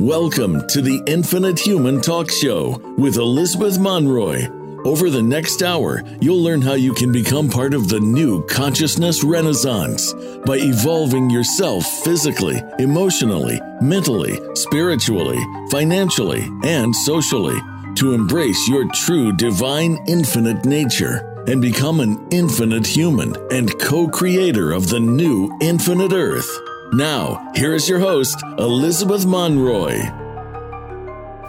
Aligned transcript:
Welcome 0.00 0.66
to 0.68 0.80
the 0.80 1.02
Infinite 1.06 1.58
Human 1.58 2.00
Talk 2.00 2.30
Show 2.30 2.80
with 2.96 3.16
Elizabeth 3.16 3.78
Monroy. 3.78 4.48
Over 4.82 5.10
the 5.10 5.20
next 5.20 5.62
hour, 5.62 6.02
you'll 6.22 6.42
learn 6.42 6.62
how 6.62 6.72
you 6.72 6.94
can 6.94 7.12
become 7.12 7.50
part 7.50 7.74
of 7.74 7.90
the 7.90 8.00
new 8.00 8.42
consciousness 8.46 9.22
renaissance 9.22 10.14
by 10.46 10.56
evolving 10.56 11.28
yourself 11.28 11.84
physically, 12.02 12.62
emotionally, 12.78 13.60
mentally, 13.82 14.40
spiritually, 14.54 15.38
financially, 15.70 16.48
and 16.64 16.96
socially 16.96 17.60
to 17.96 18.14
embrace 18.14 18.68
your 18.70 18.90
true 18.92 19.36
divine 19.36 20.02
infinite 20.08 20.64
nature 20.64 21.44
and 21.46 21.60
become 21.60 22.00
an 22.00 22.26
infinite 22.30 22.86
human 22.86 23.36
and 23.52 23.78
co 23.78 24.08
creator 24.08 24.72
of 24.72 24.88
the 24.88 24.98
new 24.98 25.54
infinite 25.60 26.14
earth. 26.14 26.69
Now, 26.92 27.52
here 27.54 27.72
is 27.74 27.88
your 27.88 28.00
host, 28.00 28.42
Elizabeth 28.58 29.24
Monroy. 29.24 30.19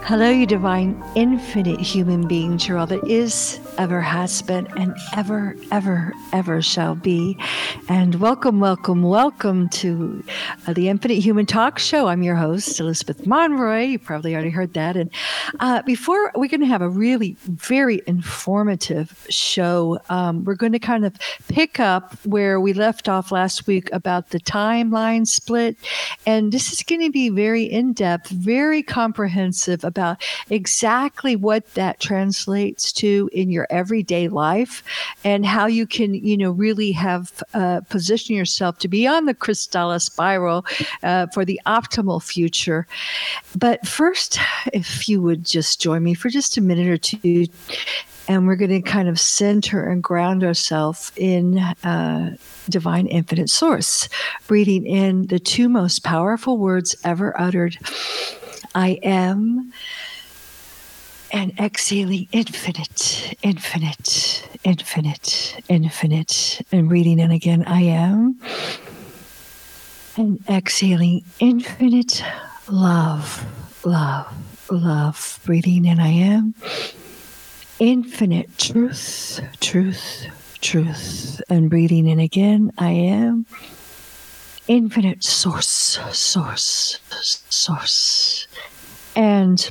Hello, 0.04 0.28
you 0.28 0.46
divine, 0.46 1.00
infinite 1.14 1.78
human 1.78 2.26
beings. 2.26 2.66
You're 2.66 2.76
all 2.76 2.88
that 2.88 3.06
is, 3.06 3.60
ever 3.78 4.00
has 4.00 4.42
been, 4.42 4.66
and 4.76 4.96
ever, 5.16 5.54
ever, 5.70 6.12
ever 6.32 6.60
shall 6.60 6.96
be. 6.96 7.38
And 7.88 8.16
welcome, 8.16 8.58
welcome, 8.58 9.04
welcome 9.04 9.68
to 9.68 10.24
uh, 10.66 10.72
the 10.72 10.88
Infinite 10.88 11.18
Human 11.18 11.46
Talk 11.46 11.78
Show. 11.78 12.08
I'm 12.08 12.24
your 12.24 12.34
host, 12.34 12.80
Elizabeth 12.80 13.28
Monroy. 13.28 13.82
You 13.82 14.00
probably 14.00 14.34
already 14.34 14.50
heard 14.50 14.74
that. 14.74 14.96
And 14.96 15.08
uh, 15.60 15.82
before 15.82 16.32
we're 16.34 16.48
going 16.48 16.60
to 16.62 16.66
have 16.66 16.82
a 16.82 16.88
really 16.88 17.36
very 17.44 18.02
informative 18.08 19.24
show, 19.30 20.00
um, 20.10 20.44
we're 20.44 20.56
going 20.56 20.72
to 20.72 20.80
kind 20.80 21.04
of 21.04 21.14
pick 21.46 21.78
up 21.78 22.14
where 22.26 22.60
we 22.60 22.72
left 22.72 23.08
off 23.08 23.30
last 23.30 23.68
week 23.68 23.88
about 23.92 24.30
the 24.30 24.40
timeline 24.40 25.28
split. 25.28 25.76
And 26.26 26.50
this 26.50 26.72
is 26.72 26.82
going 26.82 27.02
to 27.02 27.10
be 27.10 27.28
very 27.28 27.62
in 27.62 27.92
depth, 27.92 28.30
very 28.30 28.82
comprehensive 28.82 29.84
about 29.92 30.22
exactly 30.48 31.36
what 31.36 31.62
that 31.74 32.00
translates 32.00 32.92
to 32.92 33.28
in 33.32 33.50
your 33.50 33.66
everyday 33.68 34.28
life 34.28 34.82
and 35.22 35.44
how 35.44 35.66
you 35.66 35.86
can, 35.86 36.14
you 36.14 36.36
know, 36.36 36.50
really 36.50 36.92
have 36.92 37.42
uh, 37.52 37.82
position 37.90 38.34
yourself 38.34 38.78
to 38.78 38.88
be 38.88 39.06
on 39.06 39.26
the 39.26 39.34
Krystala 39.34 40.00
spiral 40.00 40.64
uh, 41.02 41.26
for 41.34 41.44
the 41.44 41.60
optimal 41.66 42.22
future. 42.22 42.86
But 43.56 43.86
first, 43.86 44.38
if 44.72 45.08
you 45.08 45.20
would 45.20 45.44
just 45.44 45.80
join 45.80 46.02
me 46.02 46.14
for 46.14 46.30
just 46.30 46.56
a 46.56 46.62
minute 46.62 46.88
or 46.88 46.96
two 46.96 47.46
and 48.28 48.46
we're 48.46 48.56
going 48.56 48.70
to 48.70 48.82
kind 48.82 49.08
of 49.08 49.18
center 49.18 49.88
and 49.88 50.02
ground 50.02 50.44
ourselves 50.44 51.12
in 51.16 51.58
uh, 51.58 52.36
divine 52.68 53.06
infinite 53.06 53.50
source, 53.50 54.08
breathing 54.46 54.86
in 54.86 55.26
the 55.26 55.38
two 55.38 55.68
most 55.68 56.04
powerful 56.04 56.58
words 56.58 56.96
ever 57.04 57.38
uttered 57.40 57.76
I 58.74 58.98
am, 59.02 59.72
and 61.32 61.58
exhaling 61.58 62.28
infinite, 62.32 63.34
infinite, 63.42 64.48
infinite, 64.64 65.60
infinite, 65.68 66.62
and 66.72 66.88
breathing 66.88 67.18
in 67.18 67.30
again 67.30 67.64
I 67.66 67.82
am, 67.82 68.38
and 70.16 70.42
exhaling 70.48 71.24
infinite 71.38 72.24
love, 72.68 73.44
love, 73.84 74.70
love, 74.70 75.40
breathing 75.44 75.84
in 75.84 76.00
I 76.00 76.08
am, 76.08 76.54
infinite 77.82 78.56
truth, 78.58 79.40
truth, 79.58 80.28
truth, 80.60 81.42
and 81.50 81.68
breathing 81.68 82.06
in 82.06 82.20
again 82.20 82.70
I 82.78 82.90
am 82.90 83.44
infinite 84.68 85.24
source, 85.24 85.98
source, 86.12 87.00
source. 87.10 88.46
And 89.16 89.68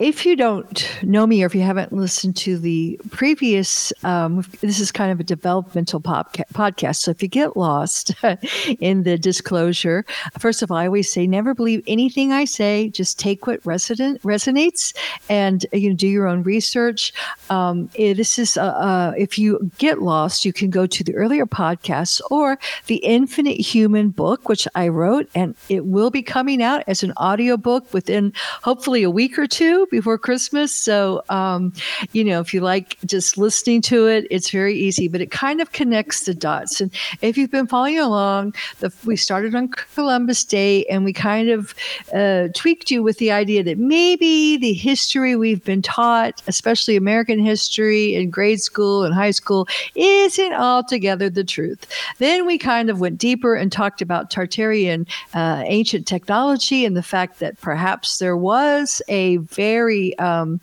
if 0.00 0.24
you 0.24 0.36
don't 0.36 1.02
know 1.02 1.26
me 1.26 1.42
or 1.42 1.46
if 1.46 1.54
you 1.54 1.62
haven't 1.62 1.92
listened 1.92 2.36
to 2.36 2.56
the 2.56 3.00
previous, 3.10 3.92
um, 4.04 4.44
this 4.60 4.78
is 4.78 4.92
kind 4.92 5.10
of 5.10 5.18
a 5.18 5.24
developmental 5.24 6.00
podca- 6.00 6.44
podcast. 6.54 6.96
So 6.96 7.10
if 7.10 7.22
you 7.22 7.28
get 7.28 7.56
lost 7.56 8.14
in 8.80 9.02
the 9.02 9.18
disclosure, 9.18 10.04
first 10.38 10.62
of 10.62 10.70
all, 10.70 10.76
I 10.76 10.86
always 10.86 11.12
say 11.12 11.26
never 11.26 11.54
believe 11.54 11.82
anything 11.86 12.32
I 12.32 12.44
say. 12.44 12.90
Just 12.90 13.18
take 13.18 13.46
what 13.46 13.64
resident 13.66 14.22
resonates 14.22 14.96
and 15.28 15.66
you 15.72 15.90
know, 15.90 15.96
do 15.96 16.06
your 16.06 16.28
own 16.28 16.42
research. 16.44 17.12
Um, 17.50 17.90
eh, 17.98 18.14
this 18.14 18.38
is 18.38 18.56
uh, 18.56 18.62
uh, 18.62 19.14
if 19.16 19.38
you 19.38 19.70
get 19.78 20.00
lost, 20.00 20.44
you 20.44 20.52
can 20.52 20.70
go 20.70 20.86
to 20.86 21.02
the 21.02 21.14
earlier 21.16 21.46
podcasts 21.46 22.20
or 22.30 22.58
the 22.86 22.96
Infinite 22.96 23.60
Human 23.60 24.10
book, 24.10 24.48
which 24.48 24.68
I 24.74 24.88
wrote, 24.88 25.28
and 25.34 25.56
it 25.68 25.86
will 25.86 26.10
be 26.10 26.22
coming 26.22 26.62
out 26.62 26.84
as 26.86 27.02
an 27.02 27.12
audio 27.16 27.56
book 27.56 27.92
within 27.92 28.32
hopefully 28.62 29.02
a 29.02 29.10
week 29.10 29.38
or 29.38 29.46
two 29.46 29.87
before 29.90 30.18
Christmas. 30.18 30.74
So, 30.74 31.22
um, 31.28 31.72
you 32.12 32.24
know, 32.24 32.40
if 32.40 32.52
you 32.52 32.60
like 32.60 32.98
just 33.04 33.38
listening 33.38 33.82
to 33.82 34.06
it, 34.06 34.26
it's 34.30 34.50
very 34.50 34.74
easy, 34.74 35.08
but 35.08 35.20
it 35.20 35.30
kind 35.30 35.60
of 35.60 35.72
connects 35.72 36.24
the 36.24 36.34
dots. 36.34 36.80
And 36.80 36.90
if 37.22 37.36
you've 37.36 37.50
been 37.50 37.66
following 37.66 37.98
along, 37.98 38.54
the, 38.80 38.92
we 39.04 39.16
started 39.16 39.54
on 39.54 39.68
Columbus 39.68 40.44
Day 40.44 40.84
and 40.86 41.04
we 41.04 41.12
kind 41.12 41.48
of 41.50 41.74
uh, 42.14 42.48
tweaked 42.54 42.90
you 42.90 43.02
with 43.02 43.18
the 43.18 43.30
idea 43.30 43.62
that 43.64 43.78
maybe 43.78 44.56
the 44.56 44.72
history 44.72 45.36
we've 45.36 45.64
been 45.64 45.82
taught, 45.82 46.42
especially 46.46 46.96
American 46.96 47.38
history 47.38 48.14
in 48.14 48.30
grade 48.30 48.60
school 48.60 49.04
and 49.04 49.14
high 49.14 49.30
school, 49.30 49.68
isn't 49.94 50.52
altogether 50.54 51.30
the 51.30 51.44
truth. 51.44 51.86
Then 52.18 52.46
we 52.46 52.58
kind 52.58 52.90
of 52.90 53.00
went 53.00 53.18
deeper 53.18 53.54
and 53.54 53.70
talked 53.70 54.02
about 54.02 54.30
Tartarian 54.30 55.08
uh, 55.34 55.62
ancient 55.66 56.06
technology 56.06 56.84
and 56.84 56.96
the 56.96 57.02
fact 57.02 57.38
that 57.40 57.60
perhaps 57.60 58.18
there 58.18 58.36
was 58.36 59.02
a 59.08 59.36
very 59.38 59.77
very 59.78 60.18
um, 60.18 60.60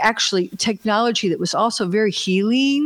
actually 0.00 0.48
technology 0.68 1.28
that 1.28 1.38
was 1.38 1.54
also 1.54 1.82
very 1.98 2.10
healing 2.10 2.82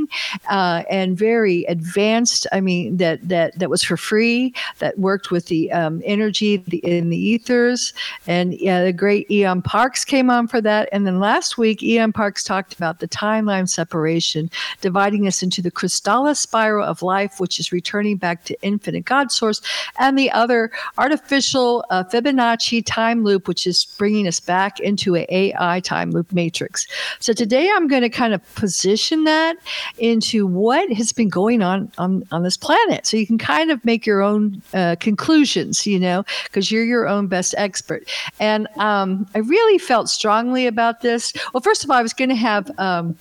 uh, 0.59 0.83
and 0.91 1.09
very 1.17 1.59
advanced. 1.75 2.47
I 2.57 2.61
mean 2.61 2.97
that 3.03 3.19
that 3.29 3.49
that 3.61 3.71
was 3.71 3.83
for 3.89 3.97
free. 3.97 4.53
That 4.83 4.99
worked 4.99 5.31
with 5.31 5.47
the 5.47 5.63
um, 5.81 6.03
energy 6.05 6.55
in 6.83 7.11
the 7.15 7.23
ethers, 7.33 7.93
and 8.27 8.47
yeah, 8.55 8.83
the 8.85 8.93
great 8.93 9.31
E.M. 9.31 9.63
Parks 9.63 10.05
came 10.05 10.29
on 10.37 10.49
for 10.49 10.61
that. 10.61 10.89
And 10.93 11.07
then 11.07 11.21
last 11.21 11.57
week, 11.57 11.83
E.M. 11.83 12.13
Parks 12.13 12.43
talked 12.43 12.73
about 12.75 12.99
the 12.99 13.09
timeline 13.09 13.69
separation, 13.69 14.51
dividing 14.81 15.27
us 15.27 15.43
into 15.43 15.63
the 15.63 15.71
Krystala 15.71 16.37
spiral 16.37 16.85
of 16.93 17.03
life, 17.03 17.39
which 17.39 17.61
is 17.61 17.73
returning 17.73 18.17
back 18.17 18.45
to 18.45 18.55
infinite 18.63 19.05
God 19.05 19.31
source, 19.31 19.61
and 19.99 20.19
the 20.19 20.31
other 20.43 20.73
artificial 20.99 21.85
uh, 21.91 22.03
Fibonacci 22.11 22.83
time 22.85 23.23
loop, 23.23 23.47
which 23.47 23.67
is 23.67 23.79
bringing 23.99 24.27
us 24.27 24.41
back 24.41 24.81
into 24.81 25.11
a 25.17 25.53
AI 25.61 25.81
time 25.81 26.11
loop 26.11 26.33
matrix. 26.33 26.87
So 27.19 27.33
today 27.33 27.71
I'm 27.75 27.87
going 27.87 28.03
to 28.03 28.09
kind 28.09 28.35
of 28.35 28.55
position 28.55 29.25
that 29.25 29.57
into 29.99 30.47
what 30.47 30.91
has 30.93 31.13
been 31.13 31.29
going 31.29 31.63
on 31.63 31.93
on, 31.99 32.25
on 32.33 32.43
this 32.43 32.57
planet. 32.57 33.07
So 33.07 33.17
you 33.17 33.27
can 33.27 33.39
kind 33.39 33.71
of 33.71 33.85
make 33.85 34.07
your 34.07 34.23
own 34.23 34.63
uh, 34.75 34.97
conclusions, 34.99 35.87
you 35.87 35.99
know, 35.99 36.25
because 36.45 36.71
you're 36.71 36.85
your 36.85 37.07
own 37.07 37.27
best 37.27 37.55
expert. 37.59 38.11
And 38.39 38.67
um, 38.77 39.27
I 39.35 39.39
really 39.39 39.79
felt 39.79 40.09
strongly 40.09 40.67
about 40.67 41.03
this. 41.03 41.33
Well, 41.53 41.61
first 41.61 41.85
of 41.85 41.91
all, 41.91 41.97
I 41.97 42.03
was 42.03 42.15
going 42.15 42.31
to 42.31 42.37
have. 42.37 42.71
Um, 42.79 43.17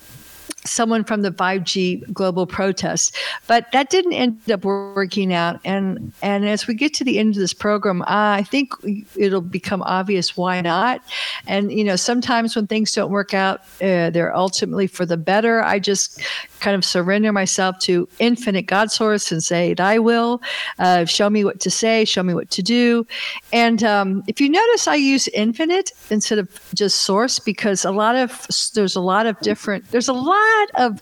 someone 0.66 1.04
from 1.04 1.22
the 1.22 1.32
5G 1.32 2.12
global 2.14 2.46
protest. 2.46 3.16
But 3.48 3.72
that 3.72 3.90
didn't 3.90 4.14
end 4.14 4.50
up 4.52 4.66
working 4.66 5.34
out. 5.34 5.60
And 5.64 6.12
and 6.22 6.48
as 6.48 6.68
we 6.68 6.74
get 6.74 6.94
to 6.96 7.04
the 7.04 7.20
end 7.20 7.36
of 7.36 7.40
this 7.40 7.54
program, 7.54 8.04
I 8.08 8.44
think 8.44 8.74
it'll 9.16 9.42
become 9.42 9.82
obvious 9.84 10.36
why 10.36 10.62
not. 10.62 11.02
And 11.48 11.72
you 11.72 11.84
know, 11.84 11.96
sometimes 11.96 12.56
when 12.56 12.68
things 12.68 12.94
don't 12.94 13.12
work 13.12 13.34
out, 13.34 13.62
uh, 13.82 14.10
they're 14.10 14.36
ultimately 14.36 14.88
for 14.88 15.06
the 15.06 15.18
better. 15.18 15.64
I 15.64 15.80
just 15.80 16.22
kind 16.60 16.76
of 16.76 16.84
surrender 16.84 17.32
myself 17.32 17.80
to 17.80 18.08
infinite 18.20 18.64
God 18.64 18.92
source 18.92 19.32
and 19.32 19.44
say, 19.44 19.74
"Thy 19.74 20.00
will, 20.00 20.42
uh, 20.78 21.06
show 21.06 21.30
me 21.30 21.44
what 21.44 21.60
to 21.62 21.72
say, 21.72 22.06
show 22.06 22.24
me 22.24 22.34
what 22.34 22.50
to 22.52 22.64
do." 22.64 23.06
And 23.54 23.84
um, 23.84 24.24
if 24.28 24.42
you 24.42 24.50
notice, 24.50 24.88
I 24.88 24.96
use 24.96 25.28
infinite 25.30 25.92
instead 26.10 26.40
of 26.40 26.50
just 26.74 27.02
source 27.02 27.40
because 27.40 27.86
a 27.86 27.92
lot 27.92 28.16
of 28.16 28.48
there's 28.74 28.96
a 28.96 29.02
lot 29.02 29.26
of 29.26 29.40
different 29.40 29.90
there's 29.92 30.08
a 30.08 30.14
lot 30.14 30.49
lot 30.50 30.88
of 30.88 31.02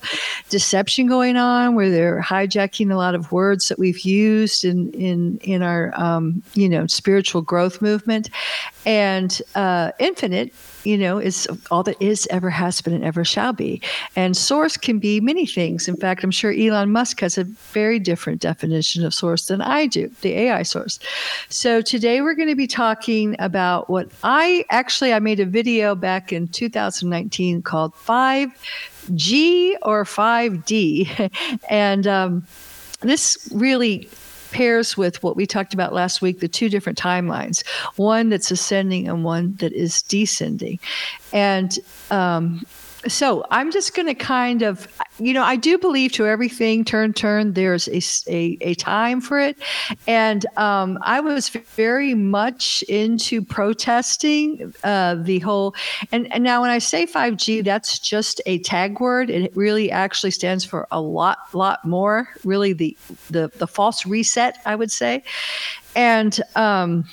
deception 0.49 1.07
going 1.07 1.37
on 1.37 1.75
where 1.75 1.89
they're 1.89 2.21
hijacking 2.21 2.91
a 2.91 2.95
lot 2.95 3.15
of 3.15 3.31
words 3.31 3.69
that 3.69 3.79
we've 3.79 4.01
used 4.01 4.63
in 4.63 4.91
in 4.93 5.37
in 5.39 5.61
our 5.61 5.93
um, 5.95 6.41
you 6.53 6.69
know 6.69 6.87
spiritual 6.87 7.41
growth 7.41 7.81
movement. 7.81 8.29
And 8.85 9.41
uh, 9.55 9.91
infinite 9.99 10.53
you 10.83 10.97
know 10.97 11.17
is 11.17 11.47
all 11.69 11.83
that 11.83 12.01
is 12.01 12.27
ever 12.31 12.49
has 12.49 12.81
been 12.81 12.93
and 12.93 13.03
ever 13.03 13.25
shall 13.25 13.53
be. 13.53 13.81
And 14.15 14.37
source 14.37 14.77
can 14.77 14.99
be 14.99 15.19
many 15.19 15.45
things. 15.45 15.87
In 15.87 15.97
fact 15.97 16.23
i'm 16.23 16.31
sure 16.31 16.51
elon 16.51 16.91
musk 16.91 17.19
has 17.19 17.37
a 17.37 17.43
very 17.43 17.99
different 17.99 18.41
definition 18.41 19.05
of 19.05 19.13
source 19.13 19.47
than 19.47 19.61
i 19.61 19.85
do 19.85 20.09
the 20.21 20.33
ai 20.33 20.63
source. 20.63 20.99
So 21.49 21.81
today 21.81 22.21
we're 22.21 22.35
going 22.35 22.49
to 22.49 22.55
be 22.55 22.67
talking 22.67 23.35
about 23.39 23.89
what 23.89 24.09
i 24.23 24.65
actually 24.69 25.13
i 25.13 25.19
made 25.19 25.39
a 25.39 25.45
video 25.45 25.95
back 25.95 26.31
in 26.31 26.47
2019 26.47 27.61
called 27.61 27.93
five 27.95 28.49
G 29.15 29.77
or 29.81 30.03
5D. 30.03 31.31
and 31.69 32.07
um, 32.07 32.47
this 33.01 33.49
really 33.53 34.09
pairs 34.51 34.95
with 34.95 35.21
what 35.23 35.35
we 35.35 35.45
talked 35.45 35.73
about 35.73 35.93
last 35.93 36.21
week 36.21 36.39
the 36.39 36.47
two 36.47 36.69
different 36.69 36.97
timelines 36.97 37.67
one 37.97 38.29
that's 38.29 38.49
ascending 38.49 39.07
and 39.07 39.23
one 39.23 39.55
that 39.57 39.73
is 39.73 40.01
descending. 40.03 40.79
And 41.33 41.77
um, 42.09 42.65
so 43.07 43.45
I'm 43.51 43.71
just 43.71 43.95
going 43.95 44.07
to 44.07 44.15
kind 44.15 44.61
of, 44.61 44.87
you 45.19 45.33
know, 45.33 45.43
I 45.43 45.55
do 45.55 45.77
believe 45.77 46.11
to 46.13 46.25
everything 46.25 46.83
turn 46.83 47.13
turn. 47.13 47.53
There's 47.53 47.87
a 47.87 48.01
a, 48.27 48.57
a 48.61 48.73
time 48.75 49.21
for 49.21 49.39
it, 49.39 49.57
and 50.07 50.45
um, 50.57 50.97
I 51.01 51.19
was 51.19 51.49
very 51.49 52.13
much 52.13 52.83
into 52.83 53.41
protesting 53.41 54.73
uh, 54.83 55.15
the 55.15 55.39
whole. 55.39 55.75
And, 56.11 56.31
and 56.33 56.43
now 56.43 56.61
when 56.61 56.69
I 56.69 56.79
say 56.79 57.05
5G, 57.05 57.63
that's 57.63 57.99
just 57.99 58.41
a 58.45 58.59
tag 58.59 58.99
word. 58.99 59.29
It 59.29 59.55
really 59.55 59.91
actually 59.91 60.31
stands 60.31 60.63
for 60.63 60.87
a 60.91 61.01
lot 61.01 61.39
lot 61.53 61.85
more. 61.85 62.29
Really, 62.43 62.73
the 62.73 62.97
the 63.29 63.51
the 63.55 63.67
false 63.67 64.05
reset, 64.05 64.57
I 64.65 64.75
would 64.75 64.91
say, 64.91 65.23
and. 65.95 66.39
Um, 66.55 67.05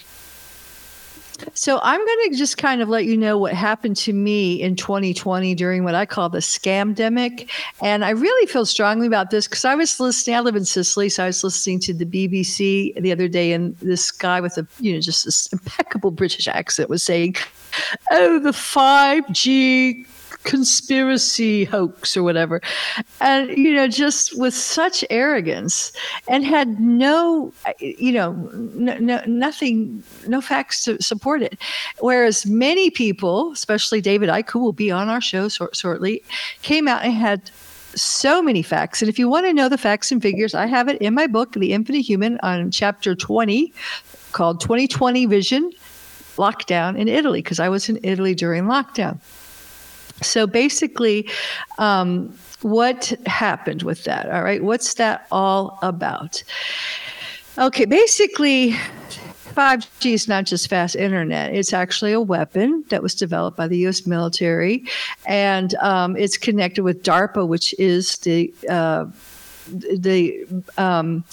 so 1.54 1.80
I'm 1.82 2.04
going 2.04 2.30
to 2.30 2.36
just 2.36 2.58
kind 2.58 2.80
of 2.80 2.88
let 2.88 3.04
you 3.04 3.16
know 3.16 3.36
what 3.38 3.52
happened 3.52 3.96
to 3.98 4.12
me 4.12 4.60
in 4.60 4.76
2020 4.76 5.54
during 5.54 5.84
what 5.84 5.94
I 5.94 6.06
call 6.06 6.28
the 6.28 6.38
scamdemic. 6.38 7.48
And 7.82 8.04
I 8.04 8.10
really 8.10 8.46
feel 8.46 8.66
strongly 8.66 9.06
about 9.06 9.30
this 9.30 9.46
because 9.46 9.64
I 9.64 9.74
was 9.74 9.98
listening. 9.98 10.36
I 10.36 10.40
live 10.40 10.56
in 10.56 10.64
Sicily, 10.64 11.08
so 11.08 11.24
I 11.24 11.26
was 11.26 11.42
listening 11.44 11.80
to 11.80 11.94
the 11.94 12.06
BBC 12.06 13.00
the 13.00 13.12
other 13.12 13.28
day, 13.28 13.52
and 13.52 13.76
this 13.78 14.10
guy 14.10 14.40
with 14.40 14.56
a 14.58 14.66
you 14.80 14.92
know 14.92 15.00
just 15.00 15.24
this 15.24 15.46
impeccable 15.52 16.10
British 16.10 16.48
accent 16.48 16.88
was 16.88 17.02
saying, 17.02 17.36
"Oh, 18.10 18.38
the 18.38 18.52
5G 18.52 20.06
conspiracy 20.44 21.64
hoax 21.64 22.16
or 22.16 22.22
whatever. 22.22 22.60
And, 23.20 23.50
you 23.50 23.74
know, 23.74 23.88
just 23.88 24.38
with 24.38 24.54
such 24.54 25.04
arrogance 25.10 25.92
and 26.28 26.44
had 26.44 26.80
no, 26.80 27.52
you 27.80 28.12
know, 28.12 28.32
no, 28.74 28.96
no, 28.98 29.22
nothing, 29.26 30.02
no 30.28 30.40
facts 30.40 30.84
to 30.84 31.02
support 31.02 31.42
it. 31.42 31.58
Whereas 31.98 32.46
many 32.46 32.90
people, 32.90 33.52
especially 33.52 34.00
David 34.00 34.28
Icke, 34.28 34.50
who 34.50 34.60
will 34.60 34.72
be 34.72 34.90
on 34.90 35.08
our 35.08 35.20
show 35.20 35.48
shortly, 35.48 36.22
came 36.62 36.86
out 36.88 37.04
and 37.04 37.12
had 37.12 37.50
so 37.94 38.42
many 38.42 38.62
facts. 38.62 39.02
And 39.02 39.08
if 39.08 39.18
you 39.18 39.28
want 39.28 39.46
to 39.46 39.52
know 39.52 39.68
the 39.68 39.78
facts 39.78 40.10
and 40.10 40.20
figures, 40.20 40.54
I 40.54 40.66
have 40.66 40.88
it 40.88 41.00
in 41.00 41.14
my 41.14 41.26
book, 41.26 41.52
The 41.52 41.72
Infinite 41.72 42.00
Human, 42.00 42.38
on 42.42 42.70
chapter 42.70 43.14
20, 43.14 43.72
called 44.32 44.60
2020 44.60 45.26
Vision 45.26 45.72
Lockdown 46.36 46.98
in 46.98 47.06
Italy, 47.06 47.40
because 47.40 47.60
I 47.60 47.68
was 47.68 47.88
in 47.88 48.00
Italy 48.02 48.34
during 48.34 48.64
lockdown. 48.64 49.20
So 50.22 50.46
basically, 50.46 51.28
um, 51.78 52.36
what 52.62 53.12
happened 53.26 53.82
with 53.82 54.04
that? 54.04 54.30
All 54.30 54.42
right, 54.42 54.62
what's 54.62 54.94
that 54.94 55.26
all 55.30 55.78
about? 55.82 56.42
Okay, 57.58 57.84
basically, 57.84 58.72
5G 59.54 60.14
is 60.14 60.26
not 60.26 60.44
just 60.44 60.68
fast 60.68 60.96
internet. 60.96 61.54
It's 61.54 61.72
actually 61.72 62.12
a 62.12 62.20
weapon 62.20 62.84
that 62.88 63.02
was 63.02 63.14
developed 63.14 63.56
by 63.56 63.68
the 63.68 63.78
U.S. 63.78 64.06
military, 64.06 64.84
and 65.26 65.74
um, 65.76 66.16
it's 66.16 66.36
connected 66.36 66.82
with 66.82 67.02
DARPA, 67.04 67.46
which 67.46 67.74
is 67.78 68.16
the 68.18 68.52
uh, 68.68 69.06
the 69.68 70.46
um, 70.76 71.24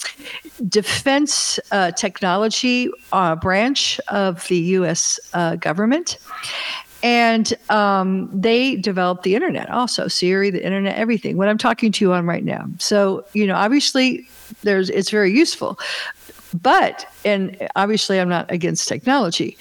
defense 0.68 1.58
uh, 1.70 1.90
technology 1.90 2.90
uh, 3.12 3.34
branch 3.36 4.00
of 4.08 4.46
the 4.48 4.58
U.S. 4.58 5.18
Uh, 5.34 5.56
government 5.56 6.18
and 7.02 7.54
um, 7.68 8.30
they 8.32 8.76
developed 8.76 9.22
the 9.24 9.34
internet 9.34 9.68
also 9.70 10.08
siri 10.08 10.50
the 10.50 10.64
internet 10.64 10.96
everything 10.96 11.36
what 11.36 11.48
i'm 11.48 11.58
talking 11.58 11.92
to 11.92 12.04
you 12.04 12.12
on 12.12 12.26
right 12.26 12.44
now. 12.44 12.66
So 12.78 13.24
you 13.32 13.46
know 13.46 13.54
obviously 13.54 14.28
there's 14.62 14.90
it's 14.90 15.10
very 15.10 15.32
useful 15.32 15.78
but 16.60 17.06
and 17.24 17.56
obviously 17.76 18.20
i'm 18.20 18.28
not 18.28 18.50
against 18.50 18.88
technology 18.88 19.56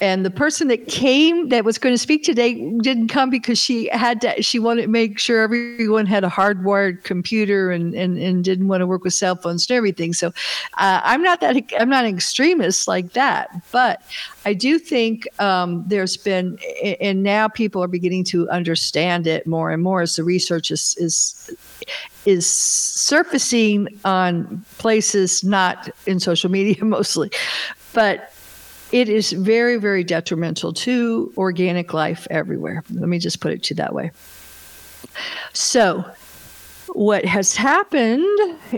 and 0.00 0.24
the 0.24 0.30
person 0.30 0.68
that 0.68 0.86
came 0.86 1.48
that 1.48 1.64
was 1.64 1.78
going 1.78 1.94
to 1.94 1.98
speak 1.98 2.22
today 2.22 2.54
didn't 2.78 3.08
come 3.08 3.30
because 3.30 3.58
she 3.58 3.88
had 3.88 4.20
to 4.20 4.42
she 4.42 4.58
wanted 4.58 4.82
to 4.82 4.88
make 4.88 5.18
sure 5.18 5.42
everyone 5.42 6.06
had 6.06 6.24
a 6.24 6.28
hardwired 6.28 7.02
computer 7.04 7.70
and 7.70 7.94
and, 7.94 8.18
and 8.18 8.44
didn't 8.44 8.68
want 8.68 8.80
to 8.80 8.86
work 8.86 9.04
with 9.04 9.14
cell 9.14 9.36
phones 9.36 9.68
and 9.68 9.76
everything. 9.76 10.12
So 10.12 10.28
uh, 10.76 11.00
i'm 11.04 11.22
not 11.22 11.40
that 11.40 11.56
i'm 11.78 11.88
not 11.88 12.04
an 12.04 12.14
extremist 12.14 12.88
like 12.88 13.12
that 13.12 13.50
but 13.72 14.02
i 14.44 14.54
do 14.54 14.78
think 14.78 15.26
um, 15.40 15.84
there's 15.86 16.16
been 16.16 16.58
and 17.00 17.22
now 17.22 17.48
people 17.48 17.82
are 17.82 17.88
beginning 17.88 18.24
to 18.24 18.48
understand 18.50 19.26
it 19.26 19.46
more 19.46 19.70
and 19.70 19.82
more 19.82 20.02
as 20.02 20.16
the 20.16 20.24
research 20.24 20.70
is 20.70 20.94
is 20.98 21.50
is 22.26 22.46
surfacing 22.46 23.88
on 24.04 24.64
places 24.78 25.42
not 25.42 25.88
in 26.06 26.20
social 26.20 26.50
media 26.50 26.84
mostly. 26.84 27.30
But 27.94 28.32
it 28.92 29.08
is 29.08 29.32
very, 29.32 29.76
very 29.76 30.04
detrimental 30.04 30.72
to 30.72 31.32
organic 31.36 31.92
life 31.92 32.26
everywhere. 32.30 32.82
Let 32.90 33.08
me 33.08 33.18
just 33.18 33.40
put 33.40 33.52
it 33.52 33.62
to 33.64 33.74
you 33.74 33.76
that 33.76 33.94
way. 33.94 34.10
So, 35.52 36.04
what 36.98 37.24
has 37.24 37.54
happened 37.54 38.26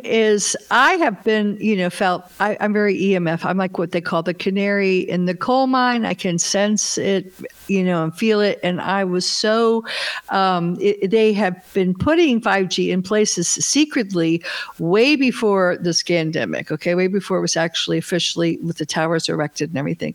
is 0.05 0.55
I 0.71 0.93
have 0.97 1.25
been, 1.25 1.57
you 1.59 1.75
know, 1.75 1.89
felt 1.89 2.31
I, 2.39 2.53
am 2.61 2.75
very 2.75 2.95
EMF. 2.95 3.47
I'm 3.47 3.57
like 3.57 3.79
what 3.79 3.93
they 3.93 4.03
call 4.03 4.23
the 4.23 4.35
canary 4.35 4.99
in 4.99 5.25
the 5.25 5.35
coal 5.35 5.67
mine. 5.67 6.05
I 6.05 6.13
can 6.13 6.39
sense 6.39 6.99
it, 6.99 7.33
you 7.67 7.83
know, 7.83 8.05
and 8.05 8.15
feel 8.15 8.43
it. 8.43 8.61
And 8.63 8.79
I 8.83 9.05
was 9.05 9.25
so, 9.25 9.87
um, 10.29 10.77
it, 10.83 11.11
they 11.11 11.33
have 11.33 11.65
been 11.73 11.95
putting 11.95 12.43
5G 12.43 12.91
in 12.91 13.03
places 13.03 13.49
secretly 13.49 14.45
way 14.79 15.17
before 15.17 15.79
this 15.81 16.03
pandemic, 16.03 16.71
okay, 16.71 16.95
way 16.95 17.07
before 17.07 17.39
it 17.39 17.41
was 17.41 17.57
actually 17.57 17.97
officially 17.97 18.59
with 18.59 18.77
the 18.77 18.85
towers 18.85 19.31
erected 19.31 19.71
and 19.71 19.79
everything. 19.79 20.15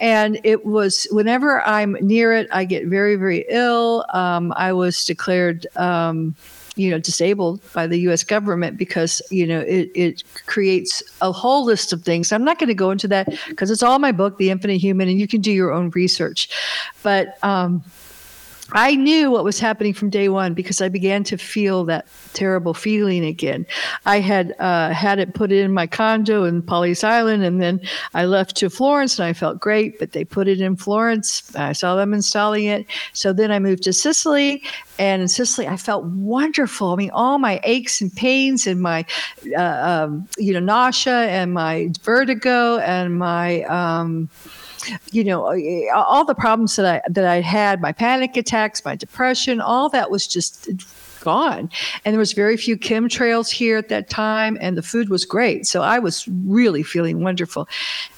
And 0.00 0.40
it 0.42 0.64
was 0.64 1.06
whenever 1.10 1.60
I'm 1.66 1.98
near 2.00 2.32
it, 2.32 2.48
I 2.50 2.64
get 2.64 2.86
very, 2.86 3.16
very 3.16 3.44
ill. 3.50 4.06
Um, 4.14 4.54
I 4.56 4.72
was 4.72 5.04
declared, 5.04 5.66
um, 5.76 6.34
you 6.76 6.90
know 6.90 6.98
disabled 6.98 7.60
by 7.72 7.86
the 7.86 7.98
U.S. 8.00 8.24
government 8.24 8.76
because 8.76 9.20
you 9.30 9.46
know 9.46 9.60
it, 9.60 9.90
it 9.94 10.24
creates 10.46 11.02
a 11.20 11.32
whole 11.32 11.64
list 11.64 11.92
of 11.92 12.02
things. 12.02 12.32
I'm 12.32 12.44
not 12.44 12.58
going 12.58 12.68
to 12.68 12.74
go 12.74 12.90
into 12.90 13.08
that 13.08 13.28
because 13.48 13.70
it's 13.70 13.82
all 13.82 13.98
my 13.98 14.12
book, 14.12 14.38
The 14.38 14.50
Infinite 14.50 14.80
Human, 14.80 15.08
and 15.08 15.18
you 15.18 15.28
can 15.28 15.40
do 15.40 15.52
your 15.52 15.72
own 15.72 15.90
research. 15.90 16.48
But 17.02 17.42
um, 17.42 17.84
I 18.74 18.94
knew 18.94 19.30
what 19.30 19.44
was 19.44 19.60
happening 19.60 19.92
from 19.92 20.10
day 20.10 20.28
one 20.28 20.54
because 20.54 20.80
I 20.80 20.88
began 20.88 21.24
to 21.24 21.36
feel 21.36 21.84
that 21.84 22.06
terrible 22.32 22.74
feeling 22.74 23.24
again. 23.24 23.66
I 24.06 24.20
had 24.20 24.54
uh, 24.58 24.90
had 24.90 25.18
it 25.18 25.34
put 25.34 25.52
in 25.52 25.72
my 25.72 25.86
condo 25.86 26.44
in 26.44 26.62
Pawleys 26.62 27.04
Island, 27.04 27.44
and 27.44 27.60
then 27.60 27.80
I 28.14 28.24
left 28.24 28.56
to 28.56 28.70
Florence, 28.70 29.18
and 29.18 29.26
I 29.26 29.32
felt 29.32 29.60
great. 29.60 29.98
But 29.98 30.12
they 30.12 30.24
put 30.24 30.48
it 30.48 30.60
in 30.60 30.76
Florence. 30.76 31.54
I 31.54 31.72
saw 31.72 31.96
them 31.96 32.14
installing 32.14 32.64
it. 32.64 32.86
So 33.12 33.32
then 33.32 33.50
I 33.50 33.58
moved 33.58 33.82
to 33.84 33.92
Sicily, 33.92 34.62
and 34.98 35.22
in 35.22 35.28
Sicily, 35.28 35.68
I 35.68 35.76
felt 35.76 36.04
wonderful. 36.04 36.92
I 36.92 36.96
mean, 36.96 37.10
all 37.10 37.38
my 37.38 37.60
aches 37.64 38.00
and 38.00 38.14
pains, 38.14 38.66
and 38.66 38.80
my 38.80 39.04
uh, 39.56 40.04
um, 40.06 40.28
you 40.38 40.52
know 40.54 40.60
nausea, 40.60 41.26
and 41.28 41.52
my 41.52 41.90
vertigo, 42.02 42.78
and 42.78 43.18
my 43.18 43.62
um, 43.64 44.30
you 45.10 45.24
know, 45.24 45.46
uh, 45.46 45.94
all 45.94 46.24
the 46.24 46.34
problems 46.34 46.76
that 46.76 46.86
I 46.86 47.00
that 47.08 47.24
I 47.24 47.40
had, 47.40 47.80
my 47.80 47.92
panic 47.92 48.36
attacks, 48.36 48.84
my 48.84 48.96
depression, 48.96 49.60
all 49.60 49.88
that 49.90 50.10
was 50.10 50.26
just 50.26 50.68
gone. 51.22 51.70
And 52.04 52.12
there 52.12 52.18
was 52.18 52.32
very 52.32 52.56
few 52.56 52.76
chemtrails 52.76 53.50
here 53.50 53.76
at 53.76 53.88
that 53.88 54.10
time, 54.10 54.58
and 54.60 54.76
the 54.76 54.82
food 54.82 55.08
was 55.08 55.24
great. 55.24 55.66
So 55.66 55.82
I 55.82 55.98
was 55.98 56.28
really 56.46 56.82
feeling 56.82 57.22
wonderful. 57.22 57.68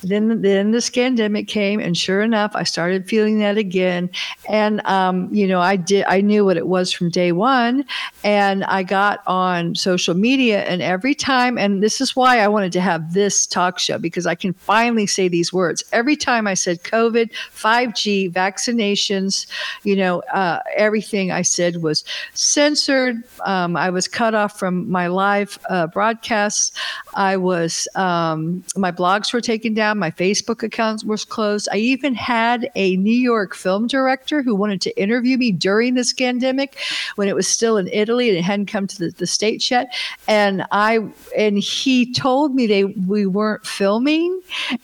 Then, 0.02 0.42
then 0.42 0.70
this 0.70 0.90
pandemic 0.90 1.48
came, 1.48 1.80
and 1.80 1.96
sure 1.96 2.22
enough, 2.22 2.52
I 2.54 2.64
started 2.64 3.08
feeling 3.08 3.38
that 3.40 3.58
again. 3.58 4.10
And 4.48 4.84
um, 4.86 5.32
you 5.32 5.46
know, 5.46 5.60
I 5.60 5.76
did. 5.76 6.04
I 6.08 6.20
knew 6.20 6.44
what 6.44 6.56
it 6.56 6.66
was 6.66 6.92
from 6.92 7.10
day 7.10 7.32
one, 7.32 7.84
and 8.22 8.64
I 8.64 8.82
got 8.82 9.20
on 9.26 9.74
social 9.74 10.14
media, 10.14 10.64
and 10.64 10.82
every 10.82 11.14
time, 11.14 11.58
and 11.58 11.82
this 11.82 12.00
is 12.00 12.16
why 12.16 12.38
I 12.40 12.48
wanted 12.48 12.72
to 12.72 12.80
have 12.80 13.14
this 13.14 13.46
talk 13.46 13.78
show 13.78 13.98
because 13.98 14.26
I 14.26 14.34
can 14.34 14.52
finally 14.54 15.06
say 15.06 15.28
these 15.28 15.52
words. 15.52 15.84
Every 15.92 16.16
time 16.16 16.46
I 16.46 16.54
said 16.54 16.82
COVID, 16.82 17.30
5G, 17.32 18.32
vaccinations, 18.32 19.46
you 19.82 19.96
know, 19.96 20.20
uh, 20.32 20.60
everything 20.76 21.30
I 21.30 21.42
said 21.42 21.82
was 21.82 22.04
censored 22.34 22.93
censored. 22.94 23.24
Um, 23.44 23.76
I 23.76 23.90
was 23.90 24.08
cut 24.08 24.34
off 24.34 24.58
from 24.58 24.90
my 24.90 25.06
live 25.06 25.58
uh, 25.68 25.86
broadcasts. 25.86 26.72
I 27.14 27.36
was 27.36 27.88
um, 27.94 28.62
my 28.76 28.92
blogs 28.92 29.32
were 29.32 29.40
taken 29.40 29.74
down. 29.74 29.98
My 29.98 30.10
Facebook 30.10 30.62
accounts 30.62 31.04
was 31.04 31.24
closed. 31.24 31.68
I 31.72 31.76
even 31.76 32.14
had 32.14 32.70
a 32.74 32.96
New 32.96 33.10
York 33.14 33.54
film 33.54 33.86
director 33.86 34.42
who 34.42 34.54
wanted 34.54 34.80
to 34.82 35.00
interview 35.00 35.36
me 35.36 35.52
during 35.52 35.94
this 35.94 36.12
pandemic 36.12 36.76
when 37.16 37.28
it 37.28 37.34
was 37.34 37.48
still 37.48 37.76
in 37.76 37.88
Italy 37.88 38.28
and 38.28 38.38
it 38.38 38.42
hadn't 38.42 38.66
come 38.66 38.86
to 38.86 38.98
the, 38.98 39.10
the 39.10 39.26
states 39.26 39.70
yet. 39.70 39.94
And 40.28 40.64
I 40.70 41.00
and 41.36 41.58
he 41.58 42.12
told 42.12 42.54
me 42.54 42.66
they 42.66 42.84
we 42.84 43.26
weren't 43.26 43.66
filming, 43.66 44.40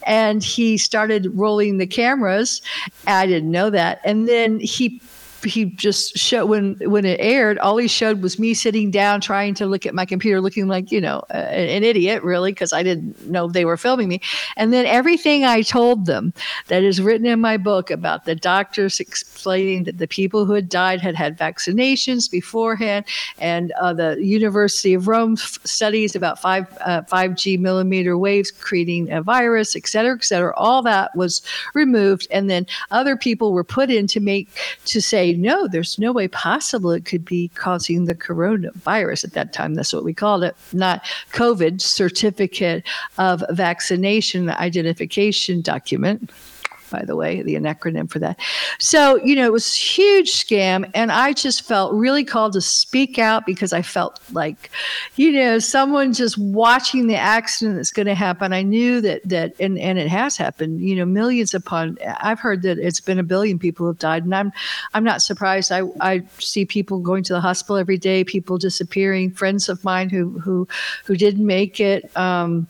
and 0.07 0.43
he 0.43 0.77
started 0.77 1.29
rolling 1.35 1.79
the 1.79 1.87
cameras. 1.87 2.63
I 3.07 3.27
didn't 3.27 3.51
know 3.51 3.71
that, 3.71 4.01
and 4.05 4.29
then 4.29 4.61
he 4.61 5.01
he 5.45 5.67
just 5.67 6.17
showed 6.17 6.47
when 6.47 6.77
when 6.83 7.05
it 7.05 7.19
aired 7.21 7.59
all 7.59 7.77
he 7.77 7.89
showed 7.89 8.23
was 8.23 8.39
me 8.39 8.55
sitting 8.55 8.91
down 8.91 9.21
trying 9.21 9.55
to 9.55 9.67
look 9.67 9.87
at 9.87 9.95
my 9.95 10.05
computer 10.05 10.41
looking 10.41 10.69
like 10.69 10.91
you 10.91 11.01
know 11.01 11.23
an, 11.31 11.69
an 11.69 11.85
idiot 11.85 12.23
really 12.23 12.53
because 12.53 12.73
i 12.73 12.83
didn't 12.83 13.29
know 13.29 13.49
they 13.49 13.65
were 13.65 13.77
filming 13.77 14.09
me. 14.09 14.21
And 14.57 14.73
then 14.73 14.87
everything 14.87 15.45
i 15.45 15.63
told 15.63 16.07
them 16.07 16.33
that 16.69 16.83
is 16.83 17.01
written 17.01 17.27
in 17.27 17.41
my 17.41 17.57
book 17.57 17.91
about 17.91 18.25
the 18.25 18.35
doctors 18.35 19.01
explaining 19.01 19.85
that 19.85 19.99
the 19.99 20.09
people 20.09 20.45
who 20.45 20.53
had 20.53 20.69
died 20.69 21.01
had 21.01 21.15
had 21.15 21.39
vaccinations 21.39 22.31
beforehand 22.31 23.05
and 23.39 23.73
uh, 23.73 23.93
the 23.93 24.17
university 24.21 24.95
of 24.95 25.09
rome 25.09 25.35
f- 25.39 25.59
studies 25.65 26.15
about 26.15 26.39
5 26.41 26.79
uh, 26.81 27.03
5g 27.03 27.59
millimeter 27.59 28.17
waves 28.17 28.51
creating 28.51 29.11
a 29.11 29.23
virus 29.23 29.77
et 29.77 29.87
cetera 29.87 30.15
et 30.15 30.25
cetera. 30.25 30.55
All 30.57 30.83
that 30.83 31.15
was 31.17 31.43
removed 31.75 32.27
and 32.31 32.51
then 32.51 32.67
other 32.91 33.17
people 33.17 33.53
were 33.53 33.65
put 33.65 33.91
in 33.91 34.07
to 34.09 34.21
make 34.21 34.49
to 34.87 35.01
say 35.01 35.30
no, 35.35 35.69
there's 35.69 35.99
no 35.99 36.13
way 36.13 36.29
possible 36.29 36.91
it 36.91 37.05
could 37.05 37.25
be 37.25 37.49
causing 37.55 38.05
the 38.05 38.15
coronavirus 38.15 39.25
at 39.25 39.33
that 39.33 39.53
time. 39.53 39.75
That's 39.75 39.93
what 39.93 40.05
we 40.05 40.15
called 40.15 40.45
it, 40.45 40.57
not 40.73 41.05
COVID 41.33 41.81
certificate 41.81 42.87
of 43.19 43.45
vaccination 43.51 44.51
identification 44.51 45.61
document 45.61 46.31
by 46.91 47.05
the 47.05 47.17
way, 47.17 47.43
the 47.43 47.55
acronym 47.61 48.11
for 48.11 48.19
that. 48.19 48.39
So, 48.79 49.17
you 49.25 49.37
know, 49.37 49.45
it 49.45 49.53
was 49.53 49.75
huge 49.75 50.33
scam. 50.33 50.91
And 50.95 51.13
I 51.13 51.33
just 51.33 51.63
felt 51.63 51.93
really 51.93 52.25
called 52.25 52.55
to 52.55 52.61
speak 52.61 53.19
out 53.19 53.47
because 53.47 53.73
I 53.73 53.83
felt 53.83 54.21
like, 54.33 54.71
you 55.17 55.33
know, 55.33 55.59
someone 55.59 56.13
just 56.13 56.37
watching 56.39 57.07
the 57.07 57.17
accident 57.17 57.77
that's 57.77 57.93
going 57.93 58.07
to 58.07 58.15
happen. 58.15 58.53
I 58.53 58.63
knew 58.63 59.01
that, 59.01 59.29
that, 59.29 59.55
and, 59.61 59.79
and 59.79 59.99
it 59.99 60.09
has 60.09 60.37
happened, 60.37 60.81
you 60.81 60.97
know, 60.97 61.05
millions 61.05 61.55
upon, 61.55 61.99
I've 62.21 62.41
heard 62.41 62.63
that 62.63 62.79
it's 62.79 63.01
been 63.01 63.19
a 63.19 63.23
billion 63.23 63.59
people 63.59 63.87
have 63.87 63.99
died. 63.99 64.25
And 64.25 64.35
I'm, 64.35 64.53
I'm 64.95 65.05
not 65.05 65.23
surprised. 65.23 65.71
I, 65.73 65.83
I 66.01 66.23
see 66.39 66.65
people 66.65 66.99
going 66.99 67.23
to 67.25 67.33
the 67.33 67.41
hospital 67.41 67.77
every 67.77 67.99
day, 67.99 68.25
people 68.25 68.59
disappearing, 68.59 69.31
friends 69.31 69.69
of 69.69 69.85
mine 69.85 70.11
who, 70.11 70.39
who, 70.41 70.67
who 71.05 71.17
didn't 71.17 71.47
make 71.47 71.81
it. 71.81 72.15
Um, 72.17 72.67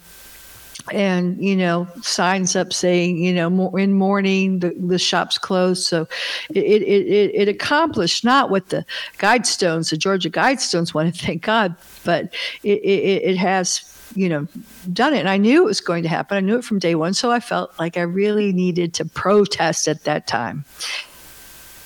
and 0.92 1.42
you 1.42 1.56
know 1.56 1.86
signs 2.02 2.56
up 2.56 2.72
saying 2.72 3.18
you 3.18 3.32
know 3.32 3.74
in 3.76 3.94
mourning 3.94 4.58
the, 4.60 4.70
the 4.78 4.98
shop's 4.98 5.38
closed. 5.38 5.86
So 5.86 6.08
it, 6.50 6.64
it, 6.64 6.82
it, 6.82 7.34
it 7.34 7.48
accomplished 7.48 8.24
not 8.24 8.50
what 8.50 8.68
the 8.68 8.84
guidestones 9.18 9.90
the 9.90 9.96
georgia 9.96 10.30
guidestones 10.30 10.94
wanted 10.94 11.14
thank 11.16 11.42
god 11.42 11.74
but 12.04 12.34
it, 12.62 12.78
it, 12.82 13.22
it 13.22 13.36
has 13.36 13.84
you 14.14 14.28
know 14.28 14.46
done 14.92 15.14
it. 15.14 15.20
And 15.20 15.28
i 15.28 15.36
knew 15.36 15.62
it 15.62 15.66
was 15.66 15.80
going 15.80 16.02
to 16.02 16.08
happen. 16.08 16.36
I 16.36 16.40
knew 16.40 16.58
it 16.58 16.64
from 16.64 16.78
day 16.78 16.94
one 16.94 17.14
so 17.14 17.30
i 17.30 17.40
felt 17.40 17.78
like 17.78 17.96
i 17.96 18.02
really 18.02 18.52
needed 18.52 18.94
to 18.94 19.04
protest 19.04 19.88
at 19.88 20.04
that 20.04 20.26
time 20.26 20.64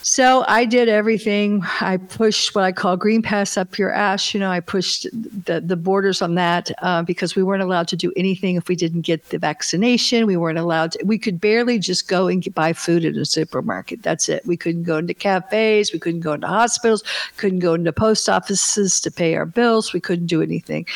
so 0.05 0.45
I 0.49 0.67
did 0.67 0.91
everything. 0.91 1.63
I 1.81 1.97
pushed 1.97 2.55
what 2.55 2.63
I 2.63 2.73
call 2.73 2.99
green 2.99 3.23
pass 3.23 3.57
up 3.57 3.79
your 3.79 3.91
ass. 3.91 4.35
You 4.35 4.41
know, 4.41 4.51
I 4.51 4.61
pushed 4.61 5.07
the, 5.13 5.63
the 5.63 5.77
borders 5.77 6.21
on 6.21 6.35
that 6.35 6.71
uh, 6.83 7.03
because 7.03 7.35
we 7.35 7.43
weren't 7.43 7.63
allowed 7.63 7.89
to 7.89 7.97
do 7.97 8.13
anything 8.15 8.57
if 8.57 8.69
we 8.69 8.77
didn't 8.77 9.01
get 9.01 9.31
the 9.31 9.39
vaccination. 9.39 10.27
We 10.27 10.37
weren't 10.37 10.59
allowed 10.59 10.93
to, 10.93 11.05
we 11.05 11.17
could 11.19 11.41
barely 11.41 11.79
just 11.79 12.07
go 12.07 12.29
and 12.29 12.43
get, 12.43 12.55
buy 12.55 12.75
food 12.75 13.07
at 13.07 13.17
a 13.17 13.25
supermarket. 13.25 14.03
That's 14.03 14.29
it. 14.29 14.45
We 14.45 14.59
couldn't 14.59 14.83
go 14.83 14.99
into 14.99 15.15
cafes. 15.15 15.91
We 15.91 15.99
couldn't 15.99 16.21
go 16.21 16.35
into 16.35 16.49
hospitals, 16.49 17.03
couldn't 17.39 17.61
go 17.61 17.73
into 17.73 17.91
post 17.91 18.29
offices 18.29 19.01
to 19.01 19.11
pay 19.11 19.37
our 19.37 19.47
bills. 19.47 19.95
We 19.95 20.01
couldn't 20.01 20.27
do 20.27 20.43
anything. 20.43 20.87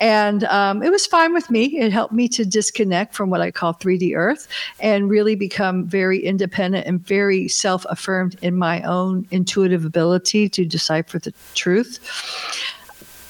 And 0.00 0.44
um, 0.44 0.82
it 0.82 0.90
was 0.90 1.06
fine 1.06 1.34
with 1.34 1.50
me. 1.50 1.78
It 1.78 1.92
helped 1.92 2.14
me 2.14 2.26
to 2.28 2.46
disconnect 2.46 3.14
from 3.14 3.28
what 3.28 3.42
I 3.42 3.50
call 3.50 3.74
3D 3.74 4.16
Earth 4.16 4.48
and 4.80 5.10
really 5.10 5.34
become 5.34 5.84
very 5.84 6.24
independent 6.24 6.86
and 6.86 7.06
very 7.06 7.48
self 7.48 7.84
affirmed 7.90 8.36
in 8.46 8.54
my 8.56 8.80
own 8.82 9.26
intuitive 9.30 9.84
ability 9.84 10.48
to 10.50 10.64
decipher 10.64 11.18
the 11.18 11.32
truth. 11.54 11.98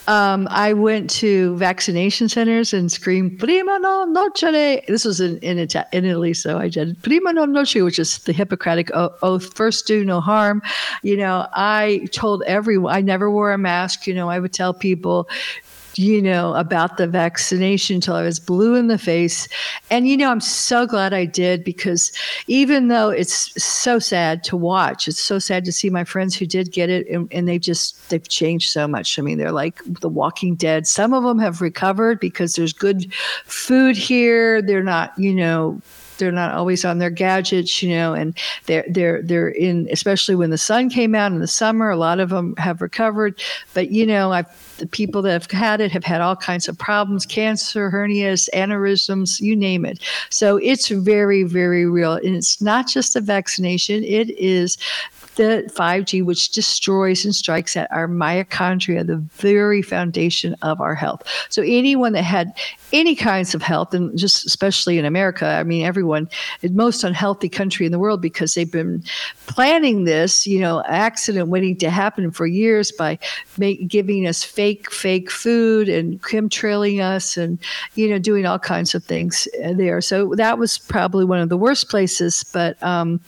Um, 0.08 0.46
I 0.50 0.72
went 0.72 1.10
to 1.22 1.56
vaccination 1.56 2.28
centers 2.28 2.72
and 2.72 2.92
screamed 2.92 3.40
"Prima 3.40 3.78
non 3.80 4.14
nocere." 4.14 4.86
This 4.86 5.04
was 5.04 5.20
in 5.20 5.38
in, 5.38 5.58
Ita- 5.58 5.88
in 5.92 6.04
Italy, 6.04 6.32
so 6.32 6.58
I 6.58 6.68
did 6.68 7.02
"Prima 7.02 7.32
non 7.32 7.52
nocere," 7.52 7.84
which 7.84 7.98
is 7.98 8.18
the 8.18 8.32
Hippocratic 8.32 8.88
oath: 8.94 9.52
first 9.54 9.86
do 9.86 10.04
no 10.04 10.20
harm. 10.20 10.62
You 11.02 11.16
know, 11.16 11.48
I 11.52 12.06
told 12.12 12.44
everyone 12.46 12.94
I 12.94 13.00
never 13.00 13.28
wore 13.30 13.52
a 13.52 13.58
mask. 13.58 14.06
You 14.06 14.14
know, 14.14 14.30
I 14.30 14.38
would 14.38 14.52
tell 14.52 14.72
people, 14.72 15.28
you 15.98 16.20
know, 16.20 16.54
about 16.54 16.96
the 16.96 17.06
vaccination 17.06 17.96
until 17.96 18.14
I 18.14 18.22
was 18.22 18.38
blue 18.38 18.74
in 18.74 18.88
the 18.88 18.98
face. 18.98 19.48
And, 19.90 20.08
you 20.08 20.16
know, 20.16 20.30
I'm 20.30 20.40
so 20.40 20.86
glad 20.86 21.14
I 21.14 21.24
did 21.24 21.64
because 21.64 22.12
even 22.46 22.88
though 22.88 23.10
it's 23.10 23.62
so 23.62 23.98
sad 23.98 24.44
to 24.44 24.56
watch, 24.56 25.08
it's 25.08 25.22
so 25.22 25.38
sad 25.38 25.64
to 25.64 25.72
see 25.72 25.90
my 25.90 26.04
friends 26.04 26.36
who 26.36 26.46
did 26.46 26.72
get 26.72 26.90
it 26.90 27.08
and, 27.08 27.32
and 27.32 27.48
they've 27.48 27.60
just, 27.60 28.08
they've 28.10 28.28
changed 28.28 28.70
so 28.70 28.86
much. 28.86 29.18
I 29.18 29.22
mean, 29.22 29.38
they're 29.38 29.52
like 29.52 29.80
the 29.84 30.08
walking 30.08 30.54
dead. 30.54 30.86
Some 30.86 31.12
of 31.12 31.24
them 31.24 31.38
have 31.38 31.60
recovered 31.60 32.20
because 32.20 32.54
there's 32.54 32.72
good 32.72 33.12
food 33.44 33.96
here. 33.96 34.60
They're 34.62 34.82
not, 34.82 35.16
you 35.18 35.34
know, 35.34 35.80
they're 36.18 36.32
not 36.32 36.54
always 36.54 36.84
on 36.84 36.98
their 36.98 37.10
gadgets, 37.10 37.82
you 37.82 37.90
know, 37.90 38.14
and 38.14 38.36
they're 38.66 38.84
they're 38.88 39.22
they're 39.22 39.48
in 39.48 39.88
especially 39.90 40.34
when 40.34 40.50
the 40.50 40.58
sun 40.58 40.90
came 40.90 41.14
out 41.14 41.32
in 41.32 41.40
the 41.40 41.46
summer. 41.46 41.90
A 41.90 41.96
lot 41.96 42.20
of 42.20 42.30
them 42.30 42.54
have 42.56 42.80
recovered, 42.80 43.40
but 43.74 43.90
you 43.90 44.06
know, 44.06 44.32
I've 44.32 44.46
the 44.78 44.86
people 44.86 45.22
that 45.22 45.32
have 45.32 45.50
had 45.50 45.80
it 45.80 45.90
have 45.92 46.04
had 46.04 46.20
all 46.20 46.36
kinds 46.36 46.68
of 46.68 46.76
problems 46.76 47.24
cancer 47.24 47.90
hernias 47.90 48.48
aneurysms 48.52 49.40
you 49.40 49.56
name 49.56 49.84
it. 49.84 49.98
So 50.30 50.58
it's 50.58 50.88
very 50.88 51.42
very 51.44 51.86
real. 51.86 52.14
And 52.14 52.36
it's 52.36 52.60
not 52.60 52.86
just 52.86 53.16
a 53.16 53.20
vaccination. 53.20 54.04
It 54.04 54.30
is 54.38 54.76
the 55.36 55.70
5G, 55.74 56.24
which 56.24 56.50
destroys 56.50 57.24
and 57.24 57.34
strikes 57.34 57.76
at 57.76 57.90
our 57.92 58.08
mitochondria, 58.08 59.06
the 59.06 59.16
very 59.16 59.82
foundation 59.82 60.56
of 60.62 60.80
our 60.80 60.94
health. 60.94 61.22
So 61.50 61.62
anyone 61.62 62.12
that 62.12 62.22
had 62.22 62.52
any 62.92 63.14
kinds 63.14 63.54
of 63.54 63.62
health, 63.62 63.94
and 63.94 64.16
just 64.18 64.46
especially 64.46 64.98
in 64.98 65.04
America, 65.04 65.46
I 65.46 65.62
mean, 65.62 65.84
everyone, 65.84 66.28
most 66.70 67.04
unhealthy 67.04 67.48
country 67.48 67.86
in 67.86 67.92
the 67.92 67.98
world 67.98 68.20
because 68.22 68.54
they've 68.54 68.70
been 68.70 69.02
planning 69.46 70.04
this, 70.04 70.46
you 70.46 70.58
know, 70.58 70.82
accident 70.86 71.48
waiting 71.48 71.76
to 71.78 71.90
happen 71.90 72.30
for 72.30 72.46
years 72.46 72.90
by 72.90 73.18
make, 73.58 73.86
giving 73.88 74.26
us 74.26 74.42
fake, 74.42 74.90
fake 74.90 75.30
food 75.30 75.88
and 75.88 76.22
chemtrailing 76.22 77.00
us 77.00 77.36
and, 77.36 77.58
you 77.94 78.08
know, 78.08 78.18
doing 78.18 78.46
all 78.46 78.58
kinds 78.58 78.94
of 78.94 79.04
things 79.04 79.46
there. 79.74 80.00
So 80.00 80.34
that 80.36 80.58
was 80.58 80.78
probably 80.78 81.24
one 81.24 81.40
of 81.40 81.48
the 81.48 81.56
worst 81.56 81.90
places, 81.90 82.44
but, 82.52 82.82
um, 82.82 83.20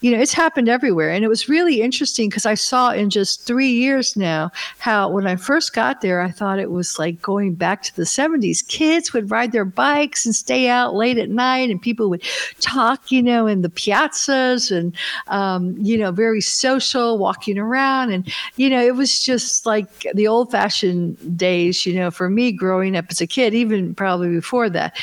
you 0.00 0.10
know, 0.10 0.20
it's 0.20 0.34
happened 0.34 0.68
everywhere. 0.68 1.10
And 1.10 1.24
it 1.24 1.28
was 1.28 1.45
really 1.48 1.80
interesting 1.80 2.28
because 2.28 2.46
I 2.46 2.54
saw 2.54 2.90
in 2.90 3.10
just 3.10 3.46
three 3.46 3.70
years 3.70 4.16
now 4.16 4.50
how 4.78 5.08
when 5.10 5.26
I 5.26 5.36
first 5.36 5.74
got 5.74 6.00
there, 6.00 6.20
I 6.20 6.30
thought 6.30 6.58
it 6.58 6.70
was 6.70 6.98
like 6.98 7.20
going 7.20 7.54
back 7.54 7.82
to 7.84 7.96
the 7.96 8.02
70s. 8.02 8.66
Kids 8.66 9.12
would 9.12 9.30
ride 9.30 9.52
their 9.52 9.64
bikes 9.64 10.26
and 10.26 10.34
stay 10.34 10.68
out 10.68 10.94
late 10.94 11.18
at 11.18 11.30
night, 11.30 11.70
and 11.70 11.80
people 11.80 12.10
would 12.10 12.22
talk, 12.60 13.10
you 13.10 13.22
know, 13.22 13.46
in 13.46 13.62
the 13.62 13.68
piazzas 13.68 14.76
and, 14.76 14.94
um, 15.28 15.76
you 15.78 15.96
know, 15.98 16.12
very 16.12 16.40
social, 16.40 17.18
walking 17.18 17.58
around. 17.58 18.12
And, 18.12 18.32
you 18.56 18.70
know, 18.70 18.82
it 18.82 18.94
was 18.94 19.22
just 19.22 19.66
like 19.66 20.06
the 20.14 20.26
old 20.26 20.50
fashioned 20.50 21.36
days, 21.36 21.86
you 21.86 21.94
know, 21.94 22.10
for 22.10 22.30
me 22.30 22.52
growing 22.52 22.96
up 22.96 23.06
as 23.10 23.20
a 23.20 23.26
kid, 23.26 23.54
even 23.54 23.94
probably 23.94 24.28
before 24.30 24.70
that 24.70 24.96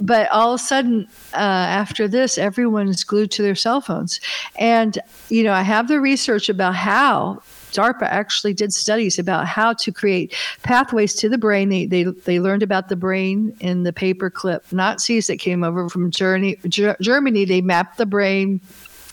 but 0.00 0.28
all 0.30 0.54
of 0.54 0.60
a 0.60 0.62
sudden 0.62 1.06
uh, 1.32 1.36
after 1.36 2.06
this 2.08 2.38
everyone's 2.38 3.04
glued 3.04 3.30
to 3.30 3.42
their 3.42 3.54
cell 3.54 3.80
phones 3.80 4.20
and 4.58 4.98
you 5.28 5.42
know 5.42 5.52
i 5.52 5.62
have 5.62 5.88
the 5.88 6.00
research 6.00 6.48
about 6.48 6.74
how 6.74 7.40
DARPA 7.72 8.02
actually 8.02 8.54
did 8.54 8.72
studies 8.72 9.18
about 9.18 9.46
how 9.46 9.74
to 9.74 9.92
create 9.92 10.34
pathways 10.62 11.14
to 11.16 11.28
the 11.28 11.36
brain. 11.36 11.68
They, 11.68 11.84
they, 11.84 12.04
they 12.04 12.40
learned 12.40 12.62
about 12.62 12.88
the 12.88 12.96
brain 12.96 13.54
in 13.60 13.82
the 13.82 13.92
paperclip 13.92 14.72
Nazis 14.72 15.26
that 15.26 15.38
came 15.38 15.62
over 15.62 15.88
from 15.90 16.10
Germany. 16.10 16.56
Germany. 16.68 17.44
They 17.44 17.60
mapped 17.60 17.98
the 17.98 18.06
brain 18.06 18.60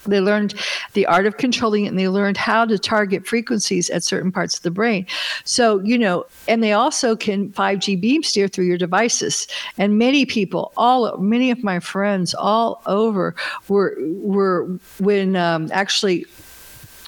they 0.06 0.22
learned 0.22 0.54
the 0.94 1.06
art 1.06 1.26
of 1.26 1.38
controlling 1.38 1.86
it 1.86 1.90
and 1.90 2.00
they 2.00 2.08
learned 2.08 2.38
how 2.38 2.66
to 2.66 2.78
target 2.78 3.28
frequencies 3.28 3.90
at 3.90 4.04
certain 4.04 4.32
parts 4.32 4.58
of 4.58 4.64
the 4.64 4.72
brain. 4.72 5.06
So, 5.44 5.80
you 5.80 5.98
know, 5.98 6.26
and 6.48 6.64
they 6.64 6.74
also 6.74 7.16
can 7.16 7.50
5G 7.50 8.00
beam 8.00 8.24
steer 8.24 8.48
through 8.48 8.66
your 8.66 8.78
devices. 8.78 9.48
And 9.78 9.98
many 9.98 10.26
people, 10.26 10.74
all 10.78 11.18
many 11.18 11.52
of 11.52 11.64
my 11.64 11.80
friends 11.80 12.34
all 12.34 12.82
over 12.86 13.36
were 13.68 13.96
were 14.00 14.66
when 15.00 15.36
um, 15.36 15.70
actually 15.72 16.26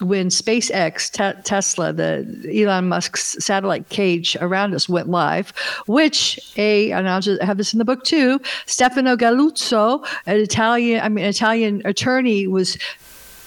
when 0.02 0.28
SpaceX, 0.30 1.12
te- 1.12 1.42
Tesla, 1.44 1.94
the 1.94 2.26
Elon 2.54 2.90
Musk's 2.90 3.36
satellite 3.40 3.90
cage 3.90 4.36
around 4.42 4.74
us 4.74 4.90
went 4.90 5.10
live, 5.10 5.54
which 5.88 6.40
a 6.58 6.92
and 6.92 7.10
I'll 7.10 7.22
just 7.22 7.42
have 7.42 7.58
this 7.58 7.74
in 7.74 7.80
the 7.80 7.86
book 7.86 8.04
too. 8.04 8.40
Stefano 8.66 9.16
Galluzzo, 9.16 10.06
an 10.26 10.38
Italian, 10.38 11.02
I 11.02 11.10
mean, 11.10 11.26
Italian 11.26 11.82
attorney, 11.86 12.48
was 12.48 12.78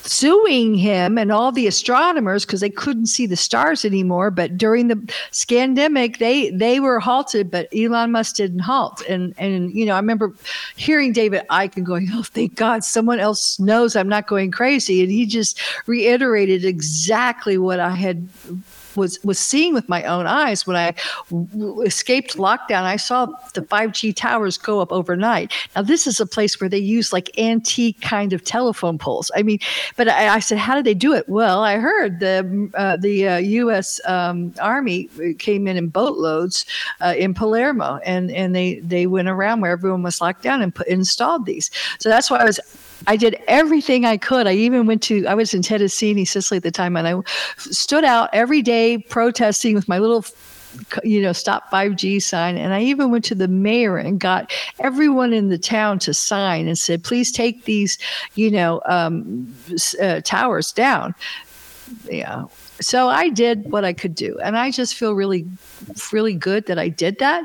suing 0.05 0.75
him 0.75 1.19
and 1.19 1.31
all 1.31 1.53
the 1.53 1.67
astronomers 1.67 2.45
because 2.45 2.61
they 2.61 2.71
couldn't 2.71 3.07
see 3.07 3.27
the 3.27 3.37
stars 3.37 3.85
anymore. 3.85 4.31
But 4.31 4.57
during 4.57 4.89
the 4.89 4.97
scamdemic, 5.33 6.19
they 6.19 6.51
they 6.51 6.81
were 6.81 7.01
halted, 7.01 7.51
but 7.51 7.69
Elon 7.77 8.13
Musk 8.13 8.37
didn't 8.37 8.61
halt. 8.61 9.03
And 9.09 9.35
and 9.39 9.73
you 9.73 9.85
know, 9.85 9.95
I 9.95 9.99
remember 9.99 10.33
hearing 10.77 11.13
David 11.13 11.43
Icke 11.51 11.83
going, 11.83 12.09
"Oh, 12.13 12.23
thank 12.23 12.55
God, 12.55 12.85
someone 12.85 13.21
else 13.21 13.59
knows 13.59 13.97
I'm 13.97 14.09
not 14.09 14.27
going 14.27 14.51
crazy," 14.51 15.03
and 15.03 15.11
he 15.11 15.27
just 15.27 15.61
reiterated 15.87 16.65
exactly 16.65 17.59
what 17.59 17.81
I 17.81 17.91
had 17.91 18.29
was 18.99 19.23
was 19.25 19.39
seeing 19.39 19.73
with 19.73 19.89
my 19.89 20.03
own 20.05 20.27
eyes 20.27 20.67
when 20.67 20.77
I 20.77 20.95
w- 21.31 21.81
escaped 21.83 22.37
lockdown. 22.37 22.83
I 22.83 22.97
saw 22.97 23.27
the 23.55 23.63
5G 23.63 24.15
towers 24.15 24.59
go 24.59 24.81
up 24.81 24.93
overnight. 24.93 25.53
Now 25.75 25.83
this 25.83 26.07
is 26.07 26.21
a 26.21 26.27
place 26.27 26.61
where 26.61 26.69
they 26.69 26.79
use 26.79 27.13
like 27.13 27.31
antique 27.39 28.01
kind 28.01 28.33
of 28.33 28.45
telephone 28.45 28.99
poles. 28.99 29.31
I 29.35 29.43
mean, 29.43 29.59
but 29.97 30.09
I, 30.09 30.35
I 30.35 30.39
said, 30.41 30.59
how 30.59 30.75
did 30.75 30.85
they 30.85 30.95
do 30.95 31.15
it? 31.15 31.29
Well, 31.29 31.63
I 31.63 31.77
heard 31.77 32.21
the 32.21 32.71
uh, 32.75 32.97
the 32.97 33.29
uh, 33.29 33.37
U.S. 33.39 34.01
Um, 34.07 34.53
Army 34.61 35.09
came 35.39 35.67
in 35.67 35.77
in 35.77 35.89
boatloads 35.89 36.67
uh, 37.01 37.15
in 37.17 37.35
Palermo, 37.35 38.01
and 38.05 38.31
and 38.31 38.55
they 38.55 38.81
they 38.81 39.07
went 39.07 39.29
around 39.29 39.61
where 39.61 39.73
everyone 39.73 40.03
was 40.03 40.21
locked 40.21 40.43
down 40.43 40.63
and 40.63 40.75
put, 40.75 40.87
installed 40.89 41.47
these. 41.47 41.71
So 41.99 42.09
that's 42.09 42.31
why 42.31 42.39
I 42.39 42.45
was 42.45 42.61
I 43.07 43.17
did 43.17 43.39
everything 43.47 44.05
I 44.05 44.17
could. 44.17 44.47
I 44.47 44.53
even 44.53 44.87
went 44.87 45.03
to, 45.05 45.27
I 45.27 45.35
was 45.35 45.55
in 45.55 45.63
Tettesini, 45.63 46.27
Sicily 46.27 46.57
at 46.59 46.63
the 46.63 46.71
time, 46.71 46.97
and 46.97 47.07
I 47.07 47.15
stood 47.57 48.05
out 48.05 48.29
every 48.33 48.63
day 48.63 48.99
protesting 48.99 49.75
with 49.75 49.89
my 49.89 49.99
little 49.99 50.25
you 51.03 51.23
know, 51.23 51.33
stop 51.33 51.71
5G 51.71 52.23
sign. 52.23 52.57
And 52.57 52.75
I 52.75 52.83
even 52.83 53.11
went 53.11 53.25
to 53.27 53.35
the 53.35 53.49
mayor 53.49 53.97
and 53.97 54.21
got 54.21 54.53
everyone 54.79 55.33
in 55.33 55.49
the 55.49 55.59
town 55.59 55.99
to 56.01 56.15
sign 56.15 56.69
and 56.69 56.79
said, 56.79 57.03
please 57.03 57.33
take 57.33 57.65
these, 57.65 57.99
you 58.35 58.51
know, 58.51 58.81
um, 58.87 59.53
uh, 60.01 60.21
towers 60.23 60.73
down. 60.73 61.15
Yeah. 62.11 62.45
So 62.81 63.09
I 63.09 63.29
did 63.29 63.71
what 63.71 63.85
I 63.85 63.93
could 63.93 64.15
do. 64.15 64.39
And 64.43 64.57
I 64.57 64.71
just 64.71 64.95
feel 64.95 65.15
really, 65.15 65.47
really 66.13 66.35
good 66.35 66.67
that 66.67 66.79
I 66.79 66.89
did 66.89 67.19
that. 67.19 67.45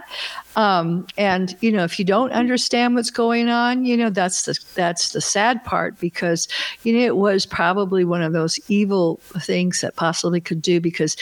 Um, 0.55 1.07
and 1.17 1.55
you 1.61 1.71
know, 1.71 1.83
if 1.83 1.97
you 1.97 2.05
don't 2.05 2.31
understand 2.31 2.95
what's 2.95 3.09
going 3.09 3.49
on, 3.49 3.85
you 3.85 3.97
know 3.97 4.09
that's 4.09 4.43
the 4.43 4.59
that's 4.75 5.09
the 5.11 5.21
sad 5.21 5.63
part 5.63 5.99
because 5.99 6.47
you 6.83 6.93
know 6.93 6.99
it 6.99 7.17
was 7.17 7.45
probably 7.45 8.05
one 8.05 8.21
of 8.21 8.33
those 8.33 8.59
evil 8.67 9.19
things 9.39 9.81
that 9.81 9.95
possibly 9.95 10.39
could 10.39 10.61
do 10.61 10.79
because 10.79 11.17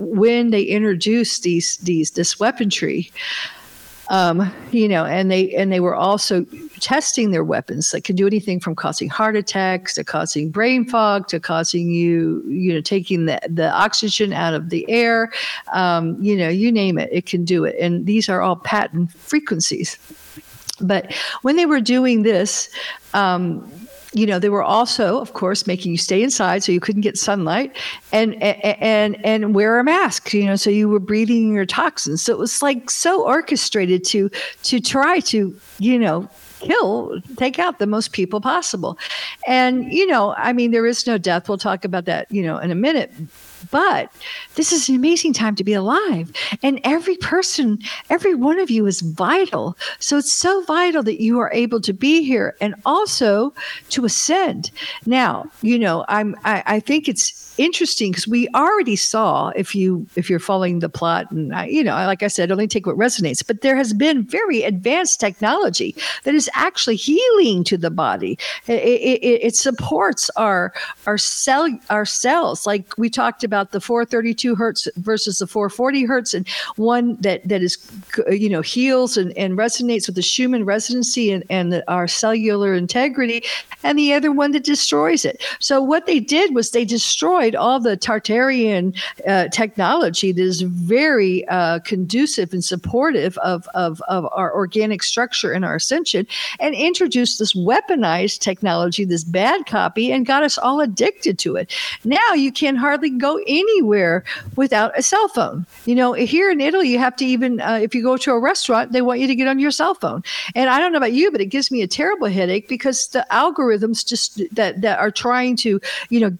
when 0.00 0.50
they 0.50 0.62
introduced 0.62 1.44
these 1.44 1.76
these 1.78 2.12
this 2.12 2.40
weaponry 2.40 3.12
um, 4.10 4.52
you 4.70 4.88
know, 4.88 5.04
and 5.04 5.30
they 5.30 5.54
and 5.54 5.72
they 5.72 5.80
were 5.80 5.94
also 5.94 6.44
testing 6.84 7.30
their 7.30 7.42
weapons 7.42 7.92
that 7.92 8.04
can 8.04 8.14
do 8.14 8.26
anything 8.26 8.60
from 8.60 8.74
causing 8.74 9.08
heart 9.08 9.36
attacks 9.36 9.94
to 9.94 10.04
causing 10.04 10.50
brain 10.50 10.84
fog 10.84 11.26
to 11.28 11.40
causing 11.40 11.90
you, 11.90 12.44
you 12.46 12.74
know, 12.74 12.82
taking 12.82 13.24
the, 13.24 13.40
the 13.48 13.72
oxygen 13.72 14.34
out 14.34 14.52
of 14.52 14.68
the 14.68 14.86
air. 14.90 15.32
Um, 15.72 16.22
you 16.22 16.36
know, 16.36 16.50
you 16.50 16.70
name 16.70 16.98
it, 16.98 17.08
it 17.10 17.24
can 17.24 17.42
do 17.42 17.64
it. 17.64 17.74
And 17.80 18.04
these 18.04 18.28
are 18.28 18.42
all 18.42 18.56
patent 18.56 19.10
frequencies. 19.12 19.96
But 20.78 21.14
when 21.40 21.56
they 21.56 21.64
were 21.64 21.80
doing 21.80 22.22
this, 22.22 22.68
um, 23.14 23.66
you 24.12 24.26
know, 24.26 24.38
they 24.38 24.50
were 24.50 24.62
also, 24.62 25.18
of 25.20 25.32
course, 25.32 25.66
making 25.66 25.90
you 25.90 25.98
stay 25.98 26.22
inside 26.22 26.62
so 26.62 26.70
you 26.70 26.80
couldn't 26.80 27.00
get 27.00 27.16
sunlight 27.16 27.74
and 28.12 28.40
and 28.42 29.16
and 29.24 29.54
wear 29.54 29.78
a 29.78 29.84
mask, 29.84 30.34
you 30.34 30.44
know, 30.44 30.54
so 30.54 30.68
you 30.68 30.88
were 30.88 31.00
breathing 31.00 31.54
your 31.54 31.66
toxins. 31.66 32.22
So 32.22 32.32
it 32.32 32.38
was 32.38 32.60
like 32.60 32.90
so 32.90 33.24
orchestrated 33.24 34.04
to 34.04 34.30
to 34.64 34.80
try 34.80 35.20
to, 35.20 35.58
you 35.78 35.98
know, 35.98 36.28
kill, 36.64 37.20
take 37.36 37.58
out 37.58 37.78
the 37.78 37.86
most 37.86 38.12
people 38.12 38.40
possible. 38.40 38.98
And, 39.46 39.92
you 39.92 40.06
know, 40.06 40.34
I 40.36 40.52
mean, 40.52 40.70
there 40.70 40.86
is 40.86 41.06
no 41.06 41.18
death. 41.18 41.48
We'll 41.48 41.58
talk 41.58 41.84
about 41.84 42.06
that, 42.06 42.30
you 42.30 42.42
know, 42.42 42.58
in 42.58 42.70
a 42.70 42.74
minute. 42.74 43.12
But 43.74 44.12
this 44.54 44.70
is 44.70 44.88
an 44.88 44.94
amazing 44.94 45.32
time 45.32 45.56
to 45.56 45.64
be 45.64 45.72
alive. 45.72 46.30
And 46.62 46.80
every 46.84 47.16
person, 47.16 47.80
every 48.08 48.36
one 48.36 48.60
of 48.60 48.70
you 48.70 48.86
is 48.86 49.00
vital. 49.00 49.76
So 49.98 50.16
it's 50.16 50.32
so 50.32 50.62
vital 50.62 51.02
that 51.02 51.20
you 51.20 51.40
are 51.40 51.52
able 51.52 51.80
to 51.80 51.92
be 51.92 52.22
here 52.22 52.54
and 52.60 52.76
also 52.86 53.52
to 53.88 54.04
ascend. 54.04 54.70
Now, 55.06 55.50
you 55.60 55.76
know, 55.76 56.04
I'm 56.06 56.36
I, 56.44 56.62
I 56.66 56.78
think 56.78 57.08
it's 57.08 57.44
interesting 57.58 58.10
because 58.10 58.26
we 58.26 58.48
already 58.48 58.96
saw 58.96 59.48
if 59.50 59.74
you 59.74 60.06
if 60.16 60.28
you're 60.28 60.38
following 60.38 60.80
the 60.80 60.88
plot 60.88 61.30
and 61.30 61.54
I, 61.54 61.66
you 61.66 61.84
know 61.84 61.92
like 61.92 62.22
i 62.22 62.26
said 62.26 62.50
only 62.50 62.66
take 62.66 62.86
what 62.86 62.96
resonates 62.96 63.46
but 63.46 63.60
there 63.60 63.76
has 63.76 63.92
been 63.92 64.24
very 64.24 64.62
advanced 64.62 65.20
technology 65.20 65.94
that 66.24 66.34
is 66.34 66.50
actually 66.54 66.96
healing 66.96 67.62
to 67.64 67.76
the 67.76 67.90
body 67.90 68.38
it, 68.66 68.82
it, 68.82 69.44
it 69.46 69.56
supports 69.56 70.30
our 70.30 70.72
our 71.06 71.18
cell 71.18 71.68
our 71.90 72.04
cells 72.04 72.66
like 72.66 72.96
we 72.98 73.08
talked 73.08 73.44
about 73.44 73.63
the 73.70 73.80
432 73.80 74.54
hertz 74.54 74.88
versus 74.96 75.38
the 75.38 75.46
440 75.46 76.04
hertz 76.04 76.34
and 76.34 76.48
one 76.76 77.16
that 77.20 77.46
that 77.48 77.62
is 77.62 77.78
you 78.28 78.48
know 78.48 78.60
heals 78.60 79.16
and, 79.16 79.36
and 79.36 79.58
resonates 79.58 80.06
with 80.06 80.16
the 80.16 80.22
schumann 80.22 80.64
resonancy 80.64 81.30
and, 81.30 81.44
and 81.50 81.72
the, 81.72 81.90
our 81.90 82.06
cellular 82.06 82.74
integrity 82.74 83.42
and 83.82 83.98
the 83.98 84.12
other 84.12 84.32
one 84.32 84.52
that 84.52 84.64
destroys 84.64 85.24
it 85.24 85.42
so 85.58 85.82
what 85.82 86.06
they 86.06 86.20
did 86.20 86.54
was 86.54 86.70
they 86.70 86.84
destroyed 86.84 87.34
destroyed 87.44 87.54
all 87.54 87.80
the 87.80 87.96
Tartarian 87.96 88.96
uh, 89.26 89.48
technology 89.48 90.32
that 90.32 90.42
is 90.42 90.62
very 90.62 91.46
uh, 91.48 91.78
conducive 91.80 92.52
and 92.52 92.64
supportive 92.64 93.38
of, 93.38 93.68
of, 93.74 94.02
of 94.08 94.26
our 94.32 94.54
organic 94.54 95.02
structure 95.02 95.52
and 95.52 95.64
our 95.64 95.76
ascension, 95.76 96.26
and 96.60 96.74
introduced 96.74 97.38
this 97.38 97.54
weaponized 97.54 98.40
technology, 98.40 99.04
this 99.04 99.24
bad 99.24 99.66
copy, 99.66 100.10
and 100.10 100.26
got 100.26 100.42
us 100.42 100.58
all 100.58 100.80
addicted 100.80 101.38
to 101.38 101.56
it. 101.56 101.72
Now 102.04 102.32
you 102.34 102.52
can 102.52 102.76
hardly 102.76 103.10
go 103.10 103.38
anywhere 103.46 104.24
without 104.56 104.98
a 104.98 105.02
cell 105.02 105.28
phone. 105.28 105.66
You 105.86 105.94
know, 105.94 106.12
here 106.12 106.50
in 106.50 106.60
Italy, 106.60 106.88
you 106.88 106.98
have 106.98 107.16
to 107.16 107.24
even, 107.24 107.60
uh, 107.60 107.78
if 107.82 107.94
you 107.94 108.02
go 108.02 108.16
to 108.16 108.32
a 108.32 108.38
restaurant, 108.38 108.92
they 108.92 109.02
want 109.02 109.20
you 109.20 109.26
to 109.26 109.34
get 109.34 109.48
on 109.48 109.58
your 109.58 109.70
cell 109.70 109.94
phone. 109.94 110.22
And 110.54 110.70
I 110.70 110.78
don't 110.78 110.92
know 110.92 110.98
about 110.98 111.12
you, 111.12 111.30
but 111.30 111.40
it 111.40 111.46
gives 111.46 111.70
me 111.70 111.82
a 111.82 111.86
terrible 111.86 112.28
headache 112.28 112.68
because 112.68 113.08
the 113.08 113.26
algorithms 113.30 114.06
just 114.06 114.42
that, 114.54 114.80
that 114.80 114.98
are 114.98 115.10
trying 115.10 115.56
to, 115.56 115.80
you 116.08 116.20
know, 116.20 116.36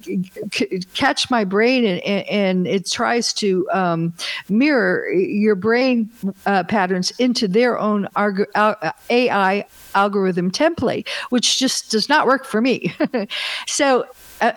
c- 0.52 0.82
catch 0.94 1.30
my 1.30 1.44
brain 1.44 1.84
and, 1.84 2.26
and 2.28 2.66
it 2.66 2.90
tries 2.90 3.32
to 3.34 3.68
um, 3.72 4.14
mirror 4.48 5.10
your 5.12 5.54
brain 5.54 6.10
uh, 6.46 6.64
patterns 6.64 7.10
into 7.18 7.48
their 7.48 7.78
own 7.78 8.08
arg- 8.16 8.48
uh, 8.54 8.92
AI 9.10 9.66
algorithm 9.94 10.50
template, 10.50 11.08
which 11.30 11.58
just 11.58 11.90
does 11.90 12.08
not 12.08 12.26
work 12.26 12.44
for 12.44 12.60
me. 12.60 12.94
so 13.66 14.04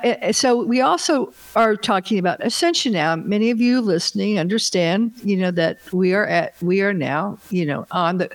uh, 0.04 0.08
uh, 0.08 0.32
so 0.32 0.64
we 0.64 0.82
also 0.82 1.34
are 1.56 1.76
talking 1.76 2.20
about 2.20 2.44
ascension 2.44 2.94
now. 2.94 3.16
Many 3.16 3.50
of 3.50 3.62
you 3.62 3.82
listening 3.82 4.40
understand, 4.40 5.12
you 5.24 5.38
know, 5.38 5.52
that 5.52 5.80
we 5.94 6.14
are 6.14 6.26
at 6.26 6.54
we 6.62 6.82
are 6.82 6.94
now, 6.94 7.38
you 7.50 7.66
know, 7.66 7.86
on 7.92 8.18
the 8.18 8.30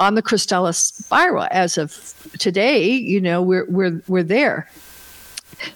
on 0.00 0.14
the 0.14 0.22
Krystala 0.22 0.74
spiral 0.74 1.46
as 1.50 1.78
of 1.78 2.14
today. 2.38 2.88
You 2.88 3.20
know, 3.20 3.42
we're 3.42 3.66
we're 3.66 4.02
we're 4.08 4.22
there. 4.22 4.68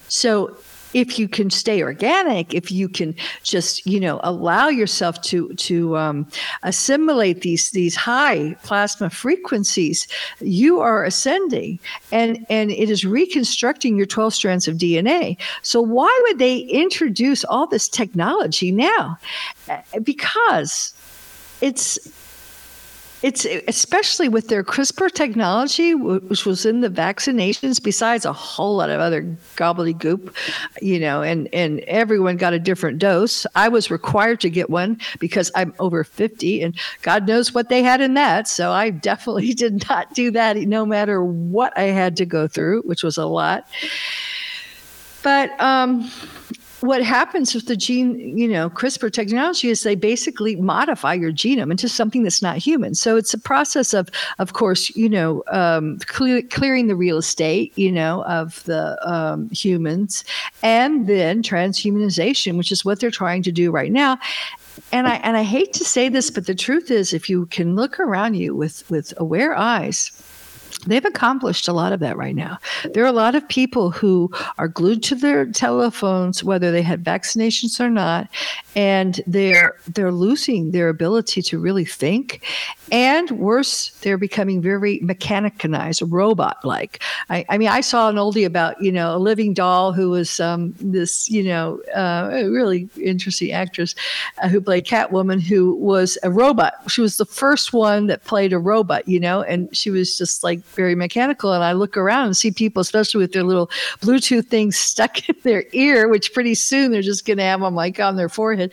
So 0.07 0.57
if 0.93 1.17
you 1.19 1.27
can 1.27 1.49
stay 1.49 1.81
organic, 1.81 2.53
if 2.53 2.71
you 2.71 2.87
can 2.89 3.15
just 3.43 3.85
you 3.85 3.99
know 3.99 4.19
allow 4.23 4.67
yourself 4.69 5.21
to 5.23 5.49
to 5.55 5.97
um, 5.97 6.27
assimilate 6.63 7.41
these 7.41 7.71
these 7.71 7.95
high 7.95 8.55
plasma 8.63 9.09
frequencies, 9.09 10.07
you 10.39 10.79
are 10.79 11.03
ascending, 11.03 11.79
and 12.11 12.45
and 12.49 12.71
it 12.71 12.89
is 12.89 13.05
reconstructing 13.05 13.97
your 13.97 14.05
twelve 14.05 14.33
strands 14.33 14.67
of 14.67 14.77
DNA. 14.77 15.37
So 15.61 15.81
why 15.81 16.11
would 16.27 16.39
they 16.39 16.59
introduce 16.59 17.43
all 17.45 17.67
this 17.67 17.87
technology 17.87 18.71
now? 18.71 19.17
Because 20.03 20.93
it's 21.61 21.97
it's 23.23 23.45
especially 23.69 24.27
with 24.27 24.49
their 24.49 24.65
CRISPR 24.65 25.09
technology, 25.09 25.95
which 25.95 26.45
was 26.45 26.65
in 26.65 26.81
the 26.81 26.89
vaccinations, 26.89 27.81
besides 27.81 28.25
a 28.25 28.33
whole 28.33 28.75
lot 28.75 28.89
of 28.89 28.99
other 28.99 29.23
gobbledygook, 29.55 30.35
you 30.81 30.99
know, 30.99 31.21
and, 31.21 31.47
and 31.53 31.79
everyone 31.81 32.35
got 32.35 32.51
a 32.51 32.59
different 32.59 32.99
dose. 32.99 33.45
I 33.55 33.69
was 33.69 33.89
required 33.89 34.41
to 34.41 34.49
get 34.49 34.69
one 34.69 34.99
because 35.19 35.49
I'm 35.55 35.73
over 35.79 36.03
50, 36.03 36.61
and 36.63 36.77
God 37.01 37.25
knows 37.25 37.53
what 37.53 37.69
they 37.69 37.81
had 37.81 38.01
in 38.01 38.15
that. 38.15 38.49
So 38.49 38.71
I 38.71 38.89
definitely 38.89 39.53
did 39.53 39.87
not 39.87 40.13
do 40.13 40.29
that, 40.31 40.57
no 40.57 40.85
matter 40.85 41.23
what 41.23 41.75
I 41.77 41.83
had 41.83 42.17
to 42.17 42.25
go 42.25 42.49
through, 42.49 42.81
which 42.81 43.03
was 43.03 43.17
a 43.17 43.25
lot. 43.25 43.69
But 45.23 45.57
um, 45.61 46.11
what 46.83 47.01
happens 47.01 47.55
with 47.55 47.67
the 47.67 47.77
gene, 47.77 48.37
you 48.37 48.45
know, 48.45 48.69
CRISPR 48.69 49.09
technology 49.09 49.69
is 49.69 49.83
they 49.83 49.95
basically 49.95 50.57
modify 50.57 51.13
your 51.13 51.31
genome 51.31 51.71
into 51.71 51.87
something 51.87 52.23
that's 52.23 52.41
not 52.41 52.57
human. 52.57 52.93
So 52.93 53.15
it's 53.15 53.33
a 53.33 53.39
process 53.39 53.93
of, 53.93 54.09
of 54.37 54.51
course, 54.51 54.93
you 54.93 55.07
know, 55.07 55.43
um, 55.49 55.97
clear, 55.99 56.41
clearing 56.41 56.87
the 56.87 56.95
real 56.97 57.17
estate, 57.17 57.71
you 57.77 57.89
know, 57.89 58.25
of 58.25 58.61
the 58.65 58.97
um, 59.09 59.49
humans, 59.51 60.25
and 60.61 61.07
then 61.07 61.41
transhumanization, 61.41 62.57
which 62.57 62.69
is 62.69 62.83
what 62.83 62.99
they're 62.99 63.09
trying 63.09 63.43
to 63.43 63.51
do 63.53 63.71
right 63.71 63.91
now. 63.91 64.19
And 64.91 65.07
I 65.07 65.15
and 65.17 65.37
I 65.37 65.43
hate 65.43 65.71
to 65.73 65.85
say 65.85 66.09
this, 66.09 66.29
but 66.29 66.47
the 66.47 66.55
truth 66.55 66.91
is, 66.91 67.13
if 67.13 67.29
you 67.29 67.45
can 67.45 67.75
look 67.75 67.97
around 67.97 68.33
you 68.33 68.55
with 68.55 68.89
with 68.89 69.13
aware 69.17 69.55
eyes 69.55 70.11
They've 70.85 71.05
accomplished 71.05 71.67
a 71.67 71.73
lot 71.73 71.93
of 71.93 71.99
that 72.01 72.17
right 72.17 72.35
now. 72.35 72.57
There 72.93 73.03
are 73.03 73.07
a 73.07 73.13
lot 73.13 73.35
of 73.35 73.47
people 73.47 73.91
who 73.91 74.31
are 74.57 74.67
glued 74.67 75.03
to 75.03 75.15
their 75.15 75.45
telephones, 75.45 76.43
whether 76.43 76.71
they 76.71 76.81
had 76.81 77.03
vaccinations 77.03 77.79
or 77.79 77.89
not, 77.89 78.29
and 78.75 79.21
they're 79.27 79.75
they're 79.87 80.11
losing 80.11 80.71
their 80.71 80.89
ability 80.89 81.41
to 81.43 81.59
really 81.59 81.85
think. 81.85 82.43
And 82.91 83.31
worse, 83.31 83.89
they're 84.01 84.17
becoming 84.17 84.61
very 84.61 84.99
mechanized, 85.01 86.01
robot-like. 86.01 87.01
I, 87.29 87.45
I, 87.49 87.57
mean, 87.57 87.69
I 87.69 87.81
saw 87.81 88.09
an 88.09 88.15
oldie 88.15 88.45
about 88.45 88.81
you 88.81 88.91
know 88.91 89.15
a 89.15 89.17
living 89.17 89.53
doll 89.53 89.93
who 89.93 90.09
was 90.11 90.39
um, 90.39 90.73
this 90.79 91.29
you 91.29 91.43
know 91.43 91.81
uh, 91.95 92.43
really 92.45 92.89
interesting 93.01 93.51
actress 93.51 93.95
uh, 94.41 94.49
who 94.49 94.61
played 94.61 94.85
Catwoman, 94.85 95.41
who 95.41 95.75
was 95.75 96.17
a 96.23 96.29
robot. 96.29 96.73
She 96.87 97.01
was 97.01 97.17
the 97.17 97.25
first 97.25 97.73
one 97.73 98.07
that 98.07 98.23
played 98.25 98.53
a 98.53 98.59
robot, 98.59 99.07
you 99.07 99.19
know, 99.19 99.41
and 99.41 99.75
she 99.75 99.89
was 99.89 100.17
just 100.17 100.43
like 100.43 100.63
very 100.73 100.95
mechanical. 100.95 101.53
And 101.53 101.63
I 101.63 101.73
look 101.73 101.97
around 101.97 102.25
and 102.25 102.37
see 102.37 102.51
people, 102.51 102.81
especially 102.81 103.19
with 103.19 103.33
their 103.33 103.43
little 103.43 103.69
Bluetooth 104.01 104.47
things 104.47 104.77
stuck 104.77 105.27
in 105.29 105.35
their 105.43 105.65
ear, 105.71 106.07
which 106.07 106.33
pretty 106.33 106.55
soon 106.55 106.91
they're 106.91 107.01
just 107.01 107.25
going 107.25 107.37
to 107.37 107.43
have 107.43 107.61
them 107.61 107.75
like 107.75 107.99
on 107.99 108.15
their 108.15 108.29
forehead. 108.29 108.71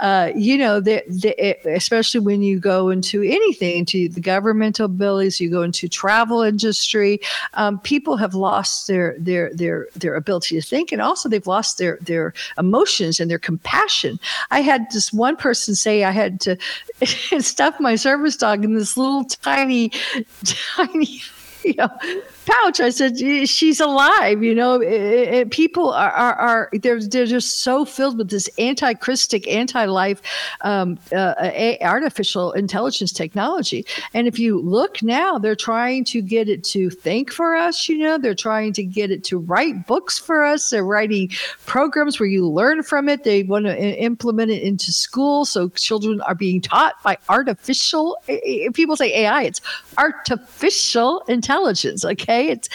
Uh, 0.00 0.30
you 0.34 0.58
know, 0.58 0.80
they, 0.80 1.02
they, 1.08 1.56
especially 1.66 2.20
when 2.20 2.42
you 2.42 2.58
go 2.58 2.90
into 2.90 3.22
anything, 3.22 3.78
into 3.78 4.08
the 4.08 4.20
governmental 4.20 4.86
abilities, 4.86 5.40
you 5.40 5.50
go 5.50 5.62
into 5.62 5.88
travel 5.88 6.42
industry, 6.42 7.20
um, 7.54 7.78
people 7.80 8.16
have 8.16 8.34
lost 8.34 8.86
their 8.86 9.16
their 9.18 9.52
their 9.54 9.88
their 9.94 10.14
ability 10.14 10.60
to 10.60 10.62
think, 10.66 10.92
and 10.92 11.00
also 11.00 11.28
they've 11.28 11.46
lost 11.46 11.78
their 11.78 11.98
their 12.00 12.32
emotions 12.58 13.20
and 13.20 13.30
their 13.30 13.38
compassion. 13.38 14.18
I 14.50 14.60
had 14.60 14.86
this 14.92 15.12
one 15.12 15.36
person 15.36 15.74
say 15.74 16.04
I 16.04 16.10
had 16.10 16.40
to 16.40 16.56
stuff 17.40 17.78
my 17.80 17.96
service 17.96 18.36
dog 18.36 18.64
in 18.64 18.74
this 18.74 18.96
little 18.96 19.24
tiny, 19.24 19.90
tiny 20.44 21.20
know, 21.74 21.88
pouch. 22.46 22.80
I 22.80 22.90
said, 22.90 23.18
she's 23.48 23.80
alive. 23.80 24.42
You 24.42 24.54
know, 24.54 24.80
it, 24.80 24.88
it, 24.92 25.50
people 25.50 25.90
are, 25.90 26.10
are, 26.10 26.34
are, 26.34 26.70
they're, 26.72 27.00
they're 27.00 27.26
just 27.26 27.60
so 27.62 27.84
filled 27.84 28.18
with 28.18 28.30
this 28.30 28.48
anti-Christic, 28.58 29.46
anti-life, 29.48 30.22
um, 30.62 30.98
uh, 31.12 31.16
uh, 31.16 31.50
a, 31.54 31.78
artificial 31.82 32.52
intelligence 32.52 33.12
technology. 33.12 33.84
And 34.14 34.26
if 34.26 34.38
you 34.38 34.60
look 34.60 35.02
now, 35.02 35.38
they're 35.38 35.56
trying 35.56 36.04
to 36.04 36.22
get 36.22 36.48
it 36.48 36.62
to 36.64 36.90
think 36.90 37.32
for 37.32 37.54
us. 37.54 37.88
You 37.88 37.98
know, 37.98 38.18
they're 38.18 38.34
trying 38.34 38.72
to 38.74 38.84
get 38.84 39.10
it 39.10 39.24
to 39.24 39.38
write 39.38 39.86
books 39.86 40.18
for 40.18 40.44
us. 40.44 40.70
They're 40.70 40.84
writing 40.84 41.30
programs 41.66 42.20
where 42.20 42.28
you 42.28 42.48
learn 42.48 42.82
from 42.82 43.08
it. 43.08 43.24
They 43.24 43.42
want 43.42 43.66
to 43.66 43.76
implement 43.76 44.50
it 44.50 44.62
into 44.62 44.92
school. 44.92 45.44
So 45.44 45.68
children 45.70 46.20
are 46.22 46.34
being 46.34 46.60
taught 46.60 47.02
by 47.02 47.18
artificial, 47.28 48.16
people 48.72 48.96
say 48.96 49.24
AI, 49.24 49.42
it's 49.42 49.60
artificial 49.98 51.22
intelligence. 51.28 52.04
Okay 52.04 52.35
it's 52.40 52.68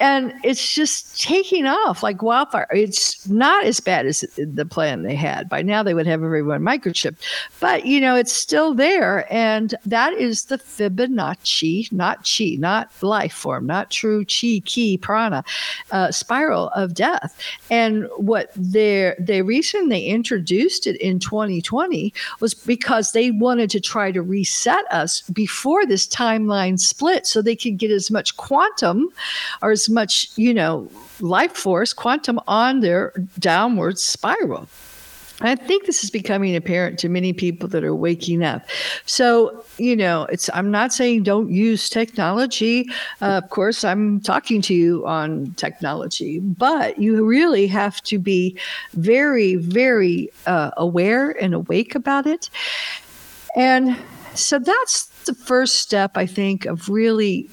and 0.00 0.32
it's 0.42 0.74
just 0.74 1.20
taking 1.20 1.66
off 1.66 2.02
like 2.02 2.22
wildfire. 2.22 2.66
It's 2.70 3.28
not 3.28 3.64
as 3.64 3.80
bad 3.80 4.06
as 4.06 4.20
the 4.36 4.66
plan 4.66 5.02
they 5.02 5.14
had. 5.14 5.48
By 5.48 5.62
now 5.62 5.82
they 5.82 5.94
would 5.94 6.06
have 6.06 6.22
everyone 6.22 6.62
microchipped 6.62 7.18
but 7.60 7.86
you 7.86 8.00
know 8.00 8.14
it's 8.14 8.32
still 8.32 8.74
there 8.74 9.32
and 9.32 9.74
that 9.86 10.12
is 10.12 10.46
the 10.46 10.58
fibonacci 10.58 11.90
not 11.92 12.28
chi 12.28 12.56
not 12.58 12.90
life 13.02 13.32
form 13.32 13.66
not 13.66 13.90
true 13.90 14.24
chi 14.24 14.60
ki 14.64 14.98
prana 14.98 15.44
uh, 15.90 16.10
spiral 16.10 16.68
of 16.70 16.94
death. 16.94 17.38
And 17.70 18.08
what 18.16 18.52
they 18.56 19.14
they 19.18 19.42
reason 19.42 19.88
they 19.88 20.04
introduced 20.04 20.86
it 20.86 20.96
in 21.00 21.18
2020 21.18 22.12
was 22.40 22.54
because 22.54 23.12
they 23.12 23.30
wanted 23.30 23.70
to 23.70 23.80
try 23.80 24.12
to 24.12 24.22
reset 24.22 24.84
us 24.90 25.22
before 25.30 25.86
this 25.86 26.06
timeline 26.06 26.78
split 26.78 27.26
so 27.26 27.40
they 27.40 27.56
could 27.56 27.76
get 27.78 27.90
as 27.90 28.10
much 28.10 28.36
quantum 28.36 28.83
quantum 28.84 29.08
or 29.62 29.70
as 29.70 29.88
much, 29.88 30.30
you 30.36 30.52
know, 30.52 30.88
life 31.20 31.52
force, 31.52 31.92
quantum 31.92 32.38
on 32.46 32.80
their 32.80 33.12
downward 33.38 33.98
spiral. 33.98 34.68
I 35.40 35.56
think 35.56 35.86
this 35.86 36.04
is 36.04 36.10
becoming 36.10 36.54
apparent 36.54 36.98
to 37.00 37.08
many 37.08 37.32
people 37.32 37.68
that 37.70 37.82
are 37.82 37.94
waking 37.94 38.44
up. 38.44 38.62
So, 39.04 39.64
you 39.78 39.96
know, 39.96 40.26
it's 40.30 40.48
I'm 40.54 40.70
not 40.70 40.92
saying 40.92 41.24
don't 41.24 41.50
use 41.50 41.90
technology. 41.90 42.88
Uh, 43.20 43.40
of 43.42 43.50
course, 43.50 43.82
I'm 43.82 44.20
talking 44.20 44.62
to 44.62 44.74
you 44.74 45.04
on 45.06 45.52
technology, 45.56 46.38
but 46.38 46.98
you 46.98 47.24
really 47.26 47.66
have 47.66 48.00
to 48.02 48.18
be 48.18 48.56
very, 48.92 49.56
very 49.56 50.30
uh, 50.46 50.70
aware 50.76 51.30
and 51.42 51.52
awake 51.52 51.96
about 51.96 52.26
it. 52.26 52.48
And 53.56 53.96
so 54.34 54.60
that's 54.60 55.06
the 55.26 55.34
first 55.34 55.80
step, 55.80 56.16
I 56.16 56.26
think, 56.26 56.64
of 56.64 56.88
really 56.88 57.48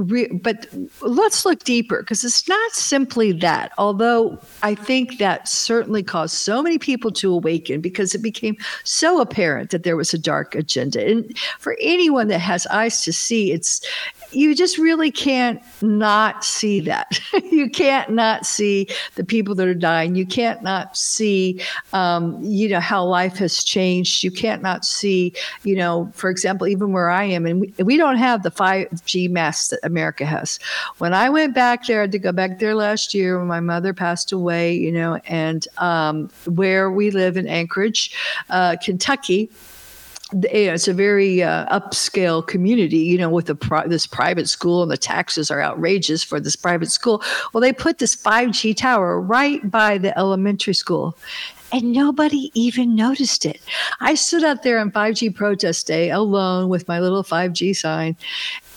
re- 0.00 0.28
but 0.28 0.66
let's 1.02 1.44
look 1.44 1.62
deeper 1.64 2.00
because 2.00 2.24
it's 2.24 2.48
not 2.48 2.72
simply 2.72 3.32
that. 3.32 3.72
Although 3.78 4.38
I 4.62 4.74
think 4.74 5.18
that 5.18 5.48
certainly 5.48 6.02
caused 6.02 6.34
so 6.34 6.62
many 6.62 6.78
people 6.78 7.10
to 7.12 7.32
awaken 7.32 7.80
because 7.80 8.14
it 8.14 8.22
became 8.22 8.56
so 8.84 9.20
apparent 9.20 9.70
that 9.70 9.82
there 9.82 9.96
was 9.96 10.14
a 10.14 10.18
dark 10.18 10.54
agenda. 10.54 11.06
And 11.06 11.36
for 11.58 11.76
anyone 11.80 12.28
that 12.28 12.40
has 12.40 12.66
eyes 12.68 13.04
to 13.04 13.12
see, 13.12 13.52
it's 13.52 13.80
you 14.32 14.54
just 14.54 14.78
really 14.78 15.10
can't 15.10 15.60
not 15.82 16.44
see 16.44 16.80
that. 16.80 17.20
you 17.50 17.68
can't 17.68 18.10
not 18.10 18.46
see 18.46 18.86
the 19.14 19.24
people 19.24 19.54
that 19.56 19.66
are 19.66 19.74
dying. 19.74 20.14
You 20.14 20.26
can't 20.26 20.62
not 20.62 20.96
see, 20.96 21.60
um, 21.92 22.42
you 22.42 22.68
know, 22.68 22.80
how 22.80 23.04
life 23.04 23.36
has 23.38 23.64
changed. 23.64 24.22
You 24.22 24.30
can't 24.30 24.62
not 24.62 24.84
see, 24.84 25.32
you 25.64 25.76
know, 25.76 26.10
for 26.14 26.30
example, 26.30 26.66
even 26.66 26.92
where 26.92 27.10
I 27.10 27.24
am, 27.24 27.46
and 27.46 27.60
we, 27.60 27.74
we 27.82 27.96
don't 27.96 28.16
have 28.16 28.42
the 28.42 28.50
5G 28.50 29.30
masks 29.30 29.68
that 29.68 29.80
America 29.82 30.24
has. 30.24 30.58
When 30.98 31.12
I 31.14 31.28
went 31.28 31.54
back 31.54 31.86
there, 31.86 31.98
I 31.98 32.02
had 32.02 32.12
to 32.12 32.18
go 32.18 32.32
back 32.32 32.58
there 32.58 32.74
last 32.74 33.14
year 33.14 33.38
when 33.38 33.48
my 33.48 33.60
mother 33.60 33.92
passed 33.92 34.32
away, 34.32 34.74
you 34.74 34.92
know, 34.92 35.16
and 35.26 35.66
um, 35.78 36.30
where 36.46 36.90
we 36.90 37.10
live 37.10 37.36
in 37.36 37.46
Anchorage, 37.48 38.14
uh, 38.50 38.76
Kentucky 38.82 39.50
it's 40.32 40.88
a 40.88 40.94
very 40.94 41.42
uh, 41.42 41.66
upscale 41.80 42.46
community, 42.46 42.98
you 42.98 43.18
know, 43.18 43.30
with 43.30 43.58
pri- 43.60 43.86
this 43.86 44.06
private 44.06 44.48
school 44.48 44.82
and 44.82 44.90
the 44.90 44.96
taxes 44.96 45.50
are 45.50 45.60
outrageous 45.60 46.22
for 46.22 46.40
this 46.40 46.56
private 46.56 46.90
school. 46.90 47.22
Well, 47.52 47.60
they 47.60 47.72
put 47.72 47.98
this 47.98 48.14
5G 48.14 48.76
tower 48.76 49.20
right 49.20 49.68
by 49.70 49.98
the 49.98 50.16
elementary 50.18 50.74
school 50.74 51.16
and 51.72 51.92
nobody 51.92 52.50
even 52.54 52.94
noticed 52.94 53.46
it. 53.46 53.60
I 54.00 54.14
stood 54.14 54.44
out 54.44 54.62
there 54.62 54.78
on 54.78 54.90
5G 54.90 55.34
protest 55.34 55.86
day 55.86 56.10
alone 56.10 56.68
with 56.68 56.88
my 56.88 57.00
little 57.00 57.22
5G 57.22 57.76
sign, 57.76 58.16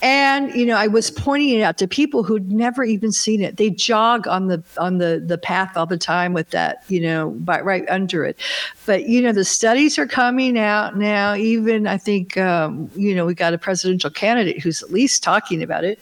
and 0.04 0.54
you 0.54 0.66
know 0.66 0.76
i 0.76 0.86
was 0.86 1.10
pointing 1.10 1.58
it 1.58 1.62
out 1.62 1.78
to 1.78 1.88
people 1.88 2.24
who'd 2.24 2.52
never 2.52 2.84
even 2.84 3.12
seen 3.12 3.42
it. 3.42 3.58
They 3.58 3.70
jog 3.70 4.28
on 4.28 4.48
the 4.48 4.62
on 4.78 4.98
the 4.98 5.24
the 5.26 5.38
path 5.38 5.76
all 5.78 5.86
the 5.86 5.98
time 5.98 6.34
with 6.34 6.50
that 6.50 6.84
you 6.90 7.00
know 7.00 7.32
by, 7.32 7.62
right 7.62 7.90
under 7.90 8.24
it. 8.26 8.38
But 8.86 9.08
you 9.08 9.22
know 9.22 9.32
the 9.32 9.46
studies 9.46 9.98
are 9.98 10.06
coming 10.06 10.60
out 10.60 10.98
now. 10.98 11.36
Even 11.36 11.88
i 11.88 11.98
think 11.98 12.38
um, 12.38 12.92
you 12.96 13.16
know 13.16 13.26
we 13.26 13.34
got 13.34 13.54
a 13.54 13.58
presidential 13.58 14.10
candidate 14.10 14.62
who's 14.62 14.84
at 14.84 14.92
least 14.92 15.24
talking 15.24 15.64
about 15.64 15.84
it. 15.84 16.00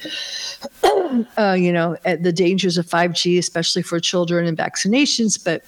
Uh, 1.37 1.53
you 1.53 1.73
know 1.73 1.97
the 2.03 2.31
dangers 2.31 2.77
of 2.77 2.85
5g 2.85 3.37
especially 3.37 3.81
for 3.81 3.99
children 3.99 4.45
and 4.45 4.57
vaccinations. 4.57 5.37
But 5.43 5.63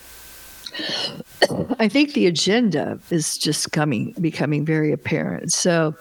I 1.79 1.89
think 1.89 2.13
the 2.13 2.27
agenda 2.27 2.97
is 3.09 3.37
just 3.37 3.71
coming 3.71 4.13
becoming 4.21 4.65
very 4.65 4.91
apparent. 4.91 5.51
So 5.51 5.95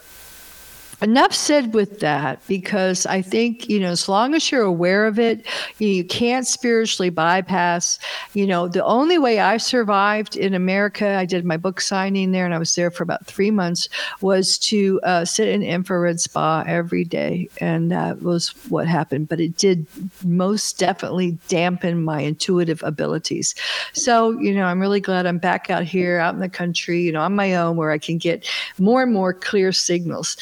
enough 1.03 1.33
said 1.33 1.73
with 1.73 1.99
that 1.99 2.41
because 2.47 3.05
I 3.05 3.21
think, 3.21 3.69
you 3.69 3.77
know, 3.77 3.89
as 3.89 4.07
long 4.07 4.33
as 4.33 4.49
you're 4.49 4.63
aware 4.63 5.05
of 5.05 5.19
it, 5.19 5.45
you, 5.77 6.03
can't 6.03 6.47
spiritually 6.47 7.09
bypass. 7.09 7.99
You 8.33 8.45
know, 8.45 8.67
the 8.67 8.83
only 8.83 9.17
way 9.17 9.39
I 9.39 9.57
survived 9.57 10.35
in 10.35 10.53
America, 10.53 11.15
I 11.15 11.25
did 11.25 11.43
my 11.43 11.57
book 11.57 11.81
signing 11.81 12.31
there 12.31 12.45
and 12.45 12.53
I 12.53 12.57
was 12.57 12.75
there 12.75 12.91
for 12.91 13.03
about 13.03 13.25
three 13.25 13.51
months, 13.51 13.89
was 14.21 14.57
to 14.59 14.99
uh, 15.03 15.25
sit 15.25 15.47
in 15.47 15.63
infrared 15.63 16.19
spa 16.19 16.63
every 16.67 17.03
day. 17.03 17.49
And 17.59 17.91
that 17.91 18.21
was 18.21 18.49
what 18.69 18.87
happened. 18.87 19.27
But 19.27 19.39
it 19.39 19.57
did 19.57 19.87
most 20.23 20.77
definitely 20.77 21.37
dampen 21.47 22.03
my 22.03 22.21
intuitive 22.21 22.83
abilities. 22.83 23.55
So, 23.93 24.31
you 24.39 24.53
know, 24.53 24.65
I'm 24.65 24.79
really 24.79 25.01
glad 25.01 25.25
I'm 25.25 25.37
back 25.37 25.69
out 25.69 25.83
here, 25.83 26.19
out 26.19 26.33
in 26.33 26.39
the 26.39 26.49
country, 26.49 27.01
you 27.01 27.11
know, 27.11 27.21
on 27.21 27.35
my 27.35 27.55
own 27.55 27.75
where 27.75 27.91
I 27.91 27.97
can 27.97 28.17
get 28.17 28.47
more 28.77 29.03
and 29.03 29.13
more 29.13 29.33
clear 29.33 29.71
signals. 29.71 30.37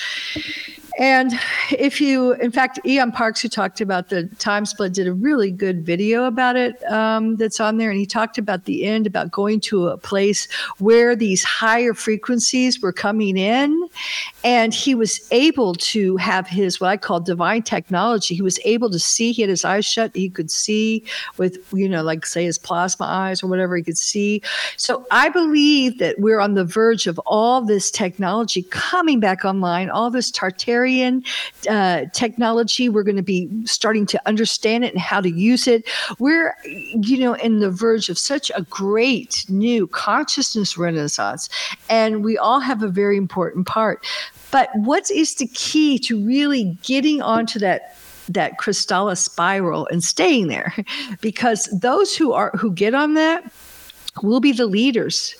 And 0.99 1.39
if 1.71 2.01
you, 2.01 2.33
in 2.33 2.51
fact, 2.51 2.79
Eon 2.85 3.11
Parks, 3.11 3.41
who 3.41 3.47
talked 3.47 3.79
about 3.79 4.09
the 4.09 4.27
time 4.39 4.65
split, 4.65 4.93
did 4.93 5.07
a 5.07 5.13
really 5.13 5.49
good 5.49 5.85
video 5.85 6.25
about 6.25 6.57
it 6.57 6.83
um, 6.91 7.37
that's 7.37 7.59
on 7.59 7.77
there. 7.77 7.89
And 7.89 7.99
he 7.99 8.05
talked 8.05 8.37
about 8.37 8.65
the 8.65 8.83
end, 8.85 9.07
about 9.07 9.31
going 9.31 9.61
to 9.61 9.87
a 9.87 9.97
place 9.97 10.51
where 10.79 11.15
these 11.15 11.43
higher 11.43 11.93
frequencies 11.93 12.81
were 12.81 12.91
coming 12.91 13.37
in. 13.37 13.87
And 14.43 14.73
he 14.73 14.95
was 14.95 15.27
able 15.31 15.75
to 15.75 16.17
have 16.17 16.47
his, 16.47 16.81
what 16.81 16.89
I 16.89 16.97
call 16.97 17.19
divine 17.19 17.61
technology. 17.61 18.33
He 18.35 18.41
was 18.41 18.59
able 18.65 18.89
to 18.89 18.99
see, 18.99 19.31
he 19.31 19.43
had 19.43 19.49
his 19.49 19.63
eyes 19.63 19.85
shut. 19.85 20.15
He 20.15 20.29
could 20.29 20.49
see 20.49 21.03
with, 21.37 21.59
you 21.73 21.87
know, 21.87 22.01
like 22.01 22.25
say 22.25 22.45
his 22.45 22.57
plasma 22.57 23.05
eyes 23.05 23.43
or 23.43 23.47
whatever 23.47 23.75
he 23.75 23.83
could 23.83 23.97
see. 23.97 24.41
So 24.77 25.05
I 25.11 25.29
believe 25.29 25.99
that 25.99 26.19
we're 26.19 26.39
on 26.39 26.55
the 26.55 26.65
verge 26.65 27.07
of 27.07 27.19
all 27.25 27.61
this 27.61 27.91
technology 27.91 28.63
coming 28.63 29.19
back 29.19 29.45
online, 29.45 29.89
all 29.89 30.09
this 30.09 30.31
Tartarian 30.31 31.25
uh, 31.69 32.05
technology. 32.13 32.89
We're 32.89 33.03
going 33.03 33.17
to 33.17 33.21
be 33.21 33.49
starting 33.65 34.05
to 34.07 34.21
understand 34.27 34.85
it 34.85 34.93
and 34.93 35.01
how 35.01 35.21
to 35.21 35.29
use 35.29 35.67
it. 35.67 35.87
We're, 36.19 36.55
you 36.65 37.19
know, 37.19 37.33
in 37.33 37.59
the 37.59 37.69
verge 37.69 38.09
of 38.09 38.17
such 38.17 38.51
a 38.55 38.63
great 38.63 39.45
new 39.49 39.87
consciousness 39.87 40.77
renaissance, 40.77 41.49
and 41.89 42.23
we 42.23 42.37
all 42.37 42.59
have 42.59 42.81
a 42.83 42.87
very 42.87 43.17
important 43.17 43.67
part. 43.67 44.05
But 44.51 44.69
what 44.75 45.09
is 45.09 45.35
the 45.35 45.47
key 45.47 45.97
to 45.99 46.23
really 46.25 46.77
getting 46.83 47.21
onto 47.21 47.59
that 47.59 47.95
that 48.29 48.59
Krystala 48.59 49.17
spiral 49.17 49.87
and 49.87 50.03
staying 50.03 50.47
there? 50.47 50.73
Because 51.21 51.65
those 51.71 52.15
who 52.15 52.33
are 52.33 52.51
who 52.51 52.71
get 52.71 52.93
on 52.93 53.13
that 53.15 53.51
will 54.21 54.39
be 54.39 54.51
the 54.51 54.65
leaders. 54.65 55.35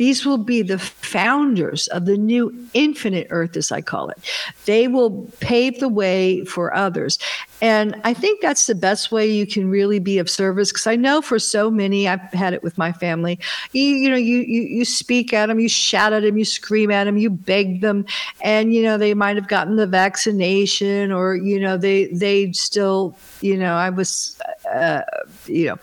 These 0.00 0.24
will 0.24 0.38
be 0.38 0.62
the 0.62 0.78
founders 0.78 1.86
of 1.88 2.06
the 2.06 2.16
new 2.16 2.54
infinite 2.72 3.26
earth, 3.28 3.54
as 3.54 3.70
I 3.70 3.82
call 3.82 4.08
it. 4.08 4.16
They 4.64 4.88
will 4.88 5.30
pave 5.40 5.78
the 5.78 5.90
way 5.90 6.42
for 6.46 6.74
others. 6.74 7.18
And 7.60 8.00
I 8.02 8.14
think 8.14 8.40
that's 8.40 8.66
the 8.66 8.74
best 8.74 9.12
way 9.12 9.30
you 9.30 9.46
can 9.46 9.68
really 9.68 9.98
be 9.98 10.16
of 10.16 10.30
service. 10.30 10.72
Because 10.72 10.86
I 10.86 10.96
know 10.96 11.20
for 11.20 11.38
so 11.38 11.70
many, 11.70 12.08
I've 12.08 12.22
had 12.32 12.54
it 12.54 12.62
with 12.62 12.78
my 12.78 12.92
family. 12.92 13.38
You, 13.72 13.82
you 13.82 14.08
know, 14.08 14.16
you, 14.16 14.38
you 14.38 14.62
you 14.62 14.86
speak 14.86 15.34
at 15.34 15.48
them, 15.48 15.60
you 15.60 15.68
shout 15.68 16.14
at 16.14 16.22
them, 16.22 16.38
you 16.38 16.46
scream 16.46 16.90
at 16.90 17.04
them, 17.04 17.18
you 17.18 17.28
beg 17.28 17.82
them, 17.82 18.06
and 18.40 18.72
you 18.72 18.82
know 18.82 18.96
they 18.96 19.12
might 19.12 19.36
have 19.36 19.48
gotten 19.48 19.76
the 19.76 19.86
vaccination, 19.86 21.12
or 21.12 21.36
you 21.36 21.60
know 21.60 21.76
they 21.76 22.06
they 22.06 22.52
still, 22.52 23.14
you 23.42 23.58
know, 23.58 23.74
I 23.74 23.90
was, 23.90 24.40
uh, 24.72 25.02
you 25.44 25.66
know, 25.66 25.78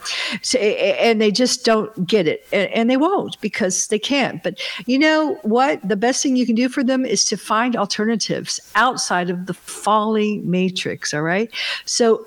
and 0.60 1.22
they 1.22 1.30
just 1.30 1.66
don't 1.66 2.08
get 2.08 2.28
it, 2.28 2.48
and, 2.52 2.68
and 2.72 2.90
they 2.90 2.98
won't 2.98 3.40
because 3.42 3.86
they 3.90 4.00
can't. 4.08 4.42
But 4.42 4.60
you 4.86 4.98
know 4.98 5.38
what? 5.44 5.86
The 5.88 5.98
best 5.98 6.24
thing 6.24 6.38
you 6.38 6.46
can 6.46 6.56
do 6.56 6.70
for 6.70 6.84
them 6.84 7.06
is 7.06 7.26
to 7.26 7.38
find 7.38 7.76
alternatives 7.76 8.60
outside 8.76 9.30
of 9.30 9.46
the 9.48 9.54
falling 9.54 10.50
matrix. 10.50 11.14
All 11.14 11.24
right. 11.24 11.52
So 11.86 12.26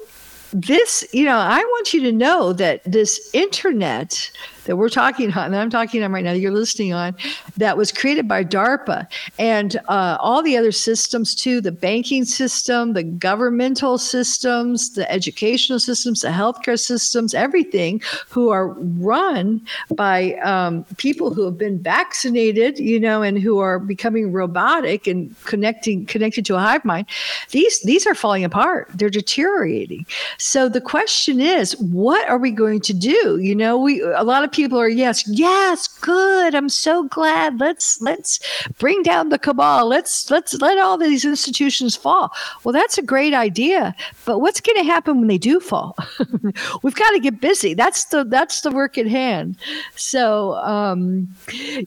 this, 0.53 1.07
you 1.12 1.25
know, 1.25 1.38
I 1.38 1.59
want 1.59 1.95
you 1.95 2.01
to 2.03 2.12
know 2.12 2.53
that 2.53 2.83
this 2.85 3.31
internet 3.33 4.31
that 4.64 4.77
we're 4.77 4.88
talking 4.88 5.33
on, 5.33 5.51
that 5.51 5.61
I'm 5.61 5.70
talking 5.70 6.03
on 6.03 6.12
right 6.12 6.25
now, 6.25 6.33
you're 6.33 6.53
listening 6.53 6.92
on, 6.92 7.16
that 7.57 7.77
was 7.77 7.92
created 7.92 8.29
by 8.29 8.44
DARPA 8.44 9.07
and 9.38 9.77
uh, 9.88 10.16
all 10.20 10.42
the 10.42 10.57
other 10.57 10.73
systems 10.73 11.35
too 11.35 11.61
the 11.61 11.73
banking 11.73 12.25
system, 12.25 12.92
the 12.92 13.03
governmental 13.03 13.99
systems, 13.99 14.90
the 14.90 15.11
educational 15.11 15.79
systems, 15.79 16.20
the 16.20 16.29
healthcare 16.29 16.79
systems, 16.79 17.35
everything, 17.35 18.01
who 18.29 18.51
are 18.51 18.68
run 18.68 19.61
by 19.94 20.35
um, 20.35 20.85
people 20.96 21.33
who 21.33 21.44
have 21.44 21.59
been 21.59 21.79
vaccinated, 21.79 22.79
you 22.79 23.01
know, 23.01 23.23
and 23.23 23.38
who 23.38 23.59
are 23.59 23.79
becoming 23.79 24.33
robotic 24.33 25.07
and 25.07 25.35
connecting 25.44 26.07
connected 26.07 26.44
to 26.46 26.55
a 26.55 26.59
hive 26.59 26.85
mind. 26.85 27.07
These 27.51 27.81
these 27.83 28.07
are 28.07 28.14
falling 28.14 28.44
apart. 28.44 28.90
They're 28.94 29.11
deteriorating. 29.11 30.07
So 30.38 30.68
the 30.68 30.81
question 30.81 31.40
is, 31.40 31.77
what 31.79 32.29
are 32.29 32.38
we 32.38 32.51
going 32.51 32.81
to 32.83 32.94
do? 32.94 33.38
You 33.38 33.55
know, 33.55 33.79
we 33.79 34.01
a 34.03 34.23
lot 34.23 34.44
of 34.44 34.53
people 34.53 34.60
people 34.61 34.79
are 34.79 34.90
yes, 34.90 35.27
yes, 35.27 35.88
good. 35.88 36.55
I'm 36.55 36.68
so 36.68 37.05
glad. 37.05 37.59
Let's 37.59 37.99
let's 38.03 38.38
bring 38.79 39.03
down 39.03 39.31
the 39.31 39.38
cabal. 39.38 39.88
Let's 39.88 40.31
let's 40.31 40.53
let 40.61 40.77
all 40.77 40.99
these 40.99 41.25
institutions 41.25 41.96
fall. 41.96 42.31
Well, 42.62 42.75
that's 42.75 42.99
a 42.99 43.03
great 43.03 43.33
idea, 43.33 43.94
but 44.27 44.40
what's 44.40 44.61
going 44.61 44.77
to 44.77 44.85
happen 44.85 45.18
when 45.18 45.29
they 45.29 45.38
do 45.38 45.61
fall? 45.61 45.96
We've 46.83 46.94
got 46.94 47.11
to 47.12 47.20
get 47.20 47.40
busy. 47.40 47.73
That's 47.73 48.05
the 48.07 48.23
that's 48.23 48.61
the 48.61 48.70
work 48.70 48.99
at 48.99 49.07
hand. 49.07 49.57
So, 49.96 50.57
um, 50.57 51.27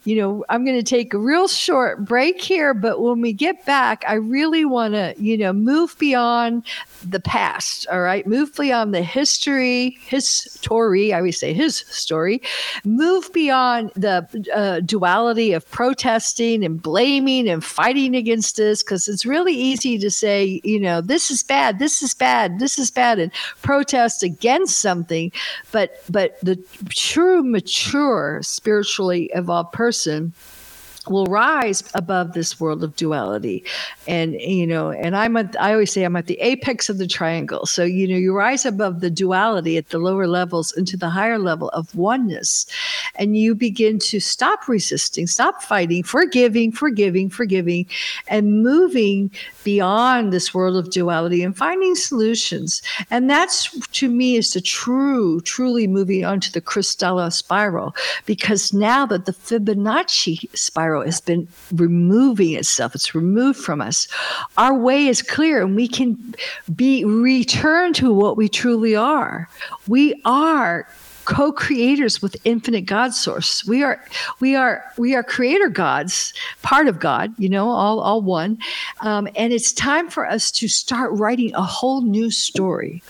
you 0.03 0.15
know, 0.15 0.43
I'm 0.49 0.65
going 0.65 0.77
to 0.77 0.83
take 0.83 1.13
a 1.13 1.19
real 1.19 1.47
short 1.47 2.03
break 2.03 2.41
here, 2.41 2.73
but 2.73 3.01
when 3.01 3.21
we 3.21 3.33
get 3.33 3.67
back, 3.67 4.03
I 4.07 4.15
really 4.15 4.65
want 4.65 4.95
to 4.95 5.13
you 5.19 5.37
know 5.37 5.53
move 5.53 5.95
beyond 5.99 6.65
the 7.07 7.19
past. 7.19 7.85
All 7.91 8.01
right, 8.01 8.25
move 8.25 8.55
beyond 8.55 8.95
the 8.95 9.03
history, 9.03 9.99
his 10.01 10.27
story. 10.27 11.13
I 11.13 11.17
always 11.17 11.39
say 11.39 11.53
his 11.53 11.77
story, 11.87 12.41
move 12.83 13.31
beyond 13.33 13.91
the 13.95 14.27
uh, 14.53 14.79
duality 14.81 15.53
of 15.53 15.69
protesting 15.71 16.63
and 16.63 16.81
blaming 16.81 17.47
and 17.49 17.63
fighting 17.63 18.15
against 18.15 18.57
this 18.57 18.83
because 18.83 19.07
it's 19.07 19.25
really 19.25 19.53
easy 19.53 19.97
to 19.97 20.09
say, 20.09 20.61
you 20.63 20.79
know, 20.79 21.01
this 21.01 21.31
is 21.31 21.43
bad, 21.43 21.79
this 21.79 22.01
is 22.01 22.13
bad, 22.13 22.59
this 22.59 22.77
is 22.77 22.91
bad, 22.91 23.19
and 23.19 23.31
protest 23.61 24.23
against 24.23 24.79
something. 24.79 25.31
But 25.71 26.03
but 26.09 26.39
the 26.41 26.61
true 26.89 27.43
mature 27.43 28.39
spiritually 28.41 29.29
evolved 29.33 29.73
person 29.73 30.33
will 31.09 31.25
rise 31.25 31.83
above 31.93 32.33
this 32.33 32.59
world 32.59 32.83
of 32.83 32.95
duality. 32.95 33.63
And 34.07 34.33
you 34.33 34.67
know 34.67 34.91
and 34.91 35.15
i'm 35.15 35.37
at 35.37 35.55
i 35.59 35.73
always 35.73 35.91
say 35.91 36.03
i'm 36.03 36.15
at 36.15 36.27
the 36.27 36.39
apex 36.39 36.89
of 36.89 36.97
the 36.97 37.07
triangle. 37.07 37.65
So 37.65 37.83
you 37.83 38.07
know 38.07 38.15
you 38.15 38.35
rise 38.35 38.65
above 38.65 39.01
the 39.01 39.09
duality 39.09 39.77
at 39.77 39.89
the 39.89 39.99
lower 39.99 40.27
levels 40.27 40.71
into 40.73 40.97
the 40.97 41.09
higher 41.09 41.39
level 41.39 41.69
of 41.69 41.93
oneness. 41.95 42.65
And 43.15 43.37
you 43.37 43.55
begin 43.55 43.99
to 43.99 44.19
stop 44.19 44.67
resisting 44.67 45.27
stop 45.27 45.61
fighting 45.63 46.03
forgiving 46.03 46.71
forgiving 46.71 47.29
forgiving 47.29 47.85
and 48.27 48.63
moving 48.63 49.31
beyond 49.63 50.31
this 50.31 50.53
world 50.53 50.75
of 50.75 50.91
duality 50.91 51.43
and 51.43 51.55
finding 51.55 51.95
solutions. 51.95 52.81
And 53.09 53.29
that's 53.29 53.69
to 53.89 54.09
me 54.09 54.35
is 54.35 54.53
the 54.53 54.61
true 54.61 55.41
truly 55.41 55.87
moving 55.87 56.25
onto 56.25 56.51
the 56.51 56.61
Krystala 56.61 57.31
spiral. 57.31 57.95
Because 58.25 58.73
now 58.73 59.05
that 59.05 59.25
the 59.25 59.31
fibonacci 59.31 60.49
spiral 60.57 60.92
has 61.01 61.21
been 61.21 61.47
removing 61.71 62.53
itself. 62.53 62.95
It's 62.95 63.15
removed 63.15 63.59
from 63.59 63.81
us. 63.81 64.07
Our 64.57 64.77
way 64.77 65.07
is 65.07 65.21
clear 65.21 65.61
and 65.61 65.75
we 65.75 65.87
can 65.87 66.35
be 66.75 67.05
returned 67.05 67.95
to 67.95 68.13
what 68.13 68.37
we 68.37 68.49
truly 68.49 68.95
are. 68.95 69.49
We 69.87 70.21
are 70.25 70.87
co-creators 71.25 72.21
with 72.21 72.35
infinite 72.43 72.81
god 72.81 73.13
source 73.13 73.65
we 73.65 73.81
are 73.81 74.03
we 74.39 74.55
are 74.55 74.83
we 74.97 75.15
are 75.15 75.23
creator 75.23 75.69
gods 75.69 76.33
part 76.61 76.87
of 76.87 76.99
god 76.99 77.33
you 77.37 77.47
know 77.47 77.69
all 77.69 77.99
all 77.99 78.21
one 78.21 78.57
um, 79.01 79.27
and 79.35 79.53
it's 79.53 79.71
time 79.71 80.09
for 80.09 80.27
us 80.27 80.51
to 80.51 80.67
start 80.67 81.11
writing 81.13 81.53
a 81.55 81.61
whole 81.61 82.01
new 82.01 82.29
story 82.29 83.01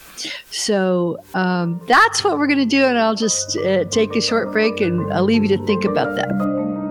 so 0.52 1.18
um, 1.34 1.82
that's 1.88 2.24
what 2.24 2.38
we're 2.38 2.48
going 2.48 2.60
to 2.60 2.66
do 2.66 2.86
and 2.86 2.98
i'll 3.00 3.16
just 3.16 3.58
uh, 3.58 3.84
take 3.86 4.16
a 4.16 4.22
short 4.22 4.52
break 4.52 4.80
and 4.80 5.12
i'll 5.14 5.24
leave 5.24 5.44
you 5.44 5.58
to 5.58 5.66
think 5.66 5.84
about 5.84 6.16
that 6.16 6.83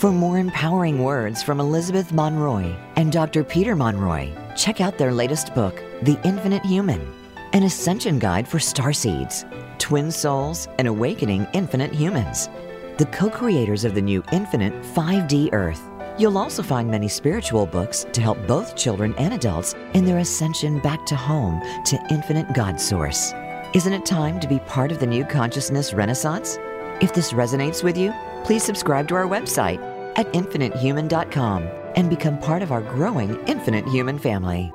For 0.00 0.10
more 0.10 0.38
empowering 0.38 1.04
words 1.04 1.42
from 1.42 1.60
Elizabeth 1.60 2.10
Monroy 2.10 2.74
and 2.96 3.12
Dr. 3.12 3.44
Peter 3.44 3.76
Monroy, 3.76 4.32
check 4.56 4.80
out 4.80 4.96
their 4.96 5.12
latest 5.12 5.54
book, 5.54 5.76
The 6.00 6.18
Infinite 6.24 6.64
Human, 6.64 7.06
an 7.52 7.64
ascension 7.64 8.18
guide 8.18 8.48
for 8.48 8.58
star 8.58 8.94
seeds, 8.94 9.44
twin 9.76 10.10
souls, 10.10 10.68
and 10.78 10.88
awakening 10.88 11.46
infinite 11.52 11.92
humans. 11.92 12.48
The 12.96 13.10
co 13.12 13.28
creators 13.28 13.84
of 13.84 13.94
the 13.94 14.00
new 14.00 14.24
infinite 14.32 14.72
5D 14.94 15.52
Earth. 15.52 15.82
You'll 16.16 16.38
also 16.38 16.62
find 16.62 16.90
many 16.90 17.06
spiritual 17.06 17.66
books 17.66 18.06
to 18.14 18.22
help 18.22 18.38
both 18.46 18.76
children 18.76 19.14
and 19.18 19.34
adults 19.34 19.74
in 19.92 20.06
their 20.06 20.20
ascension 20.20 20.78
back 20.78 21.04
to 21.08 21.14
home 21.14 21.60
to 21.84 22.02
infinite 22.10 22.54
God 22.54 22.80
Source. 22.80 23.34
Isn't 23.74 23.92
it 23.92 24.06
time 24.06 24.40
to 24.40 24.48
be 24.48 24.60
part 24.60 24.92
of 24.92 24.98
the 24.98 25.06
new 25.06 25.26
consciousness 25.26 25.92
renaissance? 25.92 26.58
If 27.02 27.12
this 27.12 27.32
resonates 27.34 27.84
with 27.84 27.98
you, 27.98 28.14
please 28.44 28.62
subscribe 28.62 29.06
to 29.08 29.14
our 29.14 29.26
website 29.26 29.89
at 30.20 30.30
infinitehuman.com 30.34 31.66
and 31.96 32.10
become 32.10 32.38
part 32.38 32.62
of 32.62 32.70
our 32.70 32.82
growing 32.82 33.34
Infinite 33.46 33.88
Human 33.88 34.18
family. 34.18 34.72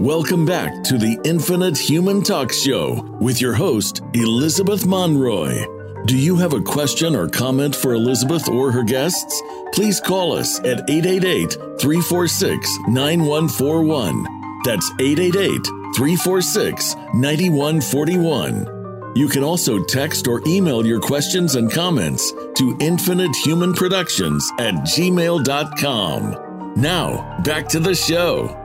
Welcome 0.00 0.44
back 0.44 0.82
to 0.84 0.98
the 0.98 1.16
Infinite 1.24 1.78
Human 1.78 2.24
Talk 2.24 2.52
Show 2.52 3.16
with 3.20 3.40
your 3.40 3.54
host, 3.54 4.00
Elizabeth 4.14 4.84
Monroy. 4.84 5.64
Do 6.06 6.18
you 6.18 6.34
have 6.38 6.54
a 6.54 6.60
question 6.60 7.14
or 7.14 7.28
comment 7.28 7.76
for 7.76 7.94
Elizabeth 7.94 8.48
or 8.48 8.72
her 8.72 8.82
guests? 8.82 9.40
Please 9.72 10.00
call 10.00 10.32
us 10.32 10.58
at 10.60 10.90
888 10.90 11.52
346 11.80 12.78
9141. 12.88 14.26
That's 14.64 14.90
888 14.98 15.64
346 15.94 16.96
9141. 17.14 18.71
You 19.14 19.28
can 19.28 19.44
also 19.44 19.82
text 19.82 20.26
or 20.26 20.40
email 20.46 20.86
your 20.86 21.00
questions 21.00 21.56
and 21.56 21.70
comments 21.70 22.32
to 22.32 22.74
infinitehumanproductions 22.76 24.42
at 24.58 24.74
gmail.com. 24.74 26.36
Now, 26.76 27.40
back 27.42 27.68
to 27.68 27.78
the 27.78 27.94
show. 27.94 28.61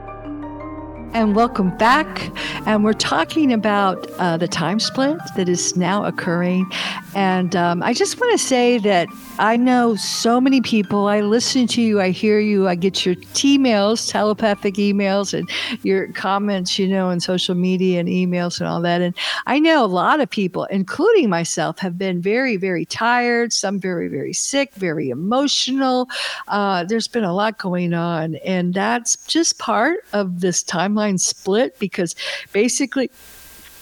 And 1.13 1.35
welcome 1.35 1.75
back. 1.77 2.31
And 2.65 2.83
we're 2.83 2.93
talking 2.93 3.53
about 3.53 4.09
uh, 4.13 4.37
the 4.37 4.47
time 4.47 4.79
split 4.79 5.17
that 5.35 5.47
is 5.47 5.75
now 5.77 6.03
occurring. 6.03 6.69
And 7.15 7.55
um, 7.55 7.81
I 7.81 7.93
just 7.93 8.19
want 8.19 8.31
to 8.33 8.45
say 8.45 8.77
that 8.79 9.07
I 9.39 9.55
know 9.55 9.95
so 9.95 10.41
many 10.41 10.61
people. 10.61 11.07
I 11.07 11.21
listen 11.21 11.67
to 11.67 11.81
you, 11.81 12.01
I 12.01 12.09
hear 12.09 12.39
you, 12.39 12.67
I 12.67 12.75
get 12.75 13.05
your 13.05 13.15
emails, 13.15 14.09
telepathic 14.11 14.75
emails, 14.75 15.33
and 15.33 15.49
your 15.83 16.11
comments, 16.13 16.77
you 16.77 16.87
know, 16.87 17.07
on 17.07 17.19
social 17.19 17.55
media 17.55 17.99
and 17.99 18.09
emails 18.09 18.59
and 18.59 18.67
all 18.67 18.81
that. 18.81 19.01
And 19.01 19.15
I 19.45 19.59
know 19.59 19.83
a 19.83 19.87
lot 19.87 20.19
of 20.19 20.29
people, 20.29 20.65
including 20.65 21.29
myself, 21.29 21.79
have 21.79 21.97
been 21.97 22.21
very, 22.21 22.57
very 22.57 22.85
tired, 22.85 23.53
some 23.53 23.79
very, 23.79 24.07
very 24.07 24.33
sick, 24.33 24.73
very 24.75 25.09
emotional. 25.09 26.09
Uh, 26.47 26.83
there's 26.83 27.07
been 27.07 27.23
a 27.23 27.33
lot 27.33 27.57
going 27.57 27.93
on. 27.93 28.35
And 28.35 28.73
that's 28.73 29.15
just 29.27 29.57
part 29.57 29.99
of 30.13 30.41
this 30.41 30.61
timeline 30.97 31.19
split 31.19 31.77
because 31.79 32.15
basically 32.51 33.09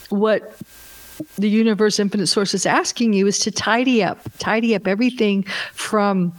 what 0.10 0.58
the 1.38 1.49
universe 1.49 1.99
infinite 1.99 2.28
source 2.28 2.54
is 2.54 2.65
asking 2.65 3.13
you 3.13 3.25
is 3.25 3.39
to 3.39 3.51
tidy 3.51 4.04
up 4.04 4.19
tidy 4.38 4.75
up 4.75 4.88
everything 4.88 5.43
from 5.73 6.34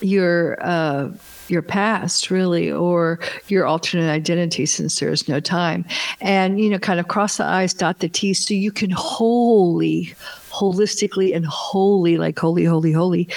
your 0.00 0.56
uh, 0.60 1.10
your 1.52 1.62
past 1.62 2.30
really 2.30 2.70
or 2.72 3.20
your 3.48 3.66
alternate 3.66 4.10
identity 4.10 4.66
since 4.66 4.98
there 4.98 5.10
is 5.10 5.28
no 5.28 5.38
time 5.38 5.84
and 6.20 6.60
you 6.60 6.70
know 6.70 6.78
kind 6.78 6.98
of 6.98 7.08
cross 7.08 7.36
the 7.36 7.44
i's 7.44 7.74
dot 7.74 8.00
the 8.00 8.08
t's 8.08 8.44
so 8.46 8.54
you 8.54 8.72
can 8.72 8.90
wholly 8.90 10.14
holistically 10.52 11.34
and 11.34 11.46
wholly, 11.46 12.18
like 12.18 12.38
holy, 12.38 12.64
holy, 12.64 12.92
holy, 12.92 13.28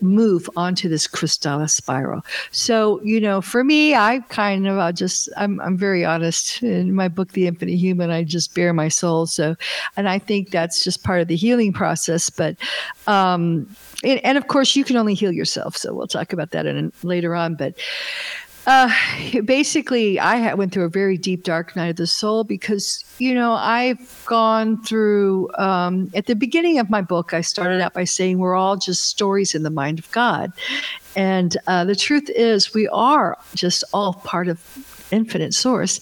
move 0.00 0.48
onto 0.56 0.88
this 0.88 1.06
Krystala 1.06 1.68
spiral. 1.70 2.22
So, 2.50 3.00
you 3.02 3.20
know, 3.20 3.40
for 3.40 3.64
me, 3.64 3.94
I 3.94 4.20
kind 4.28 4.68
of, 4.68 4.78
I 4.78 4.92
just, 4.92 5.28
I'm, 5.36 5.60
I'm 5.60 5.76
very 5.76 6.04
honest 6.04 6.62
in 6.62 6.94
my 6.94 7.08
book, 7.08 7.32
The 7.32 7.46
Infinite 7.46 7.76
Human, 7.76 8.10
I 8.10 8.24
just 8.24 8.54
bare 8.54 8.72
my 8.72 8.88
soul. 8.88 9.26
So, 9.26 9.56
and 9.96 10.08
I 10.08 10.18
think 10.18 10.50
that's 10.50 10.84
just 10.84 11.02
part 11.02 11.20
of 11.20 11.28
the 11.28 11.36
healing 11.36 11.72
process. 11.72 12.28
But, 12.28 12.56
um, 13.06 13.66
and, 14.04 14.24
and 14.24 14.38
of 14.38 14.46
course, 14.46 14.76
you 14.76 14.84
can 14.84 14.96
only 14.96 15.14
heal 15.14 15.32
yourself. 15.32 15.76
So 15.76 15.94
we'll 15.94 16.06
talk 16.06 16.32
about 16.32 16.50
that 16.50 16.66
in, 16.66 16.92
later 17.02 17.34
on. 17.34 17.54
But, 17.54 17.74
uh, 18.66 18.90
basically, 19.44 20.18
I 20.20 20.52
went 20.54 20.72
through 20.72 20.84
a 20.84 20.90
very 20.90 21.16
deep, 21.16 21.44
dark 21.44 21.74
night 21.74 21.88
of 21.88 21.96
the 21.96 22.06
soul 22.06 22.44
because, 22.44 23.04
you 23.18 23.34
know, 23.34 23.52
I've 23.52 24.22
gone 24.26 24.82
through, 24.84 25.50
um, 25.56 26.10
at 26.14 26.26
the 26.26 26.34
beginning 26.34 26.78
of 26.78 26.90
my 26.90 27.00
book, 27.00 27.32
I 27.32 27.40
started 27.40 27.80
out 27.80 27.94
by 27.94 28.04
saying 28.04 28.38
we're 28.38 28.54
all 28.54 28.76
just 28.76 29.06
stories 29.06 29.54
in 29.54 29.62
the 29.62 29.70
mind 29.70 29.98
of 29.98 30.10
God. 30.12 30.52
And 31.16 31.56
uh, 31.66 31.84
the 31.86 31.96
truth 31.96 32.28
is, 32.28 32.74
we 32.74 32.86
are 32.88 33.38
just 33.54 33.82
all 33.94 34.12
part 34.12 34.46
of 34.46 34.60
infinite 35.10 35.54
source. 35.54 36.00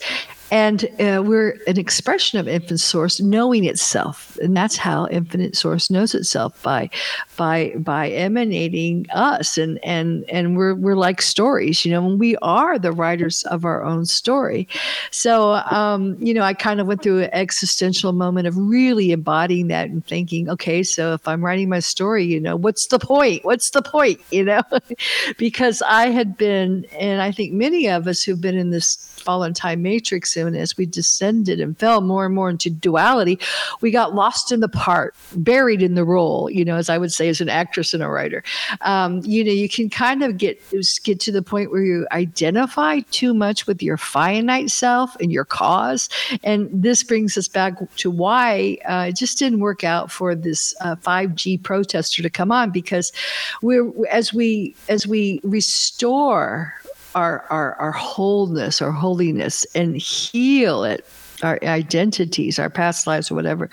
And 0.51 0.85
uh, 1.01 1.23
we're 1.25 1.59
an 1.67 1.79
expression 1.79 2.39
of 2.39 2.49
infinite 2.49 2.79
source 2.79 3.21
knowing 3.21 3.65
itself. 3.65 4.39
And 4.43 4.57
that's 4.57 4.77
how 4.77 5.07
infinite 5.11 5.57
source 5.57 5.91
knows 5.91 6.15
itself 6.15 6.63
by 6.63 6.91
by 7.37 7.75
by 7.77 8.11
emanating 8.11 9.07
us. 9.11 9.59
And 9.59 9.79
and 9.85 10.25
and 10.31 10.57
we're 10.57 10.75
we're 10.75 10.97
like 10.97 11.21
stories, 11.21 11.85
you 11.85 11.93
know, 11.93 12.07
we 12.07 12.37
are 12.37 12.79
the 12.79 12.93
writers 12.93 13.43
of 13.45 13.65
our 13.65 13.85
own 13.85 14.07
story. 14.07 14.69
So 15.11 15.55
um, 15.71 16.17
you 16.19 16.33
know, 16.33 16.43
I 16.43 16.55
kind 16.55 16.81
of 16.81 16.87
went 16.87 17.03
through 17.03 17.25
an 17.25 17.31
existential 17.33 18.13
moment 18.13 18.47
of 18.47 18.57
really 18.57 19.13
embodying 19.13 19.69
that 19.69 19.91
and 19.91 20.05
thinking, 20.07 20.49
okay, 20.49 20.83
so 20.83 21.13
if 21.15 21.29
I'm 21.29 21.45
writing 21.45 21.69
my 21.69 21.81
story, 21.81 22.25
you 22.25 22.41
know, 22.41 22.57
what's 22.57 22.87
the 22.87 22.99
point? 22.99 23.45
What's 23.45 23.71
the 23.71 23.83
point? 23.83 24.21
You 24.31 24.45
know? 24.45 24.63
because 25.39 25.83
I 25.83 26.09
had 26.09 26.37
been, 26.37 26.87
and 26.99 27.21
I 27.23 27.33
think 27.33 27.53
many 27.53 27.89
of 27.89 28.07
us 28.07 28.23
who've 28.23 28.41
been 28.41 28.57
in 28.57 28.71
this 28.71 29.18
fallen 29.29 29.53
time 29.53 29.83
matrix 29.83 30.39
and 30.39 30.57
as 30.57 30.75
we 30.79 30.87
descended 30.87 31.61
and 31.61 31.77
fell 31.79 32.01
more 32.01 32.25
and 32.25 32.35
more 32.35 32.49
into 32.49 32.71
duality, 32.71 33.39
we 33.83 33.91
got 33.91 34.15
lost 34.15 34.51
in 34.51 34.61
the 34.61 34.71
part, 34.71 35.15
buried 35.37 35.83
in 35.83 35.97
the 35.97 36.05
role, 36.05 36.49
you 36.49 36.65
know, 36.65 36.77
as 36.77 36.89
I 36.89 36.97
would 36.97 37.13
say 37.13 37.29
as 37.29 37.43
an 37.43 37.51
actress 37.51 37.93
and 37.93 38.03
a 38.03 38.09
writer. 38.09 38.43
Um, 38.81 39.21
you 39.27 39.45
know, 39.45 39.53
you 39.53 39.69
can 39.69 39.91
kind 39.91 40.23
of 40.23 40.39
get 40.39 40.59
get 41.05 41.21
to 41.21 41.31
the 41.31 41.43
point 41.43 41.71
where 41.71 41.83
you 41.83 42.07
identify 42.11 43.01
too 43.11 43.35
much 43.35 43.67
with 43.67 43.83
your 43.83 43.99
finite 43.99 44.71
self 44.71 45.15
and 45.21 45.31
your 45.31 45.45
cause. 45.45 46.09
And 46.43 46.71
this 46.73 47.03
brings 47.03 47.37
us 47.37 47.49
back 47.49 47.75
to 47.97 48.11
why 48.11 48.79
uh, 48.89 49.09
it 49.11 49.17
just 49.17 49.39
didn't 49.39 49.61
work 49.61 49.85
out 49.85 50.11
for 50.11 50.35
this 50.35 50.75
uh, 50.81 50.97
5G 50.97 51.63
protester 51.63 52.23
to 52.23 52.31
come 52.31 52.51
on 52.51 52.71
because 52.71 53.13
we're 53.61 53.93
as 54.07 54.33
we 54.33 54.75
as 54.89 55.07
we 55.07 55.43
restore 55.45 56.73
our, 57.15 57.45
our, 57.51 57.75
our 57.75 57.93
wholeness, 57.93 58.83
our 58.83 58.93
holiness, 58.93 59.67
and 59.75 59.97
heal 59.97 60.85
it 60.85 61.05
our 61.43 61.59
identities, 61.63 62.59
our 62.59 62.71
past 62.71 63.07
lives, 63.07 63.31
or 63.31 63.35
whatever. 63.35 63.71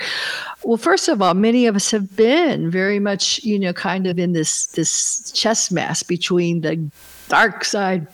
Well, 0.63 0.77
first 0.77 1.07
of 1.07 1.21
all, 1.21 1.33
many 1.33 1.65
of 1.65 1.75
us 1.75 1.91
have 1.91 2.15
been 2.15 2.69
very 2.69 2.99
much, 2.99 3.43
you 3.43 3.59
know, 3.59 3.73
kind 3.73 4.07
of 4.07 4.19
in 4.19 4.33
this 4.33 4.67
this 4.67 5.31
chess 5.31 5.71
match 5.71 6.07
between 6.07 6.61
the 6.61 6.91
dark 7.27 7.65
side 7.65 8.07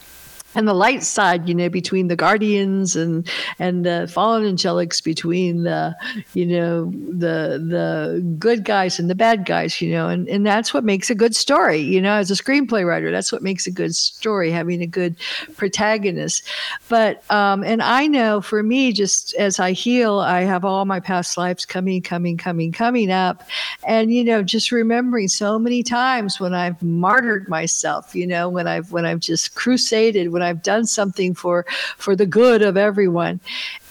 and 0.55 0.67
the 0.67 0.73
light 0.73 1.03
side, 1.03 1.47
you 1.47 1.55
know, 1.55 1.69
between 1.69 2.07
the 2.07 2.15
guardians 2.15 2.95
and 2.95 3.29
and 3.59 3.85
the 3.85 4.09
fallen 4.11 4.43
angelics, 4.43 5.03
between 5.03 5.63
the 5.63 5.95
you 6.33 6.45
know 6.45 6.91
the 6.91 7.61
the 7.61 8.35
good 8.37 8.65
guys 8.65 8.99
and 8.99 9.09
the 9.09 9.15
bad 9.15 9.45
guys, 9.45 9.81
you 9.81 9.91
know, 9.91 10.09
and 10.09 10.27
and 10.27 10.45
that's 10.45 10.73
what 10.73 10.83
makes 10.83 11.09
a 11.09 11.15
good 11.15 11.35
story, 11.35 11.79
you 11.79 12.01
know, 12.01 12.13
as 12.13 12.31
a 12.31 12.35
screenplay 12.35 12.85
writer, 12.85 13.11
that's 13.11 13.31
what 13.31 13.41
makes 13.41 13.67
a 13.67 13.71
good 13.71 13.95
story, 13.95 14.51
having 14.51 14.81
a 14.81 14.87
good 14.87 15.15
protagonist. 15.55 16.43
But 16.89 17.29
um, 17.31 17.63
and 17.63 17.81
I 17.81 18.07
know 18.07 18.41
for 18.41 18.63
me, 18.63 18.91
just 18.91 19.33
as 19.35 19.59
I 19.59 19.71
heal, 19.71 20.19
I 20.19 20.41
have 20.41 20.65
all 20.65 20.85
my 20.85 20.99
past 20.99 21.37
lives 21.37 21.65
coming, 21.65 22.01
coming, 22.01 22.37
coming, 22.37 22.71
coming 22.71 23.11
up, 23.11 23.47
and 23.85 24.13
you 24.13 24.23
know, 24.23 24.43
just 24.43 24.71
remembering 24.71 25.27
so 25.27 25.57
many 25.57 25.83
times 25.83 26.39
when 26.39 26.53
I've 26.53 26.81
martyred 26.81 27.47
myself, 27.47 28.13
you 28.15 28.27
know, 28.27 28.49
when 28.49 28.67
I've 28.67 28.91
when 28.91 29.05
I've 29.05 29.19
just 29.19 29.55
crusaded. 29.55 30.31
When 30.31 30.40
when 30.41 30.49
I've 30.49 30.63
done 30.63 30.85
something 30.85 31.33
for 31.33 31.65
for 31.97 32.15
the 32.15 32.25
good 32.25 32.61
of 32.61 32.77
everyone. 32.77 33.39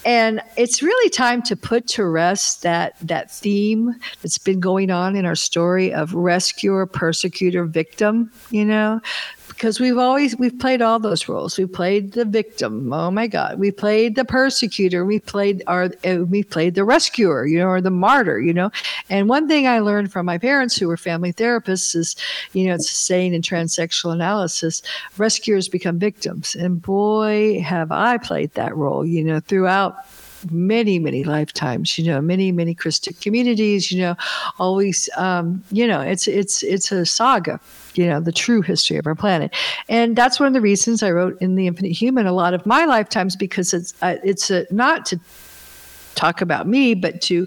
And 0.04 0.40
it's 0.56 0.82
really 0.82 1.10
time 1.10 1.42
to 1.42 1.56
put 1.56 1.86
to 1.88 2.04
rest 2.04 2.62
that 2.62 2.94
that 3.02 3.30
theme 3.30 3.94
that's 4.22 4.38
been 4.38 4.58
going 4.58 4.90
on 4.90 5.14
in 5.14 5.26
our 5.26 5.36
story 5.36 5.92
of 5.92 6.14
rescuer, 6.14 6.86
persecutor, 6.86 7.64
victim, 7.66 8.32
you 8.50 8.64
know, 8.64 9.00
because 9.60 9.78
we've 9.78 9.98
always 9.98 10.34
we've 10.38 10.58
played 10.58 10.80
all 10.80 10.98
those 10.98 11.28
roles. 11.28 11.58
We 11.58 11.66
played 11.66 12.12
the 12.12 12.24
victim. 12.24 12.94
Oh 12.94 13.10
my 13.10 13.26
God, 13.26 13.58
we 13.58 13.70
played 13.70 14.16
the 14.16 14.24
persecutor. 14.24 15.04
We 15.04 15.20
played 15.20 15.62
our 15.66 15.90
uh, 16.02 16.24
we 16.24 16.42
played 16.42 16.76
the 16.76 16.84
rescuer, 16.84 17.44
you 17.44 17.58
know, 17.58 17.66
or 17.66 17.82
the 17.82 17.90
martyr, 17.90 18.40
you 18.40 18.54
know. 18.54 18.70
And 19.10 19.28
one 19.28 19.48
thing 19.48 19.68
I 19.68 19.80
learned 19.80 20.10
from 20.10 20.24
my 20.24 20.38
parents, 20.38 20.78
who 20.78 20.88
were 20.88 20.96
family 20.96 21.34
therapists, 21.34 21.94
is 21.94 22.16
you 22.54 22.68
know 22.68 22.74
it's 22.76 22.90
saying 22.90 23.34
in 23.34 23.42
transactional 23.42 24.14
analysis: 24.14 24.80
rescuers 25.18 25.68
become 25.68 25.98
victims. 25.98 26.54
And 26.54 26.80
boy, 26.80 27.60
have 27.60 27.92
I 27.92 28.16
played 28.16 28.54
that 28.54 28.74
role, 28.74 29.04
you 29.04 29.22
know, 29.22 29.40
throughout 29.40 30.06
many 30.50 30.98
many 30.98 31.24
lifetimes 31.24 31.98
you 31.98 32.04
know 32.04 32.20
many 32.20 32.52
many 32.52 32.74
christian 32.74 33.14
communities 33.20 33.92
you 33.92 34.00
know 34.00 34.16
always 34.58 35.08
um, 35.16 35.62
you 35.70 35.86
know 35.86 36.00
it's 36.00 36.26
it's 36.26 36.62
it's 36.62 36.90
a 36.92 37.04
saga 37.04 37.60
you 37.94 38.06
know 38.06 38.20
the 38.20 38.32
true 38.32 38.62
history 38.62 38.96
of 38.96 39.06
our 39.06 39.14
planet. 39.14 39.54
And 39.88 40.16
that's 40.16 40.38
one 40.38 40.46
of 40.46 40.52
the 40.52 40.60
reasons 40.60 41.02
i 41.02 41.10
wrote 41.10 41.40
in 41.40 41.56
the 41.56 41.66
infinite 41.66 41.92
human 41.92 42.26
a 42.26 42.32
lot 42.32 42.54
of 42.54 42.64
my 42.66 42.84
lifetimes 42.84 43.36
because 43.36 43.74
it's 43.74 43.94
uh, 44.02 44.16
it's 44.24 44.50
a, 44.50 44.66
not 44.70 45.06
to 45.06 45.20
talk 46.14 46.40
about 46.40 46.66
me 46.66 46.94
but 46.94 47.20
to 47.22 47.46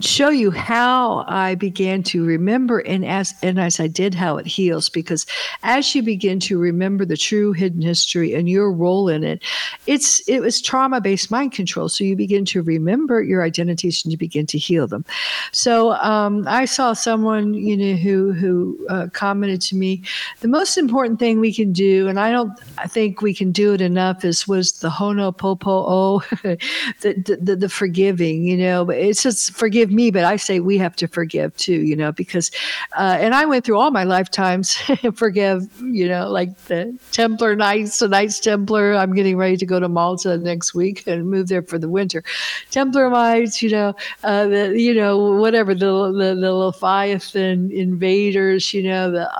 show 0.00 0.28
you 0.28 0.50
how 0.50 1.24
I 1.26 1.54
began 1.54 2.02
to 2.04 2.24
remember 2.24 2.78
and 2.80 3.04
as 3.04 3.34
and 3.42 3.58
as 3.58 3.80
I 3.80 3.88
did 3.88 4.14
how 4.14 4.36
it 4.36 4.46
heals 4.46 4.88
because 4.88 5.26
as 5.62 5.94
you 5.94 6.02
begin 6.02 6.38
to 6.40 6.58
remember 6.58 7.04
the 7.04 7.16
true 7.16 7.52
hidden 7.52 7.82
history 7.82 8.34
and 8.34 8.48
your 8.48 8.72
role 8.72 9.08
in 9.08 9.24
it 9.24 9.42
it's 9.86 10.20
it 10.28 10.40
was 10.40 10.60
trauma 10.60 11.00
based 11.00 11.30
mind 11.30 11.52
control. 11.52 11.88
So 11.88 12.04
you 12.04 12.14
begin 12.14 12.44
to 12.46 12.62
remember 12.62 13.22
your 13.22 13.42
identities 13.42 14.04
and 14.04 14.12
you 14.12 14.18
begin 14.18 14.46
to 14.46 14.58
heal 14.58 14.86
them. 14.86 15.04
So 15.52 15.92
um, 15.94 16.46
I 16.46 16.64
saw 16.64 16.92
someone 16.92 17.54
you 17.54 17.76
know 17.76 17.94
who 17.94 18.32
who 18.32 18.86
uh, 18.88 19.08
commented 19.12 19.60
to 19.62 19.76
me 19.76 20.02
the 20.40 20.48
most 20.48 20.78
important 20.78 21.18
thing 21.18 21.40
we 21.40 21.52
can 21.52 21.72
do 21.72 22.08
and 22.08 22.20
I 22.20 22.30
don't 22.30 22.52
I 22.78 22.86
think 22.86 23.22
we 23.22 23.34
can 23.34 23.50
do 23.50 23.74
it 23.74 23.80
enough 23.80 24.24
is 24.24 24.46
was 24.46 24.72
the 24.72 24.90
ho'oponopono 24.90 26.22
the, 27.00 27.38
the, 27.40 27.56
the 27.56 27.68
forgiving 27.68 28.44
you 28.44 28.56
know 28.56 28.88
it's 28.90 29.22
just 29.22 29.52
forgive 29.52 29.87
forgive 29.88 29.96
me, 29.96 30.10
but 30.10 30.24
I 30.24 30.36
say 30.36 30.60
we 30.60 30.78
have 30.78 30.96
to 30.96 31.08
forgive 31.08 31.56
too, 31.56 31.80
you 31.80 31.96
know, 31.96 32.12
because, 32.12 32.50
uh, 32.96 33.16
and 33.20 33.34
I 33.34 33.46
went 33.46 33.64
through 33.64 33.78
all 33.78 33.90
my 33.90 34.04
lifetimes, 34.04 34.74
forgive, 35.14 35.62
you 35.82 36.08
know, 36.08 36.28
like 36.28 36.56
the 36.66 36.96
Templar 37.12 37.56
Knights, 37.56 37.98
the 37.98 38.08
Knights 38.08 38.40
Templar. 38.40 38.94
I'm 38.94 39.14
getting 39.14 39.36
ready 39.36 39.56
to 39.56 39.66
go 39.66 39.80
to 39.80 39.88
Malta 39.88 40.36
next 40.36 40.74
week 40.74 41.06
and 41.06 41.30
move 41.30 41.48
there 41.48 41.62
for 41.62 41.78
the 41.78 41.88
winter. 41.88 42.22
Templar 42.70 43.08
Knights, 43.10 43.62
you 43.62 43.70
know, 43.70 43.94
uh, 44.24 44.46
the, 44.46 44.78
you 44.78 44.94
know, 44.94 45.32
whatever, 45.40 45.74
the, 45.74 46.12
the, 46.12 46.34
the 46.34 46.52
Leviathan 46.52 47.70
invaders, 47.72 48.74
you 48.74 48.82
know, 48.82 49.10
the, 49.10 49.30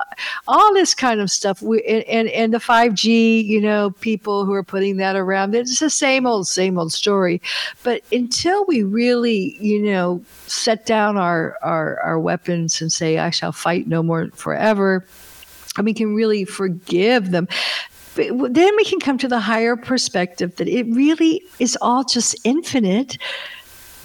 all 0.47 0.73
this 0.73 0.95
kind 0.95 1.21
of 1.21 1.31
stuff. 1.31 1.61
We, 1.61 1.83
and, 1.83 2.05
and, 2.05 2.29
and 2.29 2.55
the 2.55 2.59
5G, 2.59 3.45
you 3.45 3.61
know, 3.61 3.91
people 4.01 4.45
who 4.45 4.53
are 4.53 4.65
putting 4.65 4.97
that 4.97 5.17
around, 5.17 5.55
it's 5.55 5.79
the 5.79 5.91
same 5.91 6.27
old, 6.27 6.49
same 6.49 6.79
old 6.79 6.93
story. 6.93 7.43
But 7.83 8.03
until 8.13 8.65
we 8.65 8.83
really, 8.83 9.59
you 9.61 9.83
know, 9.83 10.23
set 10.47 10.87
down 10.87 11.17
our, 11.17 11.57
our, 11.63 12.01
our 12.01 12.19
weapons 12.19 12.81
and 12.81 12.93
say, 12.93 13.19
I 13.19 13.31
shall 13.31 13.53
fight 13.53 13.87
no 13.87 14.03
more 14.03 14.31
forever, 14.35 15.05
and 15.77 15.85
we 15.85 15.95
can 15.95 16.15
really 16.15 16.45
forgive 16.45 17.31
them. 17.31 17.49
Then 18.15 18.77
we 18.77 18.85
can 18.85 18.99
come 18.99 19.19
to 19.19 19.29
the 19.29 19.39
higher 19.39 19.77
perspective 19.77 20.57
that 20.57 20.69
it 20.69 20.87
really 20.87 21.43
is 21.59 21.79
all 21.81 22.05
just 22.05 22.35
infinite 22.45 23.19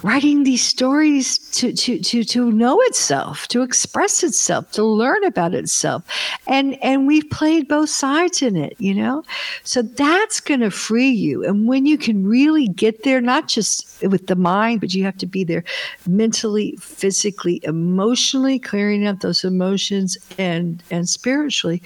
writing 0.03 0.43
these 0.43 0.63
stories 0.63 1.37
to, 1.51 1.73
to, 1.73 1.99
to, 1.99 2.23
to 2.25 2.51
know 2.51 2.79
itself, 2.81 3.47
to 3.47 3.61
express 3.61 4.21
itself, 4.21 4.69
to 4.73 4.83
learn 4.83 5.23
about 5.23 5.53
itself. 5.53 6.03
And, 6.45 6.81
and 6.83 7.07
we've 7.07 7.29
played 7.29 7.67
both 7.69 7.89
sides 7.89 8.41
in 8.41 8.57
it, 8.57 8.75
you 8.79 8.93
know? 8.93 9.23
So 9.63 9.81
that's 9.81 10.41
going 10.41 10.59
to 10.59 10.71
free 10.71 11.09
you. 11.09 11.45
And 11.45 11.67
when 11.67 11.85
you 11.85 11.97
can 11.97 12.27
really 12.27 12.67
get 12.67 13.03
there, 13.03 13.21
not 13.21 13.47
just 13.47 14.03
with 14.03 14.27
the 14.27 14.35
mind, 14.35 14.81
but 14.81 14.93
you 14.93 15.05
have 15.05 15.17
to 15.17 15.25
be 15.25 15.45
there 15.45 15.63
mentally, 16.05 16.75
physically, 16.81 17.61
emotionally, 17.63 18.59
clearing 18.59 19.07
up 19.07 19.21
those 19.21 19.45
emotions 19.45 20.17
and, 20.37 20.83
and 20.91 21.07
spiritually, 21.07 21.81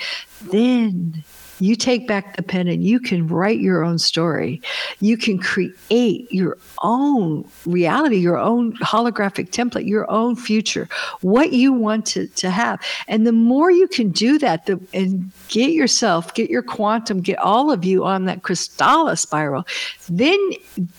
then 0.52 1.24
you 1.60 1.76
take 1.76 2.08
back 2.08 2.36
the 2.36 2.44
pen 2.44 2.68
and 2.68 2.84
you 2.84 3.00
can 3.00 3.28
write 3.28 3.60
your 3.60 3.84
own 3.84 3.98
story. 3.98 4.62
You 5.00 5.18
can 5.18 5.40
create 5.40 6.32
your 6.32 6.58
own 6.84 7.48
reality, 7.66 8.18
your 8.18 8.38
own 8.38 8.74
holographic 8.78 9.50
template, 9.50 9.88
your 9.88 10.10
own 10.10 10.36
future, 10.36 10.88
what 11.22 11.54
you 11.54 11.74
want 11.74 12.06
to, 12.08 12.28
to 12.28 12.50
have. 12.50 12.80
And 13.08 13.26
the 13.26 13.32
more 13.32 13.72
you 13.72 13.88
can 13.88 14.12
do 14.12 14.38
that 14.40 14.66
the, 14.66 14.80
and 14.94 15.32
get 15.48 15.72
yourself, 15.72 16.34
get 16.34 16.50
your 16.50 16.62
quantum, 16.62 17.22
get 17.22 17.40
all 17.40 17.72
of 17.72 17.84
you 17.84 18.06
on 18.06 18.26
that 18.26 18.42
Krystala 18.44 19.18
spiral, 19.18 19.66
then 20.10 20.38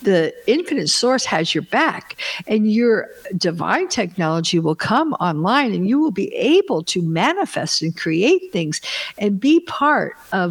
the 0.03 0.35
infinite 0.47 0.89
source 0.89 1.25
has 1.25 1.55
your 1.55 1.63
back 1.63 2.21
and 2.47 2.71
your 2.71 3.09
divine 3.37 3.89
technology 3.89 4.59
will 4.59 4.75
come 4.75 5.13
online 5.15 5.73
and 5.73 5.89
you 5.89 5.99
will 5.99 6.11
be 6.11 6.35
able 6.35 6.83
to 6.85 7.03
manifest 7.03 7.83
and 7.83 7.97
create 7.97 8.53
things 8.53 8.81
and 9.19 9.39
be 9.39 9.61
part 9.61 10.17
of 10.33 10.48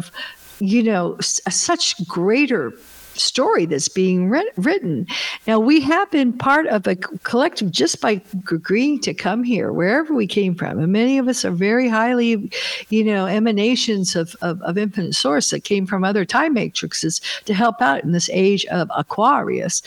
you 0.60 0.82
know 0.82 1.16
such 1.20 2.06
greater 2.06 2.72
story 3.20 3.66
that's 3.66 3.88
being 3.88 4.28
written. 4.28 5.06
Now, 5.46 5.58
we 5.58 5.80
have 5.80 6.10
been 6.10 6.32
part 6.32 6.66
of 6.66 6.86
a 6.86 6.96
collective 6.96 7.70
just 7.70 8.00
by 8.00 8.20
agreeing 8.50 9.00
to 9.00 9.14
come 9.14 9.42
here, 9.42 9.72
wherever 9.72 10.14
we 10.14 10.26
came 10.26 10.54
from. 10.54 10.78
And 10.78 10.92
many 10.92 11.18
of 11.18 11.28
us 11.28 11.44
are 11.44 11.50
very 11.50 11.88
highly, 11.88 12.50
you 12.88 13.04
know, 13.04 13.26
emanations 13.26 14.16
of, 14.16 14.36
of, 14.40 14.60
of 14.62 14.78
infinite 14.78 15.14
source 15.14 15.50
that 15.50 15.64
came 15.64 15.86
from 15.86 16.04
other 16.04 16.24
time 16.24 16.54
matrices 16.54 17.20
to 17.44 17.54
help 17.54 17.80
out 17.82 18.04
in 18.04 18.12
this 18.12 18.30
age 18.32 18.64
of 18.66 18.90
Aquarius. 18.94 19.82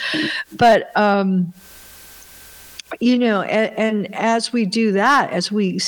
But, 0.52 0.96
um, 0.98 1.54
you 3.00 3.18
know, 3.18 3.42
and, 3.42 3.78
and 3.78 4.16
as 4.16 4.52
we 4.52 4.66
do 4.66 4.92
that, 4.92 5.32
as 5.32 5.52
we 5.52 5.80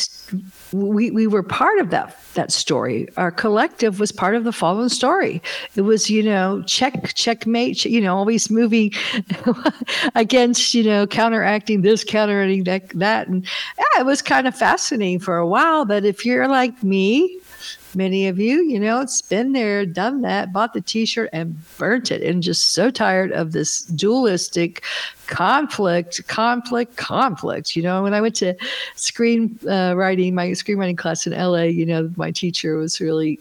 we, 0.72 1.12
we 1.12 1.28
were 1.28 1.44
part 1.44 1.80
of 1.80 1.90
that 1.92 2.18
that 2.34 2.52
story. 2.52 3.08
Our 3.18 3.32
collective 3.32 4.00
was 4.00 4.12
part 4.12 4.36
of 4.36 4.44
the 4.44 4.52
fallen 4.52 4.90
story. 4.90 5.42
It 5.76 5.82
was, 5.82 6.10
you 6.10 6.24
know, 6.24 6.64
check, 6.64 7.14
checkmate, 7.14 7.86
you 7.86 8.02
know, 8.02 8.16
always 8.16 8.50
moving 8.50 8.92
against, 10.16 10.74
you 10.74 10.84
know, 10.84 11.08
counteracting 11.08 11.82
this, 11.82 12.04
counteracting 12.04 12.64
that, 12.66 12.90
that. 12.90 13.28
And 13.28 13.46
yeah, 13.78 14.02
it 14.02 14.06
was 14.06 14.22
kind 14.22 14.48
of 14.48 14.56
fascinating 14.56 15.20
for 15.20 15.38
a 15.38 15.48
while. 15.48 15.86
But 15.86 16.06
if 16.06 16.26
you're 16.26 16.48
like 16.48 16.84
me, 16.84 17.38
many 17.96 18.28
of 18.28 18.40
you, 18.40 18.64
you 18.64 18.80
know, 18.80 19.02
it's 19.02 19.22
been 19.22 19.54
there, 19.54 19.86
done 19.86 20.22
that, 20.22 20.54
bought 20.54 20.74
the 20.74 20.82
t 20.82 21.06
shirt 21.06 21.30
and 21.34 21.58
burnt 21.78 22.12
it, 22.12 22.22
and 22.22 22.44
just 22.44 22.72
so 22.74 22.90
tired 22.90 23.32
of 23.32 23.52
this 23.52 23.82
dualistic 23.82 24.84
conflict, 25.28 26.26
conflict, 26.28 26.96
conflict. 26.98 27.76
You 27.76 27.84
know, 27.84 28.04
when 28.04 28.14
I 28.14 28.22
went 28.22 28.36
to 28.38 28.56
screenwriting, 28.96 30.32
uh, 30.32 30.36
my 30.36 30.48
screenwriting 30.50 30.98
class 30.98 31.28
in 31.28 31.34
LA, 31.34 31.64
you 31.64 31.86
know, 31.86 32.12
my 32.16 32.32
teacher 32.32 32.76
was 32.76 33.00
really, 33.00 33.40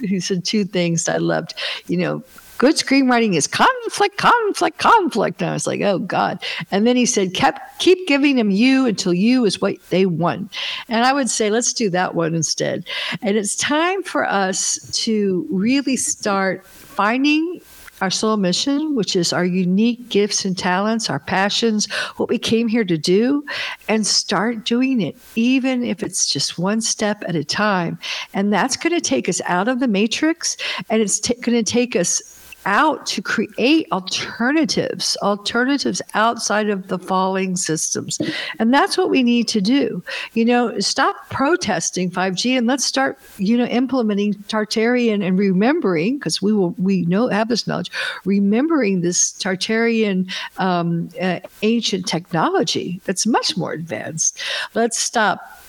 he 0.00 0.20
said 0.20 0.44
two 0.44 0.64
things 0.64 1.08
I 1.08 1.16
loved, 1.16 1.54
you 1.86 1.96
know, 1.96 2.22
good 2.60 2.76
screenwriting 2.76 3.34
is 3.34 3.46
conflict, 3.46 4.18
conflict, 4.18 4.76
conflict. 4.76 5.40
And 5.40 5.50
I 5.50 5.54
was 5.54 5.66
like, 5.66 5.80
oh 5.80 5.98
God. 5.98 6.44
And 6.70 6.86
then 6.86 6.94
he 6.94 7.06
said, 7.06 7.32
kept 7.32 7.80
keep 7.80 8.06
giving 8.06 8.36
them 8.36 8.50
you 8.50 8.84
until 8.84 9.14
you 9.14 9.46
is 9.46 9.62
what 9.62 9.76
they 9.88 10.04
want. 10.04 10.54
And 10.86 11.06
I 11.06 11.14
would 11.14 11.30
say, 11.30 11.48
let's 11.48 11.72
do 11.72 11.88
that 11.88 12.14
one 12.14 12.34
instead. 12.34 12.86
And 13.22 13.38
it's 13.38 13.56
time 13.56 14.02
for 14.02 14.28
us 14.28 14.78
to 15.04 15.46
really 15.50 15.96
start 15.96 16.66
finding 16.66 17.62
our 18.02 18.10
soul 18.10 18.36
mission, 18.36 18.94
which 18.94 19.16
is 19.16 19.32
our 19.32 19.44
unique 19.44 20.10
gifts 20.10 20.44
and 20.44 20.56
talents, 20.56 21.08
our 21.08 21.18
passions, 21.18 21.90
what 22.16 22.28
we 22.28 22.38
came 22.38 22.68
here 22.68 22.84
to 22.84 22.98
do, 22.98 23.42
and 23.88 24.06
start 24.06 24.66
doing 24.66 25.00
it, 25.00 25.16
even 25.34 25.82
if 25.82 26.02
it's 26.02 26.26
just 26.26 26.58
one 26.58 26.82
step 26.82 27.22
at 27.26 27.34
a 27.34 27.44
time. 27.44 27.98
And 28.34 28.52
that's 28.52 28.76
going 28.76 28.94
to 28.94 29.00
take 29.00 29.30
us 29.30 29.40
out 29.46 29.68
of 29.68 29.80
the 29.80 29.88
matrix 29.88 30.58
and 30.90 31.00
it's 31.00 31.20
t- 31.20 31.34
going 31.34 31.56
to 31.56 31.70
take 31.72 31.96
us 31.96 32.36
out 32.66 33.06
to 33.06 33.22
create 33.22 33.86
alternatives, 33.92 35.16
alternatives 35.22 36.02
outside 36.14 36.68
of 36.68 36.88
the 36.88 36.98
falling 36.98 37.56
systems. 37.56 38.18
And 38.58 38.72
that's 38.72 38.98
what 38.98 39.10
we 39.10 39.22
need 39.22 39.48
to 39.48 39.60
do. 39.60 40.02
You 40.34 40.44
know, 40.44 40.78
stop 40.80 41.28
protesting 41.30 42.10
5G 42.10 42.56
and 42.56 42.66
let's 42.66 42.84
start, 42.84 43.18
you 43.38 43.56
know, 43.56 43.64
implementing 43.64 44.34
Tartarian 44.34 45.24
and 45.24 45.38
remembering, 45.38 46.18
because 46.18 46.42
we 46.42 46.52
will, 46.52 46.74
we 46.78 47.02
know, 47.06 47.28
have 47.28 47.48
this 47.48 47.66
knowledge, 47.66 47.90
remembering 48.24 49.00
this 49.00 49.32
Tartarian 49.34 50.30
um, 50.58 51.08
uh, 51.20 51.40
ancient 51.62 52.06
technology 52.06 53.00
that's 53.04 53.26
much 53.26 53.56
more 53.56 53.72
advanced. 53.72 54.38
Let's 54.74 54.98
stop 54.98 55.59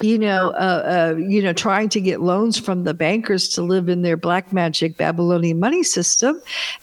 you 0.00 0.18
know, 0.18 0.50
uh, 0.50 1.12
uh, 1.14 1.16
you 1.16 1.42
know, 1.42 1.52
trying 1.52 1.88
to 1.90 2.00
get 2.00 2.20
loans 2.20 2.58
from 2.58 2.84
the 2.84 2.94
bankers 2.94 3.48
to 3.48 3.62
live 3.62 3.88
in 3.88 4.02
their 4.02 4.16
black 4.16 4.52
magic 4.52 4.96
Babylonian 4.96 5.60
money 5.60 5.82
system, 5.82 6.40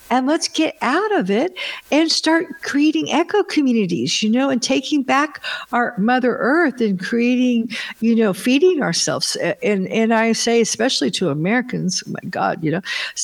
and 0.09 0.27
let's 0.27 0.47
get 0.47 0.77
out 0.81 1.11
of 1.15 1.29
it 1.29 1.57
and 1.91 2.11
start 2.11 2.47
creating 2.61 3.07
eco 3.09 3.43
communities, 3.43 4.23
you 4.23 4.29
know, 4.29 4.49
and 4.49 4.61
taking 4.61 5.03
back 5.03 5.43
our 5.71 5.97
Mother 5.97 6.37
Earth 6.37 6.79
and 6.81 6.99
creating, 6.99 7.69
you 7.99 8.15
know, 8.15 8.33
feeding 8.33 8.81
ourselves. 8.81 9.35
And 9.61 9.87
and 9.87 10.13
I 10.13 10.31
say, 10.33 10.61
especially 10.61 11.11
to 11.11 11.29
Americans, 11.29 12.03
oh 12.07 12.11
my 12.11 12.29
God, 12.29 12.63
you 12.63 12.71
know, 12.71 12.81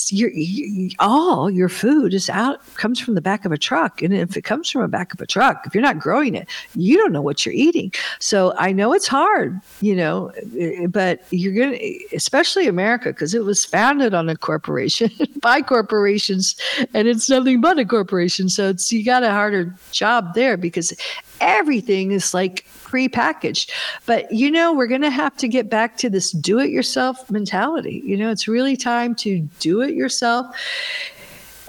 your, 0.10 0.32
you, 0.32 0.92
all 1.00 1.50
your 1.50 1.70
food 1.70 2.14
is 2.14 2.30
out 2.30 2.62
comes 2.76 3.00
from 3.00 3.16
the 3.16 3.22
back 3.22 3.46
of 3.46 3.52
a 3.52 3.58
truck, 3.58 4.02
and 4.02 4.14
if 4.14 4.36
it 4.36 4.44
comes 4.44 4.70
from 4.70 4.82
the 4.82 4.88
back 4.88 5.14
of 5.14 5.22
a 5.22 5.26
truck, 5.26 5.66
if 5.66 5.74
you're 5.74 5.82
not 5.82 6.00
growing 6.00 6.36
it, 6.36 6.48
you 6.76 6.98
don't 6.98 7.14
know 7.14 7.22
what 7.22 7.46
you're 7.46 7.56
eating. 7.56 7.92
So 8.20 8.54
I 8.58 8.72
know 8.72 8.94
it's 8.94 9.08
hard 9.08 9.62
you 9.82 9.96
know, 9.96 10.32
eh, 10.58 10.84
eh, 10.84 10.88
but 10.88 11.22
you're 11.32 11.54
going 11.54 11.78
to, 11.78 12.16
especially 12.16 12.68
America, 12.68 13.10
because 13.10 13.34
it 13.34 13.44
was 13.44 13.64
founded 13.64 14.14
on 14.14 14.30
a 14.30 14.36
corporation 14.36 15.12
by 15.42 15.62
corporations 15.62 16.56
and 16.94 17.08
it's 17.08 17.30
nothing 17.30 17.62
but 17.62 17.80
a 17.80 17.86
corporation. 17.86 18.50
So 18.50 18.70
it's, 18.70 18.92
you 18.92 19.04
got 19.06 19.24
a 19.24 19.32
harder 19.32 19.76
job 19.92 20.34
there 20.34 20.58
because 20.58 20.94
everything 21.40 22.12
is 22.12 22.34
like 22.34 22.66
pre-packaged. 22.84 23.72
But 24.06 24.32
you 24.32 24.50
know, 24.50 24.74
we're 24.74 24.88
going 24.88 25.02
to 25.02 25.10
have 25.10 25.36
to 25.38 25.48
get 25.48 25.70
back 25.70 25.98
to 25.98 26.10
this 26.10 26.32
do 26.32 26.60
it 26.60 26.70
yourself 26.70 27.30
mentality. 27.30 28.02
You 28.06 28.18
know, 28.18 28.32
it's 28.32 28.48
really 28.48 28.78
time 28.78 29.14
to 29.16 29.42
do 29.60 29.82
it 29.82 29.94
yourself. 29.94 30.56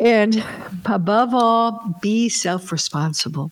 And 0.00 0.44
above 0.86 1.34
all, 1.34 1.96
be 2.00 2.28
self 2.28 2.70
responsible. 2.70 3.50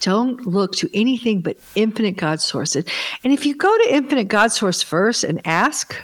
Don't 0.00 0.46
look 0.46 0.72
to 0.76 0.88
anything 0.94 1.40
but 1.40 1.56
infinite 1.74 2.16
God 2.16 2.40
source. 2.40 2.74
And 2.76 2.86
if 3.22 3.44
you 3.46 3.54
go 3.54 3.76
to 3.78 3.94
infinite 3.94 4.28
God 4.28 4.52
source 4.52 4.82
first 4.82 5.24
and 5.24 5.40
ask, 5.46 5.96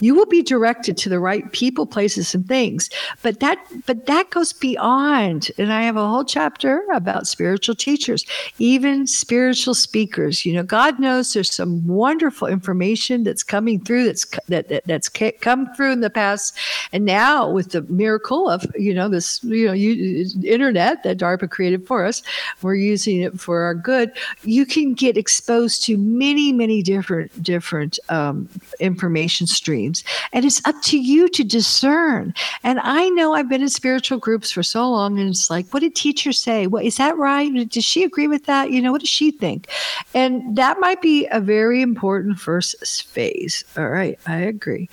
you 0.00 0.14
will 0.14 0.26
be 0.26 0.42
directed 0.42 0.96
to 0.98 1.08
the 1.08 1.20
right 1.20 1.50
people, 1.52 1.86
places, 1.86 2.34
and 2.34 2.46
things. 2.46 2.90
But 3.22 3.40
that 3.40 3.58
but 3.86 4.06
that 4.06 4.30
goes 4.30 4.52
beyond. 4.52 5.50
And 5.58 5.72
I 5.72 5.82
have 5.82 5.96
a 5.96 6.08
whole 6.08 6.24
chapter 6.24 6.84
about 6.92 7.26
spiritual 7.26 7.74
teachers, 7.74 8.24
even 8.58 9.06
spiritual 9.06 9.74
speakers. 9.74 10.44
You 10.44 10.54
know, 10.54 10.62
God 10.62 10.98
knows 10.98 11.32
there's 11.32 11.50
some 11.50 11.86
wonderful 11.86 12.48
information 12.48 13.24
that's 13.24 13.42
coming 13.42 13.82
through 13.82 14.04
that's 14.04 14.26
that, 14.48 14.68
that 14.68 14.84
that's 14.86 15.08
come 15.40 15.72
through 15.74 15.92
in 15.92 16.00
the 16.00 16.10
past, 16.10 16.56
and 16.92 17.04
now 17.04 17.50
with 17.50 17.70
the 17.70 17.82
miracle 17.82 18.48
of 18.48 18.66
you 18.76 18.94
know 18.94 19.08
this 19.08 19.42
you 19.44 19.66
know 19.66 19.72
you, 19.72 20.26
internet 20.44 21.02
that 21.02 21.18
DARPA 21.18 21.50
created 21.50 21.86
for 21.86 22.04
us, 22.04 22.22
we're 22.62 22.74
using 22.74 23.20
it 23.22 23.40
for 23.40 23.62
our 23.62 23.74
good. 23.74 24.12
You 24.42 24.66
can 24.66 24.94
get 24.94 25.16
exposed 25.16 25.82
to 25.84 25.96
many 25.96 26.52
many 26.52 26.82
different 26.82 27.42
different 27.42 27.98
um, 28.08 28.48
information 28.80 29.46
streams, 29.46 29.85
and 30.32 30.44
it's 30.44 30.60
up 30.66 30.80
to 30.82 30.98
you 30.98 31.28
to 31.28 31.44
discern. 31.44 32.34
And 32.62 32.80
I 32.80 33.08
know 33.10 33.34
I've 33.34 33.48
been 33.48 33.62
in 33.62 33.68
spiritual 33.68 34.18
groups 34.18 34.50
for 34.50 34.62
so 34.62 34.90
long, 34.90 35.18
and 35.18 35.28
it's 35.28 35.50
like, 35.50 35.68
what 35.72 35.80
did 35.80 35.94
teachers 35.94 36.40
say? 36.40 36.66
What 36.66 36.84
is 36.84 36.96
that 36.96 37.16
right? 37.16 37.68
Does 37.68 37.84
she 37.84 38.04
agree 38.04 38.28
with 38.28 38.46
that? 38.46 38.70
You 38.70 38.80
know, 38.80 38.92
what 38.92 39.00
does 39.00 39.10
she 39.10 39.30
think? 39.30 39.68
And 40.14 40.56
that 40.56 40.80
might 40.80 41.02
be 41.02 41.26
a 41.30 41.40
very 41.40 41.82
important 41.82 42.38
first 42.38 43.04
phase. 43.06 43.64
All 43.76 43.88
right, 43.88 44.18
I 44.26 44.36
agree. 44.36 44.88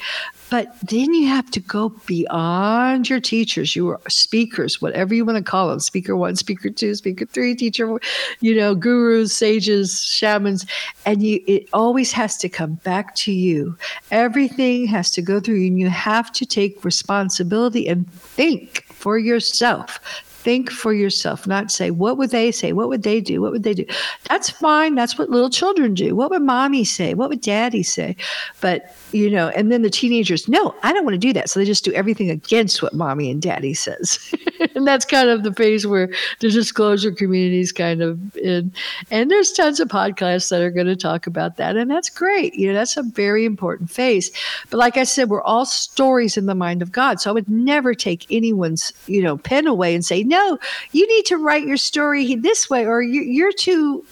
But 0.53 0.79
then 0.81 1.15
you 1.15 1.25
have 1.29 1.49
to 1.49 1.59
go 1.59 1.89
beyond 2.05 3.09
your 3.09 3.19
teachers, 3.19 3.75
your 3.75 3.99
speakers, 4.07 4.79
whatever 4.79 5.15
you 5.15 5.25
want 5.25 5.39
to 5.39 5.43
call 5.43 5.69
them 5.69 5.79
speaker 5.79 6.15
one, 6.15 6.35
speaker 6.35 6.69
two, 6.69 6.93
speaker 6.93 7.25
three, 7.25 7.55
teacher, 7.55 7.97
you 8.39 8.55
know, 8.55 8.75
gurus, 8.75 9.35
sages, 9.35 10.03
shamans. 10.03 10.67
And 11.07 11.23
you, 11.23 11.43
it 11.47 11.67
always 11.73 12.11
has 12.11 12.37
to 12.37 12.49
come 12.49 12.75
back 12.83 13.15
to 13.15 13.31
you. 13.31 13.75
Everything 14.11 14.85
has 14.85 15.09
to 15.13 15.23
go 15.23 15.39
through 15.39 15.55
you, 15.55 15.65
and 15.69 15.79
you 15.79 15.89
have 15.89 16.31
to 16.33 16.45
take 16.45 16.85
responsibility 16.85 17.87
and 17.87 18.07
think 18.13 18.85
for 18.89 19.17
yourself 19.17 19.99
think 20.43 20.69
for 20.69 20.93
yourself, 20.93 21.47
not 21.47 21.71
say, 21.71 21.89
what 21.89 22.17
would 22.17 22.31
they 22.31 22.51
say? 22.51 22.73
What 22.73 22.89
would 22.89 23.03
they 23.03 23.21
do? 23.21 23.41
What 23.41 23.53
would 23.53 23.63
they 23.63 23.73
do? 23.73 23.85
That's 24.27 24.49
fine. 24.49 24.93
That's 24.93 25.17
what 25.17 25.29
little 25.29 25.49
children 25.49 25.93
do. 25.93 26.17
What 26.17 26.31
would 26.31 26.41
mommy 26.41 26.83
say? 26.83 27.13
What 27.13 27.29
would 27.29 27.39
daddy 27.39 27.81
say? 27.81 28.17
But 28.59 28.93
you 29.13 29.29
know, 29.29 29.49
and 29.49 29.71
then 29.71 29.83
the 29.83 29.89
teenagers, 29.89 30.47
no, 30.47 30.75
I 30.81 30.91
don't 30.91 31.05
want 31.05 31.13
to 31.13 31.19
do 31.19 31.33
that. 31.33 31.49
So 31.49 31.59
they 31.59 31.65
just 31.65 31.85
do 31.85 31.93
everything 31.93 32.29
against 32.29 32.81
what 32.81 32.93
mommy 32.93 33.29
and 33.29 33.41
daddy 33.41 33.73
says. 33.73 34.33
and 34.75 34.87
that's 34.87 35.05
kind 35.05 35.29
of 35.29 35.43
the 35.43 35.53
phase 35.53 35.85
where 35.85 36.09
the 36.39 36.49
disclosure 36.49 37.11
community 37.11 37.59
is 37.59 37.71
kind 37.71 38.01
of 38.01 38.35
in. 38.35 38.73
And 39.11 39.29
there's 39.29 39.51
tons 39.51 39.79
of 39.79 39.87
podcasts 39.87 40.49
that 40.49 40.61
are 40.61 40.71
going 40.71 40.87
to 40.87 40.95
talk 40.95 41.27
about 41.27 41.57
that. 41.57 41.77
And 41.77 41.91
that's 41.91 42.09
great. 42.09 42.55
You 42.55 42.67
know, 42.67 42.73
that's 42.73 42.97
a 42.97 43.03
very 43.03 43.45
important 43.45 43.91
phase. 43.91 44.31
But 44.69 44.77
like 44.77 44.97
I 44.97 45.03
said, 45.03 45.29
we're 45.29 45.43
all 45.43 45.65
stories 45.65 46.35
in 46.35 46.47
the 46.47 46.55
mind 46.55 46.81
of 46.81 46.91
God. 46.91 47.21
So 47.21 47.29
I 47.29 47.33
would 47.33 47.49
never 47.49 47.93
take 47.93 48.25
anyone's, 48.31 48.91
you 49.05 49.21
know, 49.21 49.37
pen 49.37 49.67
away 49.67 49.93
and 49.93 50.03
say, 50.03 50.23
no, 50.23 50.57
you 50.91 51.07
need 51.07 51.25
to 51.27 51.37
write 51.37 51.67
your 51.67 51.77
story 51.77 52.35
this 52.35 52.69
way, 52.69 52.85
or 52.85 53.01
you're 53.01 53.53
too 53.53 54.03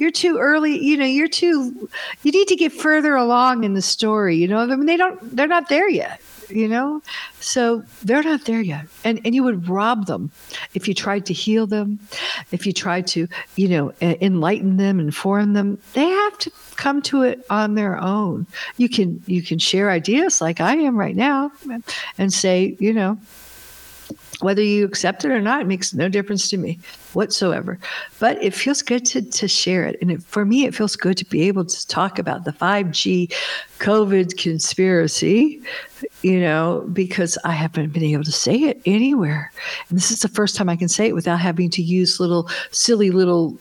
you're 0.00 0.10
too 0.10 0.38
early 0.38 0.82
you 0.82 0.96
know 0.96 1.04
you're 1.04 1.28
too 1.28 1.88
you 2.22 2.32
need 2.32 2.48
to 2.48 2.56
get 2.56 2.72
further 2.72 3.14
along 3.14 3.64
in 3.64 3.74
the 3.74 3.82
story 3.82 4.36
you 4.36 4.48
know? 4.48 4.58
I 4.58 4.66
mean 4.66 4.86
they 4.86 4.96
don't 4.96 5.36
they're 5.36 5.46
not 5.46 5.68
there 5.68 5.88
yet 5.88 6.20
you 6.50 6.68
know? 6.68 7.02
So 7.40 7.82
they're 8.02 8.22
not 8.22 8.44
there 8.44 8.60
yet. 8.60 8.86
And 9.04 9.20
and 9.24 9.34
you 9.34 9.42
would 9.42 9.68
rob 9.68 10.06
them 10.06 10.30
if 10.74 10.88
you 10.88 10.94
tried 10.94 11.26
to 11.26 11.32
heal 11.32 11.66
them 11.66 11.98
if 12.52 12.66
you 12.66 12.72
tried 12.72 13.06
to 13.08 13.28
you 13.56 13.68
know 13.68 13.92
enlighten 14.00 14.76
them 14.76 15.00
inform 15.00 15.54
them. 15.54 15.78
They 15.94 16.06
have 16.06 16.38
to 16.38 16.52
come 16.76 17.02
to 17.02 17.22
it 17.22 17.44
on 17.50 17.74
their 17.74 17.98
own. 17.98 18.46
You 18.76 18.88
can 18.88 19.22
you 19.26 19.42
can 19.42 19.58
share 19.58 19.90
ideas 19.90 20.40
like 20.40 20.60
i 20.60 20.74
am 20.74 20.96
right 20.96 21.16
now 21.16 21.52
and 22.18 22.32
say 22.32 22.76
you 22.78 22.92
know 22.92 23.18
whether 24.42 24.62
you 24.62 24.84
accept 24.84 25.24
it 25.24 25.30
or 25.30 25.40
not, 25.40 25.62
it 25.62 25.66
makes 25.66 25.94
no 25.94 26.08
difference 26.08 26.48
to 26.50 26.56
me 26.56 26.78
whatsoever. 27.12 27.78
But 28.18 28.42
it 28.42 28.54
feels 28.54 28.82
good 28.82 29.04
to, 29.06 29.22
to 29.22 29.48
share 29.48 29.84
it. 29.84 29.98
And 30.00 30.10
it, 30.10 30.22
for 30.22 30.44
me, 30.44 30.64
it 30.64 30.74
feels 30.74 30.96
good 30.96 31.16
to 31.18 31.24
be 31.24 31.42
able 31.42 31.64
to 31.64 31.88
talk 31.88 32.18
about 32.18 32.44
the 32.44 32.52
5G 32.52 33.32
COVID 33.78 34.36
conspiracy, 34.36 35.60
you 36.22 36.40
know, 36.40 36.86
because 36.92 37.38
I 37.44 37.52
haven't 37.52 37.92
been 37.92 38.04
able 38.04 38.24
to 38.24 38.32
say 38.32 38.54
it 38.54 38.80
anywhere. 38.86 39.52
And 39.88 39.98
this 39.98 40.10
is 40.10 40.20
the 40.20 40.28
first 40.28 40.56
time 40.56 40.68
I 40.68 40.76
can 40.76 40.88
say 40.88 41.06
it 41.06 41.14
without 41.14 41.40
having 41.40 41.70
to 41.70 41.82
use 41.82 42.20
little 42.20 42.48
silly 42.70 43.10
little 43.10 43.58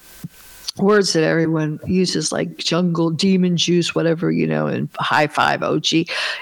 words 0.79 1.13
that 1.13 1.23
everyone 1.23 1.79
uses 1.85 2.31
like 2.31 2.57
jungle 2.57 3.09
demon 3.09 3.57
juice 3.57 3.93
whatever 3.93 4.31
you 4.31 4.47
know 4.47 4.67
and 4.67 4.89
high 4.99 5.27
five 5.27 5.61
og 5.61 5.85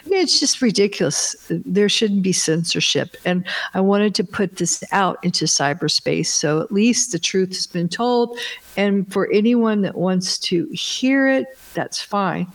it's 0.10 0.40
just 0.40 0.62
ridiculous. 0.62 1.36
There 1.50 1.90
shouldn't 1.90 2.22
be 2.22 2.34
censorship. 2.34 3.18
And 3.26 3.46
i 3.74 3.82
wanted 3.82 4.16
to 4.16 4.24
put 4.24 4.58
this 4.58 4.84
out 4.92 5.18
into 5.24 5.46
cyberspace 5.46 6.28
so 6.28 6.62
at 6.62 6.72
least 6.72 7.12
the 7.12 7.20
truth 7.20 7.50
has 7.50 7.68
been 7.68 7.90
told. 7.90 8.38
And 8.76 9.12
for 9.12 9.32
anyone 9.32 9.82
that 9.82 9.96
wants 9.96 10.38
to 10.40 10.68
hear 10.68 11.28
it 11.28 11.48
that's 11.74 12.02
fine 12.02 12.48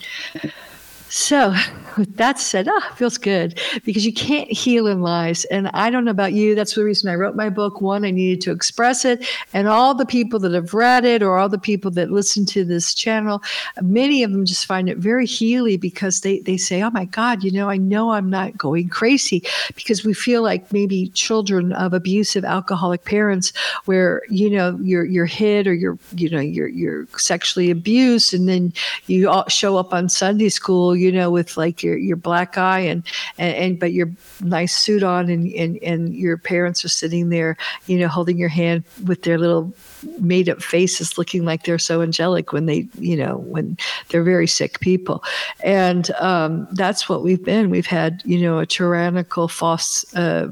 so, 1.15 1.55
with 1.99 2.17
that 2.17 2.39
said, 2.39 2.69
ah, 2.71 2.95
feels 2.97 3.19
good 3.19 3.61
because 3.85 4.07
you 4.07 4.15
can't 4.15 4.51
heal 4.51 4.87
in 4.87 5.03
lies. 5.03 5.45
And 5.45 5.69
I 5.75 5.91
don't 5.91 6.07
know 6.07 6.11
about 6.11 6.33
you. 6.33 6.55
That's 6.55 6.75
the 6.75 6.85
reason 6.85 7.11
I 7.11 7.17
wrote 7.17 7.37
my 7.37 7.51
book. 7.51 7.83
One, 7.83 8.07
I 8.07 8.11
needed 8.11 8.41
to 8.43 8.51
express 8.51 9.05
it. 9.05 9.29
And 9.53 9.69
all 9.69 9.95
the 9.95 10.07
people 10.07 10.39
that 10.39 10.53
have 10.53 10.73
read 10.73 11.05
it 11.05 11.23
or 11.23 11.37
all 11.37 11.51
the 11.51 11.59
people 11.59 11.91
that 11.91 12.11
listen 12.11 12.47
to 12.47 12.65
this 12.65 12.95
channel, 12.95 13.43
many 13.83 14.23
of 14.23 14.33
them 14.33 14.47
just 14.47 14.65
find 14.65 14.89
it 14.89 14.97
very 14.97 15.27
healy 15.27 15.77
because 15.77 16.23
they, 16.23 16.39
they 16.39 16.57
say, 16.57 16.83
oh 16.83 16.89
my 16.89 17.05
God, 17.05 17.45
you 17.45 17.51
know, 17.51 17.69
I 17.69 17.77
know 17.77 18.13
I'm 18.13 18.31
not 18.31 18.57
going 18.57 18.89
crazy 18.89 19.43
because 19.75 20.07
we 20.07 20.15
feel 20.15 20.43
like 20.43 20.73
maybe 20.73 21.09
children 21.11 21.75
of 21.75 21.93
abusive 21.93 22.47
alcoholic 22.47 23.05
parents 23.05 23.53
where, 23.85 24.23
you 24.31 24.49
know, 24.49 24.79
you're, 24.81 25.05
you're 25.05 25.27
hit 25.27 25.67
or 25.67 25.75
you're, 25.75 25.99
you 26.17 26.31
know, 26.31 26.41
you're, 26.41 26.69
you're 26.69 27.07
sexually 27.19 27.71
abused 27.71 28.33
and 28.33 28.49
then 28.49 28.73
you 29.09 29.31
show 29.49 29.77
up 29.77 29.93
on 29.93 30.09
Sunday 30.09 30.49
school 30.49 30.97
you 31.03 31.13
know, 31.13 31.31
with 31.31 31.57
like 31.57 31.83
your, 31.83 31.99
your 31.99 32.17
black 32.17 32.57
eye 32.57 32.81
and, 32.81 33.05
and, 33.37 33.55
and 33.55 33.81
but 33.81 33.93
your 33.93 34.11
nice 34.41 34.77
suit 34.77 35.03
on 35.03 35.29
and, 35.29 35.53
and, 35.53 35.79
and 35.83 36.15
your 36.15 36.37
parents 36.37 36.85
are 36.85 36.89
sitting 36.89 37.29
there, 37.29 37.57
you 37.87 37.99
know, 37.99 38.09
holding 38.09 38.39
your 38.39 38.49
hand 38.49 38.85
with 39.05 39.23
their 39.23 39.39
little 39.39 39.75
made 40.19 40.49
up 40.49 40.63
faces 40.63 41.19
looking 41.19 41.45
like 41.45 41.65
they're 41.65 41.79
so 41.79 42.03
angelic 42.03 42.53
when 42.53 42.67
they, 42.67 42.89
you 42.99 43.17
know, 43.17 43.39
when 43.39 43.77
they're 44.09 44.23
very 44.23 44.47
sick 44.47 44.81
people. 44.81 45.23
And 45.63 46.11
um, 46.13 46.67
that's 46.73 47.09
what 47.09 47.23
we've 47.23 47.43
been. 47.43 47.71
We've 47.71 47.87
had, 47.87 48.23
you 48.25 48.41
know, 48.41 48.59
a 48.59 48.67
tyrannical, 48.67 49.49
false 49.49 50.05
uh, 50.15 50.49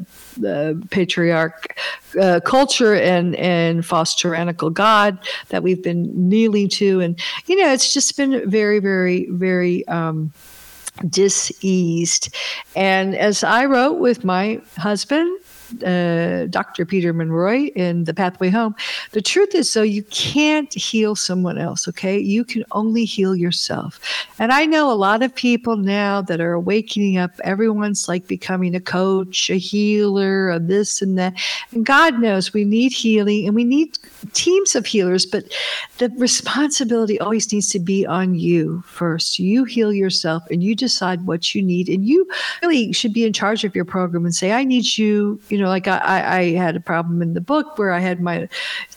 uh, 0.46 0.74
patriarch 0.90 1.78
uh, 2.20 2.40
culture 2.44 2.94
and, 2.94 3.36
and 3.36 3.84
false 3.84 4.14
tyrannical 4.14 4.70
God 4.70 5.18
that 5.48 5.62
we've 5.62 5.82
been 5.82 6.10
kneeling 6.28 6.68
to. 6.70 7.00
And, 7.00 7.20
you 7.46 7.56
know, 7.56 7.72
it's 7.72 7.92
just 7.92 8.16
been 8.16 8.48
very, 8.48 8.78
very, 8.78 9.26
very. 9.30 9.86
Um, 9.88 10.32
diseased. 11.08 12.34
And 12.76 13.14
as 13.14 13.42
I 13.42 13.64
wrote 13.64 14.00
with 14.00 14.22
my 14.24 14.60
husband, 14.76 15.38
uh, 15.84 16.46
Dr. 16.46 16.84
Peter 16.84 17.12
Monroy 17.12 17.70
in 17.76 18.04
The 18.04 18.14
Pathway 18.14 18.50
Home. 18.50 18.74
The 19.12 19.22
truth 19.22 19.54
is, 19.54 19.72
though, 19.72 19.82
you 19.82 20.02
can't 20.04 20.72
heal 20.72 21.16
someone 21.16 21.58
else, 21.58 21.88
okay? 21.88 22.18
You 22.18 22.44
can 22.44 22.64
only 22.72 23.04
heal 23.04 23.36
yourself. 23.36 24.00
And 24.38 24.52
I 24.52 24.66
know 24.66 24.90
a 24.90 24.94
lot 24.94 25.22
of 25.22 25.34
people 25.34 25.76
now 25.76 26.22
that 26.22 26.40
are 26.40 26.58
waking 26.58 27.18
up, 27.18 27.32
everyone's 27.44 28.08
like 28.08 28.26
becoming 28.26 28.74
a 28.74 28.80
coach, 28.80 29.50
a 29.50 29.56
healer, 29.56 30.50
a 30.50 30.58
this 30.58 31.02
and 31.02 31.18
that. 31.18 31.34
And 31.72 31.84
God 31.84 32.20
knows 32.20 32.52
we 32.52 32.64
need 32.64 32.92
healing 32.92 33.46
and 33.46 33.54
we 33.54 33.64
need 33.64 33.98
teams 34.32 34.74
of 34.74 34.86
healers, 34.86 35.26
but 35.26 35.44
the 35.98 36.10
responsibility 36.16 37.18
always 37.20 37.52
needs 37.52 37.68
to 37.70 37.78
be 37.78 38.06
on 38.06 38.34
you 38.34 38.82
first. 38.86 39.38
You 39.38 39.64
heal 39.64 39.92
yourself 39.92 40.42
and 40.50 40.62
you 40.62 40.74
decide 40.74 41.26
what 41.26 41.54
you 41.54 41.62
need. 41.62 41.88
And 41.88 42.06
you 42.06 42.28
really 42.62 42.92
should 42.92 43.12
be 43.12 43.24
in 43.24 43.32
charge 43.32 43.64
of 43.64 43.74
your 43.74 43.84
program 43.84 44.24
and 44.24 44.34
say, 44.34 44.52
I 44.52 44.64
need 44.64 44.98
you, 44.98 45.40
you 45.48 45.58
know, 45.58 45.68
like 45.68 45.88
I, 45.88 46.38
I 46.38 46.52
had 46.52 46.76
a 46.76 46.80
problem 46.80 47.22
in 47.22 47.34
the 47.34 47.40
book 47.40 47.78
where 47.78 47.92
I 47.92 48.00
had 48.00 48.20
my 48.20 48.48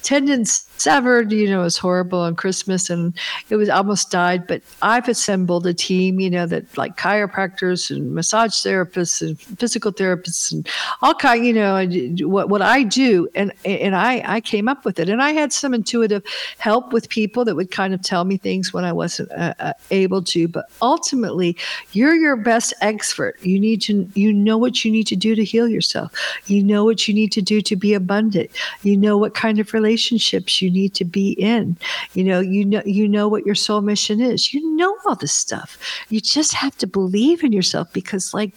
tendons 0.01 0.67
severed. 0.83 1.31
You 1.31 1.49
know, 1.49 1.61
it 1.61 1.63
was 1.63 1.77
horrible 1.77 2.19
on 2.19 2.35
Christmas 2.35 2.89
and 2.89 3.13
it 3.49 3.55
was 3.55 3.69
almost 3.69 4.11
died. 4.11 4.45
But 4.45 4.61
I've 4.81 5.07
assembled 5.07 5.65
a 5.65 5.73
team, 5.73 6.19
you 6.19 6.29
know, 6.29 6.45
that 6.45 6.77
like 6.77 6.97
chiropractors 6.97 7.89
and 7.89 8.13
massage 8.13 8.51
therapists 8.51 9.21
and 9.21 9.39
physical 9.59 9.93
therapists 9.93 10.51
and 10.51 10.67
all 11.01 11.13
kind, 11.13 11.45
you 11.45 11.53
know, 11.53 11.87
what 12.27 12.49
what 12.49 12.61
I 12.61 12.83
do, 12.83 13.27
and 13.33 13.51
and 13.65 13.95
I 13.95 14.21
I 14.25 14.41
came 14.41 14.67
up 14.67 14.85
with 14.85 14.99
it, 14.99 15.09
and 15.09 15.21
I 15.21 15.31
had 15.31 15.53
some 15.53 15.73
intuitive 15.73 16.23
help 16.57 16.91
with 16.91 17.09
people 17.09 17.45
that 17.45 17.55
would 17.55 17.71
kind 17.71 17.93
of 17.93 18.01
tell 18.01 18.25
me 18.25 18.37
things 18.37 18.73
when 18.73 18.83
I 18.83 18.91
wasn't 18.91 19.31
uh, 19.31 19.53
uh, 19.59 19.73
able 19.91 20.21
to. 20.23 20.47
But 20.47 20.69
ultimately, 20.81 21.55
you're 21.93 22.15
your 22.15 22.35
best 22.35 22.73
expert. 22.81 23.39
You 23.41 23.59
need 23.59 23.81
to 23.83 24.09
you 24.13 24.33
know 24.33 24.57
what 24.57 24.83
you 24.83 24.91
need 24.91 25.07
to 25.07 25.15
do 25.15 25.35
to 25.35 25.43
heal 25.43 25.67
yourself. 25.67 26.11
You 26.47 26.63
know 26.63 26.83
what 26.83 27.07
you 27.07 27.13
need 27.13 27.31
to 27.33 27.41
do 27.41 27.61
to 27.61 27.75
be 27.75 27.93
abundant. 27.93 28.51
You 28.83 28.97
know 28.97 29.17
what 29.17 29.33
kind 29.33 29.59
of 29.59 29.73
relationships 29.73 30.61
you 30.61 30.72
need 30.73 30.93
to 30.95 31.05
be 31.05 31.31
in. 31.33 31.77
You 32.13 32.25
know, 32.25 32.39
you 32.39 32.65
know, 32.65 32.81
you 32.85 33.07
know 33.07 33.27
what 33.27 33.45
your 33.45 33.55
soul 33.55 33.81
mission 33.81 34.19
is. 34.19 34.53
You 34.53 34.75
know 34.75 34.97
all 35.05 35.15
this 35.15 35.33
stuff. 35.33 35.77
You 36.09 36.19
just 36.19 36.53
have 36.53 36.77
to 36.79 36.87
believe 36.87 37.43
in 37.43 37.53
yourself 37.53 37.91
because, 37.93 38.33
like, 38.33 38.53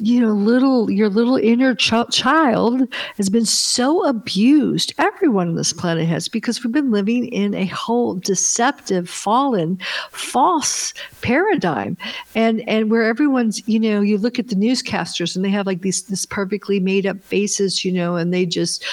you 0.00 0.20
know 0.20 0.32
little 0.32 0.90
your 0.90 1.08
little 1.08 1.36
inner 1.36 1.74
ch- 1.74 1.92
child 2.10 2.82
has 3.16 3.30
been 3.30 3.44
so 3.44 4.04
abused 4.06 4.92
everyone 4.98 5.48
on 5.48 5.54
this 5.54 5.72
planet 5.72 6.06
has 6.06 6.28
because 6.28 6.62
we've 6.62 6.72
been 6.72 6.90
living 6.90 7.26
in 7.28 7.54
a 7.54 7.66
whole 7.66 8.14
deceptive 8.14 9.08
fallen 9.08 9.78
false 10.10 10.92
paradigm 11.20 11.96
and 12.34 12.68
and 12.68 12.90
where 12.90 13.04
everyone's 13.04 13.66
you 13.68 13.78
know 13.78 14.00
you 14.00 14.18
look 14.18 14.38
at 14.38 14.48
the 14.48 14.56
newscasters 14.56 15.36
and 15.36 15.44
they 15.44 15.50
have 15.50 15.66
like 15.66 15.82
these 15.82 16.02
this 16.02 16.26
perfectly 16.26 16.80
made 16.80 17.06
up 17.06 17.22
faces 17.22 17.84
you 17.84 17.92
know 17.92 18.16
and 18.16 18.34
they 18.34 18.44
just 18.44 18.84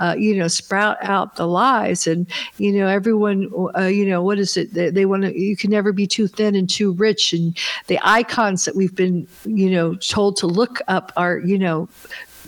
uh, 0.00 0.14
you 0.18 0.36
know, 0.36 0.48
sprout 0.48 0.96
out 1.02 1.36
the 1.36 1.46
lies. 1.46 2.06
And, 2.06 2.26
you 2.58 2.72
know, 2.72 2.86
everyone, 2.86 3.50
uh, 3.76 3.82
you 3.86 4.06
know, 4.06 4.22
what 4.22 4.38
is 4.38 4.56
it? 4.56 4.74
They, 4.74 4.90
they 4.90 5.06
want 5.06 5.22
to, 5.22 5.38
you 5.38 5.56
can 5.56 5.70
never 5.70 5.92
be 5.92 6.06
too 6.06 6.28
thin 6.28 6.54
and 6.54 6.68
too 6.68 6.92
rich. 6.92 7.32
And 7.32 7.56
the 7.86 7.98
icons 8.02 8.64
that 8.64 8.76
we've 8.76 8.94
been, 8.94 9.26
you 9.44 9.70
know, 9.70 9.94
told 9.96 10.36
to 10.38 10.46
look 10.46 10.80
up 10.88 11.12
are, 11.16 11.38
you 11.38 11.58
know, 11.58 11.88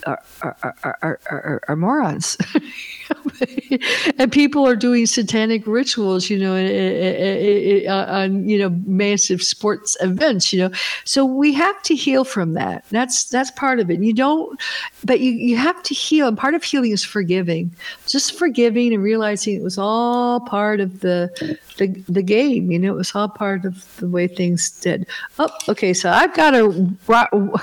are, 0.06 0.22
are, 0.42 0.66
are, 0.82 1.20
are, 1.30 1.62
are 1.68 1.76
morons. 1.76 2.36
and 4.18 4.30
people 4.30 4.66
are 4.66 4.76
doing 4.76 5.06
satanic 5.06 5.66
rituals, 5.66 6.30
you 6.30 6.38
know, 6.38 6.54
eh, 6.54 6.66
eh, 6.66 7.84
eh, 7.84 7.88
on 7.88 8.48
you 8.48 8.58
know 8.58 8.70
massive 8.86 9.42
sports 9.42 9.96
events, 10.00 10.52
you 10.52 10.58
know. 10.58 10.70
So 11.04 11.24
we 11.24 11.52
have 11.54 11.80
to 11.82 11.94
heal 11.94 12.24
from 12.24 12.54
that. 12.54 12.84
That's 12.90 13.24
that's 13.24 13.50
part 13.52 13.80
of 13.80 13.90
it. 13.90 14.00
You 14.00 14.12
don't, 14.12 14.60
but 15.04 15.20
you 15.20 15.32
you 15.32 15.56
have 15.56 15.82
to 15.84 15.94
heal, 15.94 16.28
and 16.28 16.36
part 16.36 16.54
of 16.54 16.62
healing 16.62 16.92
is 16.92 17.04
forgiving, 17.04 17.74
just 18.06 18.38
forgiving 18.38 18.92
and 18.92 19.02
realizing 19.02 19.56
it 19.56 19.62
was 19.62 19.78
all 19.78 20.40
part 20.40 20.80
of 20.80 21.00
the 21.00 21.30
the 21.78 21.88
the 22.08 22.22
game. 22.22 22.70
You 22.70 22.78
know, 22.78 22.92
it 22.92 22.96
was 22.96 23.14
all 23.14 23.28
part 23.28 23.64
of 23.64 23.96
the 23.96 24.08
way 24.08 24.26
things 24.26 24.70
did. 24.70 25.06
Oh, 25.38 25.50
okay. 25.68 25.94
So 25.94 26.10
I've 26.10 26.34
got 26.34 26.50
to 26.52 26.96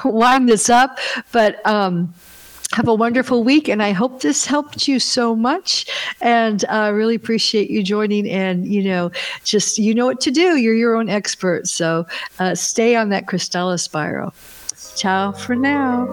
wind 0.05 0.49
this 0.49 0.69
up, 0.69 0.97
but 1.31 1.65
um 1.65 2.13
have 2.73 2.87
a 2.87 2.93
wonderful 2.93 3.43
week 3.43 3.69
and 3.69 3.81
i 3.81 3.91
hope 3.91 4.21
this 4.21 4.45
helped 4.45 4.87
you 4.87 4.99
so 4.99 5.35
much. 5.35 5.85
And 6.21 6.65
i 6.69 6.89
uh, 6.89 6.91
really 6.91 7.15
appreciate 7.15 7.69
you 7.69 7.83
joining 7.83 8.29
and 8.29 8.67
you 8.67 8.83
know 8.83 9.11
just 9.43 9.77
you 9.77 9.93
know 9.93 10.05
what 10.05 10.21
to 10.21 10.31
do. 10.31 10.57
You're 10.57 10.75
your 10.75 10.95
own 10.95 11.09
expert. 11.09 11.67
So 11.67 12.05
uh, 12.39 12.55
stay 12.55 12.95
on 12.95 13.09
that 13.09 13.25
Krystala 13.25 13.79
spiral. 13.79 14.33
Ciao 14.95 15.31
for 15.31 15.55
now. 15.55 16.07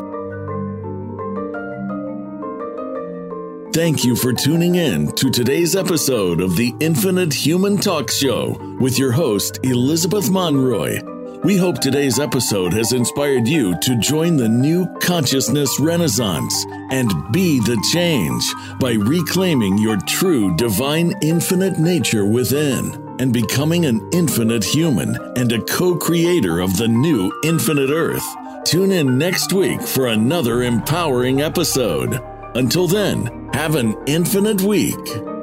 Thank 3.72 4.05
you 4.05 4.14
for 4.14 4.32
tuning 4.32 4.76
in 4.76 5.11
to 5.16 5.30
today's 5.30 5.74
episode 5.74 6.40
of 6.40 6.55
the 6.57 6.72
Infinite 6.78 7.34
Human 7.34 7.76
Talk 7.76 8.09
Show 8.09 8.57
with 8.78 9.00
your 9.00 9.11
host, 9.11 9.59
Elizabeth 9.64 10.30
Monroy. 10.30 11.14
We 11.45 11.59
hope 11.59 11.78
today's 11.78 12.18
episode 12.18 12.72
has 12.72 12.95
inspired 12.95 13.47
you 13.47 13.78
to 13.80 13.99
join 13.99 14.38
the 14.38 14.49
new 14.49 14.86
consciousness 15.01 15.78
renaissance 15.78 16.64
and 16.90 17.12
be 17.32 17.61
the 17.61 17.78
change 17.92 18.42
by 18.80 18.92
reclaiming 18.92 19.76
your 19.76 19.99
true 20.07 20.57
divine 20.57 21.12
infinite 21.20 21.78
nature 21.78 22.24
within 22.24 23.16
and 23.20 23.30
becoming 23.30 23.84
an 23.84 24.09
infinite 24.11 24.64
human 24.64 25.18
and 25.36 25.53
a 25.53 25.61
co 25.61 25.97
creator 25.97 26.61
of 26.61 26.78
the 26.78 26.88
new 26.88 27.30
infinite 27.45 27.90
earth. 27.90 28.24
Tune 28.64 28.90
in 28.90 29.18
next 29.18 29.53
week 29.53 29.82
for 29.82 30.07
another 30.07 30.62
empowering 30.62 31.42
episode. 31.42 32.22
Until 32.55 32.86
then, 32.86 33.51
have 33.53 33.74
an 33.74 33.95
infinite 34.07 34.62
week. 34.62 35.34